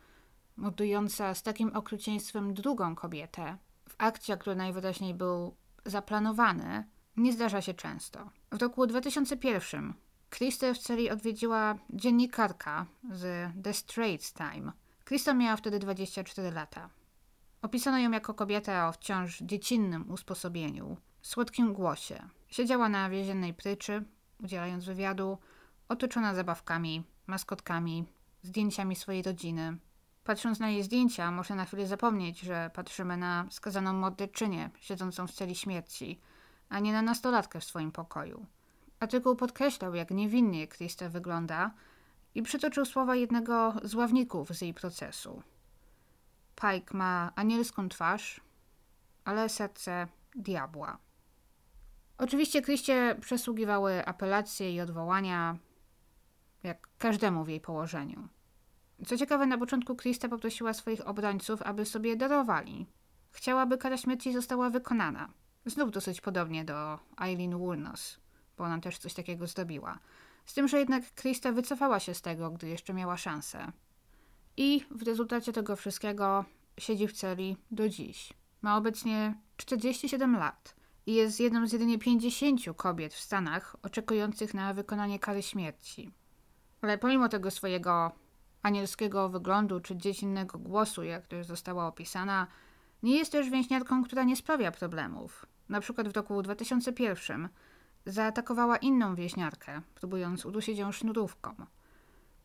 mordująca 0.58 1.34
z 1.34 1.44
takim 1.44 1.76
okrucieństwem 1.76 2.54
drugą 2.54 2.96
kobietę, 2.96 3.58
w 3.90 3.96
akcie, 3.98 4.38
który 4.38 4.56
najwyraźniej 4.56 5.14
był 5.14 5.56
zaplanowany, 5.86 6.88
nie 7.18 7.34
zdarza 7.34 7.62
się 7.62 7.74
często. 7.74 8.30
W 8.52 8.62
roku 8.62 8.88
2001 8.88 9.94
Kristę 10.30 10.74
w 10.74 10.78
celi 10.78 11.10
odwiedziła 11.10 11.76
dziennikarka 11.90 12.86
z 13.12 13.52
The 13.64 13.74
Straits 13.74 14.34
Time. 14.34 14.72
Krista 15.04 15.34
miała 15.34 15.58
wtedy 15.58 15.80
24 15.80 16.52
lata. 16.52 16.90
Opisano 17.62 18.00
ją 18.00 18.12
jako 18.12 18.34
kobietę 18.34 18.86
o 18.86 18.92
wciąż 18.92 19.40
dziecinnym 19.40 20.12
usposobieniu, 20.12 20.98
słodkim 21.22 21.74
głosie. 21.74 22.30
Siedziała 22.48 22.90
na 22.90 23.10
więziennej 23.10 23.54
pryczy, 23.54 24.04
udzielając 24.44 24.86
wywiadu, 24.86 25.38
otoczona 25.90 26.36
zabawkami, 26.36 27.04
maskotkami, 27.28 28.06
zdjęciami 28.44 28.96
swojej 28.96 29.24
rodziny. 29.24 29.78
Patrząc 30.24 30.60
na 30.60 30.70
jej 30.70 30.84
zdjęcia, 30.84 31.32
można 31.32 31.56
na 31.56 31.66
chwilę 31.66 31.88
zapomnieć, 31.88 32.40
że 32.40 32.72
patrzymy 32.74 33.18
na 33.18 33.46
skazaną 33.50 33.94
morderczynię 33.94 34.70
siedzącą 34.80 35.28
w 35.28 35.32
celi 35.32 35.56
śmierci, 35.56 36.20
a 36.70 36.80
nie 36.80 36.94
na 36.94 37.02
nastolatkę 37.02 37.60
w 37.60 37.64
swoim 37.64 37.92
pokoju. 37.92 38.46
Artykuł 39.00 39.36
podkreślał, 39.36 39.96
jak 39.96 40.12
niewinnie 40.12 40.68
Krista 40.68 41.10
wygląda 41.10 41.72
i 42.36 42.42
przytoczył 42.42 42.86
słowa 42.86 43.16
jednego 43.16 43.74
z 43.84 43.96
ławników 43.96 44.50
z 44.50 44.62
jej 44.62 44.74
procesu. 44.74 45.44
Pike 46.62 46.98
ma 46.98 47.32
anielską 47.36 47.90
twarz, 47.90 48.42
ale 49.26 49.50
serce 49.50 50.08
diabła. 50.36 50.98
Oczywiście 52.18 52.62
Kryście 52.62 53.16
przesługiwały 53.22 54.06
apelacje 54.06 54.74
i 54.74 54.82
odwołania, 54.82 55.58
jak 56.64 56.90
każdemu 56.98 57.44
w 57.44 57.50
jej 57.50 57.62
położeniu. 57.62 58.28
Co 59.06 59.18
ciekawe, 59.18 59.46
na 59.46 59.58
początku 59.58 59.96
Krista 59.96 60.30
poprosiła 60.30 60.74
swoich 60.74 61.08
obrońców, 61.08 61.62
aby 61.62 61.86
sobie 61.86 62.16
darowali. 62.16 62.88
Chciała, 63.32 63.66
by 63.66 63.78
kara 63.78 63.98
śmierci 63.98 64.34
została 64.34 64.70
wykonana. 64.70 65.30
Znów 65.66 65.92
dosyć 65.92 66.22
podobnie 66.22 66.66
do 66.66 67.00
Eileen 67.22 67.58
Woolnos, 67.58 68.20
bo 68.58 68.64
ona 68.64 68.80
też 68.80 68.98
coś 68.98 69.14
takiego 69.14 69.48
zrobiła. 69.48 70.00
Z 70.46 70.54
tym, 70.54 70.68
że 70.68 70.80
jednak 70.80 71.14
Krista 71.14 71.52
wycofała 71.52 72.00
się 72.00 72.14
z 72.14 72.22
tego, 72.22 72.52
gdy 72.52 72.68
jeszcze 72.68 72.94
miała 72.94 73.18
szansę. 73.18 73.72
I 74.62 74.86
w 74.92 75.04
rezultacie 75.04 75.54
tego 75.54 75.76
wszystkiego 75.76 76.46
siedzi 76.78 77.08
w 77.08 77.14
celi 77.14 77.58
do 77.72 77.90
dziś. 77.90 78.34
Ma 78.62 78.78
obecnie 78.78 79.36
47 79.58 80.36
lat 80.36 80.76
i 81.06 81.14
jest 81.14 81.40
jedną 81.40 81.68
z 81.68 81.74
jedynie 81.74 82.00
50 82.00 82.62
kobiet 82.76 83.14
w 83.14 83.20
Stanach 83.20 83.76
oczekujących 83.84 84.54
na 84.54 84.74
wykonanie 84.74 85.20
kary 85.20 85.42
śmierci. 85.42 86.12
Ale 86.82 86.98
pomimo 86.98 87.30
tego 87.30 87.52
swojego 87.52 88.12
anielskiego 88.62 89.30
wyglądu 89.30 89.80
czy 89.80 89.98
dziecinnego 89.98 90.60
głosu, 90.60 91.04
jak 91.04 91.28
to 91.28 91.36
już 91.36 91.46
została 91.46 91.88
opisana, 91.88 92.48
nie 93.04 93.18
jest 93.18 93.32
też 93.32 93.50
więźniarką, 93.50 94.04
która 94.04 94.24
nie 94.24 94.36
sprawia 94.36 94.72
problemów. 94.72 95.46
Na 95.70 95.82
przykład 95.82 96.08
w 96.08 96.16
roku 96.16 96.42
2001 96.42 97.50
zaatakowała 98.06 98.78
inną 98.78 99.16
więźniarkę, 99.16 99.82
próbując 99.96 100.46
udusić 100.46 100.78
ją 100.78 100.92
sznurówką. 100.92 101.56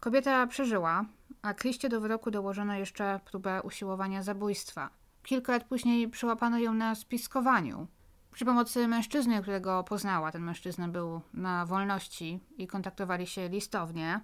Kobieta 0.01 0.47
przeżyła, 0.47 1.05
a 1.45 1.55
Kriście 1.55 1.89
do 1.89 2.01
wyroku 2.01 2.31
dołożono 2.31 2.75
jeszcze 2.75 3.21
próbę 3.25 3.63
usiłowania 3.63 4.23
zabójstwa. 4.23 4.91
Kilka 5.23 5.53
lat 5.53 5.65
później 5.65 6.09
przyłapano 6.09 6.59
ją 6.59 6.75
na 6.75 6.95
spiskowaniu. 6.95 7.87
Przy 8.33 8.45
pomocy 8.45 8.89
mężczyzny, 8.89 9.43
którego 9.43 9.85
poznała, 9.85 10.33
ten 10.33 10.43
mężczyzna 10.43 10.89
był 10.89 11.21
na 11.35 11.67
wolności 11.67 12.41
i 12.57 12.67
kontaktowali 12.67 13.27
się 13.27 13.49
listownie, 13.49 14.21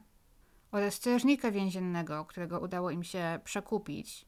oraz 0.73 0.95
strażnika 0.95 1.51
więziennego, 1.51 2.25
którego 2.25 2.61
udało 2.61 2.91
im 2.91 3.05
się 3.05 3.41
przekupić, 3.45 4.27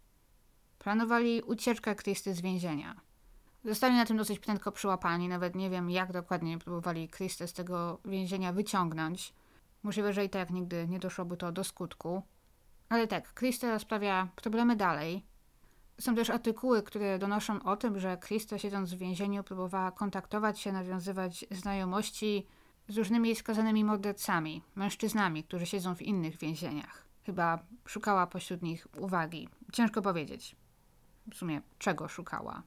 planowali 0.79 1.43
ucieczkę 1.43 1.95
Kristy 1.95 2.35
z 2.35 2.41
więzienia. 2.41 3.01
Zostali 3.65 3.97
na 3.97 4.05
tym 4.05 4.17
dosyć 4.17 4.39
prędko 4.39 4.73
przyłapani, 4.73 5.29
nawet 5.29 5.55
nie 5.55 5.71
wiem 5.71 5.91
jak 5.91 6.13
dokładnie 6.13 6.59
próbowali 6.59 7.09
Krystę 7.09 7.49
z 7.49 7.53
tego 7.53 7.99
więzienia 8.05 8.53
wyciągnąć. 8.53 9.35
Możliwe, 9.83 10.13
że 10.13 10.25
i 10.25 10.31
tak 10.31 10.51
nigdy 10.51 10.89
nie 10.89 10.99
doszłoby 10.99 11.37
to 11.37 11.53
do 11.53 11.65
skutku. 11.65 12.23
Ale 12.93 13.07
tak, 13.07 13.35
Krista 13.35 13.79
sprawia 13.79 14.29
problemy 14.37 14.77
dalej. 14.77 15.23
Są 16.01 16.15
też 16.15 16.31
artykuły, 16.31 16.83
które 16.83 17.19
donoszą 17.19 17.63
o 17.63 17.77
tym, 17.77 18.01
że 18.01 18.17
Krista 18.17 18.59
siedząc 18.59 18.95
w 18.95 18.99
więzieniu 18.99 19.45
próbowała 19.45 19.93
kontaktować 19.93 20.61
się, 20.61 20.73
nawiązywać 20.73 21.45
znajomości 21.51 22.47
z 22.89 22.97
różnymi 22.99 23.37
skazanymi 23.37 23.85
mordercami, 23.85 24.63
mężczyznami, 24.75 25.45
którzy 25.45 25.67
siedzą 25.67 25.95
w 25.95 26.03
innych 26.03 26.39
więzieniach. 26.39 27.05
Chyba 27.27 27.59
szukała 27.87 28.27
pośród 28.27 28.63
nich 28.63 28.87
uwagi. 28.99 29.49
Ciężko 29.73 30.03
powiedzieć. 30.03 30.57
W 31.31 31.35
sumie 31.35 31.61
czego 31.79 32.09
szukała. 32.09 32.63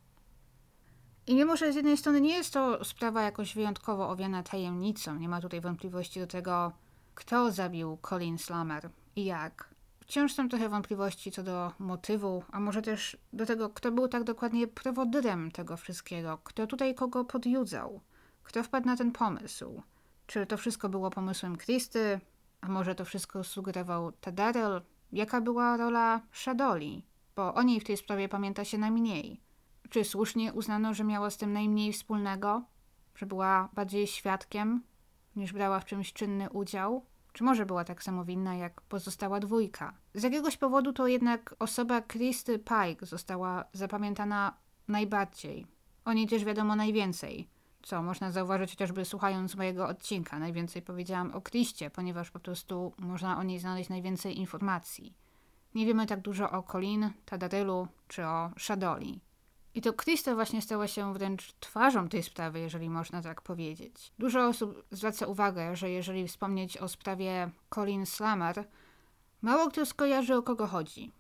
I 1.27 1.35
mimo, 1.35 1.57
że 1.57 1.73
z 1.73 1.75
jednej 1.75 1.97
strony 1.97 2.21
nie 2.21 2.33
jest 2.33 2.53
to 2.53 2.85
sprawa 2.85 3.21
jakoś 3.21 3.55
wyjątkowo 3.55 4.09
owiana 4.09 4.43
tajemnicą, 4.43 5.15
nie 5.15 5.29
ma 5.29 5.41
tutaj 5.41 5.61
wątpliwości 5.61 6.19
do 6.19 6.27
tego, 6.27 6.71
kto 7.15 7.51
zabił 7.51 7.97
Colin 8.09 8.37
Slammer 8.37 8.89
i 9.15 9.25
jak, 9.25 9.74
wciąż 10.05 10.33
są 10.33 10.49
trochę 10.49 10.69
wątpliwości 10.69 11.31
co 11.31 11.43
do 11.43 11.71
motywu, 11.79 12.43
a 12.51 12.59
może 12.59 12.81
też 12.81 13.17
do 13.33 13.45
tego, 13.45 13.69
kto 13.69 13.91
był 13.91 14.07
tak 14.07 14.23
dokładnie 14.23 14.67
prowodyrem 14.67 15.51
tego 15.51 15.77
wszystkiego, 15.77 16.37
kto 16.43 16.67
tutaj 16.67 16.95
kogo 16.95 17.25
podjudzał, 17.25 18.01
kto 18.43 18.63
wpadł 18.63 18.87
na 18.87 18.97
ten 18.97 19.11
pomysł. 19.11 19.81
Czy 20.27 20.45
to 20.45 20.57
wszystko 20.57 20.89
było 20.89 21.09
pomysłem 21.09 21.55
Kristy, 21.55 22.19
a 22.61 22.67
może 22.67 22.95
to 22.95 23.05
wszystko 23.05 23.43
sugerował 23.43 24.11
Tadarel? 24.11 24.81
Jaka 25.11 25.41
była 25.41 25.77
rola 25.77 26.21
Shadoli? 26.31 27.05
Bo 27.35 27.53
o 27.53 27.63
niej 27.63 27.79
w 27.79 27.83
tej 27.83 27.97
sprawie 27.97 28.29
pamięta 28.29 28.65
się 28.65 28.77
najmniej. 28.77 29.41
Czy 29.89 30.03
słusznie 30.03 30.53
uznano, 30.53 30.93
że 30.93 31.03
miała 31.03 31.29
z 31.29 31.37
tym 31.37 31.53
najmniej 31.53 31.93
wspólnego? 31.93 32.63
Że 33.15 33.25
była 33.25 33.69
bardziej 33.73 34.07
świadkiem, 34.07 34.83
niż 35.35 35.53
brała 35.53 35.79
w 35.79 35.85
czymś 35.85 36.13
czynny 36.13 36.49
udział? 36.49 37.05
Czy 37.35 37.43
może 37.43 37.65
była 37.65 37.83
tak 37.83 38.03
samo 38.03 38.25
winna 38.25 38.55
jak 38.55 38.81
pozostała 38.81 39.39
dwójka? 39.39 39.93
Z 40.13 40.23
jakiegoś 40.23 40.57
powodu 40.57 40.93
to 40.93 41.07
jednak 41.07 41.55
osoba 41.59 42.01
Christy 42.01 42.59
Pike 42.59 43.05
została 43.05 43.65
zapamiętana 43.73 44.53
najbardziej. 44.87 45.67
O 46.05 46.13
niej 46.13 46.27
też 46.27 46.45
wiadomo 46.45 46.75
najwięcej. 46.75 47.49
Co 47.83 48.03
można 48.03 48.31
zauważyć 48.31 48.71
chociażby 48.71 49.05
słuchając 49.05 49.55
mojego 49.55 49.87
odcinka. 49.87 50.39
Najwięcej 50.39 50.81
powiedziałam 50.81 51.31
o 51.31 51.41
Christie, 51.41 51.89
ponieważ 51.89 52.31
po 52.31 52.39
prostu 52.39 52.93
można 52.97 53.37
o 53.37 53.43
niej 53.43 53.59
znaleźć 53.59 53.89
najwięcej 53.89 54.37
informacji. 54.39 55.13
Nie 55.73 55.85
wiemy 55.85 56.05
tak 56.05 56.21
dużo 56.21 56.51
o 56.51 56.63
Colin, 56.63 57.09
Tadarylu 57.25 57.87
czy 58.07 58.25
o 58.25 58.51
Shadoli. 58.57 59.21
I 59.75 59.81
to 59.81 59.93
Krista 59.93 60.35
właśnie 60.35 60.61
stała 60.61 60.87
się 60.87 61.13
wręcz 61.13 61.53
twarzą 61.59 62.09
tej 62.09 62.23
sprawy, 62.23 62.59
jeżeli 62.59 62.89
można 62.89 63.21
tak 63.21 63.41
powiedzieć. 63.41 64.13
Dużo 64.19 64.47
osób 64.47 64.85
zwraca 64.91 65.27
uwagę, 65.27 65.75
że 65.75 65.89
jeżeli 65.89 66.27
wspomnieć 66.27 66.77
o 66.77 66.87
sprawie 66.87 67.49
Colin 67.69 68.05
Slammer, 68.05 68.67
mało 69.41 69.67
kto 69.67 69.85
skojarzy 69.85 70.35
o 70.35 70.43
kogo 70.43 70.67
chodzi. 70.67 71.11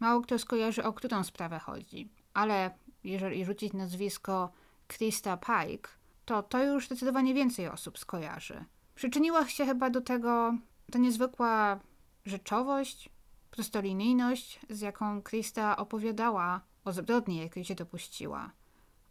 Mało 0.00 0.20
kto 0.20 0.38
skojarzy 0.38 0.84
o 0.84 0.92
którą 0.92 1.24
sprawę 1.24 1.58
chodzi. 1.58 2.08
Ale 2.34 2.70
jeżeli 3.04 3.44
rzucić 3.44 3.72
nazwisko 3.72 4.52
Krista 4.86 5.36
Pike, 5.36 5.88
to 6.24 6.42
to 6.42 6.64
już 6.64 6.86
zdecydowanie 6.86 7.34
więcej 7.34 7.68
osób 7.68 7.98
skojarzy. 7.98 8.64
Przyczyniła 8.94 9.48
się 9.48 9.66
chyba 9.66 9.90
do 9.90 10.00
tego 10.00 10.54
ta 10.92 10.98
niezwykła 10.98 11.80
rzeczowość, 12.24 13.10
prostolinijność, 13.50 14.60
z 14.70 14.80
jaką 14.80 15.22
Krista 15.22 15.76
opowiadała 15.76 16.67
o 16.84 16.92
zbrodni, 16.92 17.36
jakiej 17.36 17.64
się 17.64 17.74
dopuściła. 17.74 18.50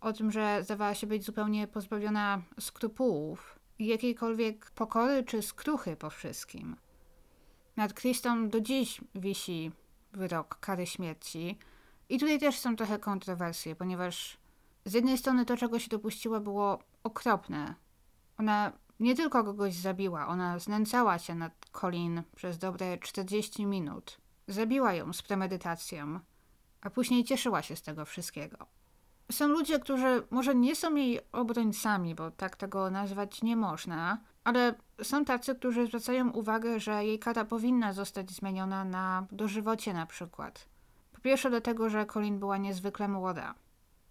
O 0.01 0.13
tym, 0.13 0.31
że 0.31 0.63
zdawała 0.63 0.95
się 0.95 1.07
być 1.07 1.25
zupełnie 1.25 1.67
pozbawiona 1.67 2.41
skrupułów 2.59 3.59
i 3.79 3.87
jakiejkolwiek 3.87 4.71
pokory 4.71 5.23
czy 5.23 5.41
skruchy 5.41 5.95
po 5.95 6.09
wszystkim. 6.09 6.75
Nad 7.75 7.93
Kristą 7.93 8.49
do 8.49 8.61
dziś 8.61 9.01
wisi 9.15 9.71
wyrok 10.13 10.59
kary 10.59 10.85
śmierci. 10.85 11.57
I 12.09 12.19
tutaj 12.19 12.39
też 12.39 12.59
są 12.59 12.75
trochę 12.75 12.99
kontrowersje, 12.99 13.75
ponieważ 13.75 14.37
z 14.85 14.93
jednej 14.93 15.17
strony 15.17 15.45
to, 15.45 15.57
czego 15.57 15.79
się 15.79 15.89
dopuściła, 15.89 16.39
było 16.39 16.79
okropne. 17.03 17.75
Ona 18.37 18.71
nie 18.99 19.15
tylko 19.15 19.43
kogoś 19.43 19.73
zabiła, 19.73 20.27
ona 20.27 20.59
znęcała 20.59 21.19
się 21.19 21.35
nad 21.35 21.65
Colin 21.71 22.23
przez 22.35 22.57
dobre 22.57 22.97
40 22.97 23.65
minut. 23.65 24.17
Zabiła 24.47 24.93
ją 24.93 25.13
z 25.13 25.21
premedytacją 25.21 26.19
a 26.81 26.89
później 26.89 27.23
cieszyła 27.23 27.61
się 27.61 27.75
z 27.75 27.81
tego 27.81 28.05
wszystkiego. 28.05 28.65
Są 29.31 29.47
ludzie, 29.47 29.79
którzy 29.79 30.23
może 30.29 30.55
nie 30.55 30.75
są 30.75 30.95
jej 30.95 31.19
obrońcami, 31.31 32.15
bo 32.15 32.31
tak 32.31 32.55
tego 32.55 32.91
nazwać 32.91 33.41
nie 33.41 33.55
można, 33.55 34.21
ale 34.43 34.75
są 35.03 35.25
tacy, 35.25 35.55
którzy 35.55 35.87
zwracają 35.87 36.31
uwagę, 36.31 36.79
że 36.79 37.05
jej 37.05 37.19
kara 37.19 37.45
powinna 37.45 37.93
zostać 37.93 38.31
zmieniona 38.31 38.85
na 38.85 39.27
dożywocie 39.31 39.93
na 39.93 40.05
przykład. 40.05 40.67
Po 41.11 41.21
pierwsze 41.21 41.49
dlatego, 41.49 41.89
że 41.89 42.05
Colin 42.05 42.39
była 42.39 42.57
niezwykle 42.57 43.07
młoda. 43.07 43.55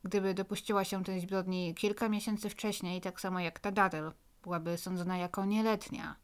Gdyby 0.03 0.35
dopuściła 0.35 0.85
się 0.85 1.05
tej 1.05 1.21
zbrodni 1.21 1.75
kilka 1.75 2.09
miesięcy 2.09 2.51
wcześniej, 2.51 3.01
tak 3.01 3.21
samo 3.21 3.41
jak 3.41 3.61
Tadaryl, 3.61 4.13
byłaby 4.43 4.79
sądzona 4.79 5.17
jako 5.17 5.45
nieletnia. 5.45 6.17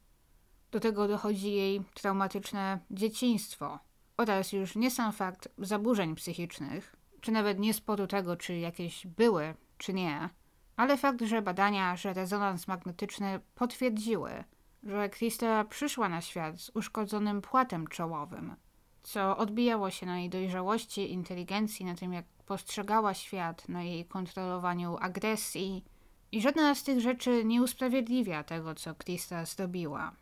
Do 0.70 0.80
tego 0.80 1.08
dochodzi 1.08 1.52
jej 1.52 1.82
traumatyczne 1.94 2.78
dzieciństwo, 2.90 3.78
oraz 4.16 4.52
już 4.52 4.76
nie 4.76 4.90
sam 4.90 5.12
fakt 5.12 5.48
zaburzeń 5.58 6.14
psychicznych, 6.14 6.96
czy 7.20 7.32
nawet 7.32 7.58
nie 7.58 7.74
powodu 7.74 8.06
tego, 8.06 8.36
czy 8.36 8.56
jakieś 8.58 9.06
były, 9.06 9.54
czy 9.78 9.92
nie, 9.92 10.28
ale 10.76 10.96
fakt, 10.96 11.22
że 11.22 11.42
badania, 11.42 11.96
że 11.96 12.12
rezonans 12.12 12.68
magnetyczny 12.68 13.40
potwierdziły, 13.54 14.44
że 14.82 15.08
Krista 15.08 15.64
przyszła 15.64 16.08
na 16.08 16.20
świat 16.20 16.60
z 16.60 16.70
uszkodzonym 16.74 17.42
płatem 17.42 17.86
czołowym, 17.86 18.56
co 19.02 19.36
odbijało 19.36 19.90
się 19.90 20.06
na 20.06 20.18
jej 20.18 20.30
dojrzałości, 20.30 21.12
inteligencji, 21.12 21.86
na 21.86 21.94
tym 21.94 22.12
jak 22.12 22.24
postrzegała 22.46 23.14
świat, 23.14 23.68
na 23.68 23.82
jej 23.82 24.04
kontrolowaniu 24.04 24.96
agresji. 25.00 25.84
I 26.32 26.42
żadna 26.42 26.74
z 26.74 26.82
tych 26.82 27.00
rzeczy 27.00 27.44
nie 27.44 27.62
usprawiedliwia 27.62 28.44
tego, 28.44 28.74
co 28.74 28.94
Krista 28.94 29.44
zrobiła. 29.44 30.12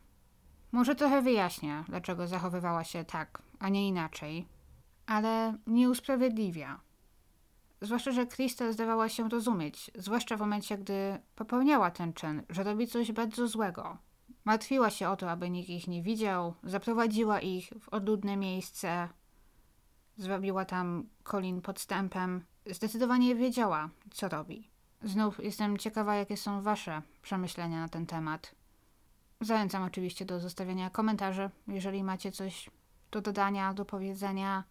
Może 0.72 0.94
trochę 0.94 1.22
wyjaśnia, 1.22 1.84
dlaczego 1.88 2.26
zachowywała 2.26 2.84
się 2.84 3.04
tak, 3.04 3.42
a 3.60 3.68
nie 3.68 3.88
inaczej, 3.88 4.46
ale 5.06 5.54
nie 5.66 5.90
usprawiedliwia. 5.90 6.80
Zwłaszcza, 7.80 8.12
że 8.12 8.26
Krista 8.26 8.72
zdawała 8.72 9.08
się 9.08 9.28
rozumieć, 9.28 9.90
zwłaszcza 9.94 10.36
w 10.36 10.40
momencie, 10.40 10.78
gdy 10.78 11.18
popełniała 11.34 11.90
ten 11.90 12.12
czyn, 12.12 12.42
że 12.48 12.62
robi 12.62 12.86
coś 12.86 13.12
bardzo 13.12 13.48
złego. 13.48 13.98
Martwiła 14.44 14.90
się 14.90 15.08
o 15.08 15.16
to, 15.16 15.30
aby 15.30 15.50
nikt 15.50 15.68
ich 15.68 15.88
nie 15.88 16.02
widział, 16.02 16.54
zaprowadziła 16.62 17.40
ich 17.40 17.72
w 17.80 17.88
odludne 17.88 18.36
miejsce, 18.36 19.08
zwabiła 20.16 20.64
tam 20.64 21.08
Colin 21.24 21.62
podstępem. 21.62 22.44
Zdecydowanie 22.66 23.34
wiedziała, 23.34 23.90
co 24.10 24.28
robi. 24.28 24.70
Znów 25.02 25.44
jestem 25.44 25.78
ciekawa, 25.78 26.14
jakie 26.14 26.36
są 26.36 26.62
Wasze 26.62 27.02
przemyślenia 27.22 27.80
na 27.80 27.88
ten 27.88 28.06
temat. 28.06 28.54
Zachęcam 29.40 29.82
oczywiście 29.82 30.24
do 30.24 30.40
zostawienia 30.40 30.90
komentarzy, 30.90 31.50
jeżeli 31.68 32.04
macie 32.04 32.32
coś 32.32 32.70
do 33.10 33.20
dodania, 33.20 33.74
do 33.74 33.84
powiedzenia. 33.84 34.64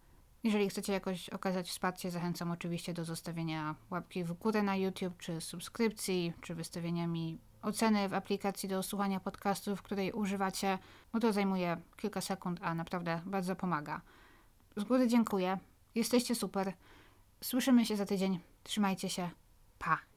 Jeżeli 0.44 0.68
chcecie 0.68 0.92
jakoś 0.92 1.28
okazać 1.28 1.68
wsparcie, 1.68 2.10
zachęcam 2.10 2.50
oczywiście 2.50 2.94
do 2.94 3.04
zostawienia 3.04 3.74
łapki 3.90 4.24
w 4.24 4.32
górę 4.32 4.62
na 4.62 4.76
YouTube, 4.76 5.18
czy 5.18 5.40
subskrypcji, 5.40 6.32
czy 6.40 6.54
wystawienia 6.54 7.06
mi 7.06 7.38
oceny 7.62 8.08
w 8.08 8.14
aplikacji 8.14 8.68
do 8.68 8.82
słuchania 8.82 9.20
podcastów, 9.20 9.82
której 9.82 10.12
używacie, 10.12 10.78
bo 11.12 11.20
to 11.20 11.32
zajmuje 11.32 11.76
kilka 11.96 12.20
sekund, 12.20 12.60
a 12.62 12.74
naprawdę 12.74 13.20
bardzo 13.26 13.56
pomaga. 13.56 14.00
Z 14.76 14.84
góry 14.84 15.08
dziękuję. 15.08 15.58
Jesteście 15.94 16.34
super. 16.34 16.72
Słyszymy 17.40 17.86
się 17.86 17.96
za 17.96 18.06
tydzień. 18.06 18.40
Trzymajcie 18.64 19.08
się. 19.08 19.30
Pa. 19.78 20.09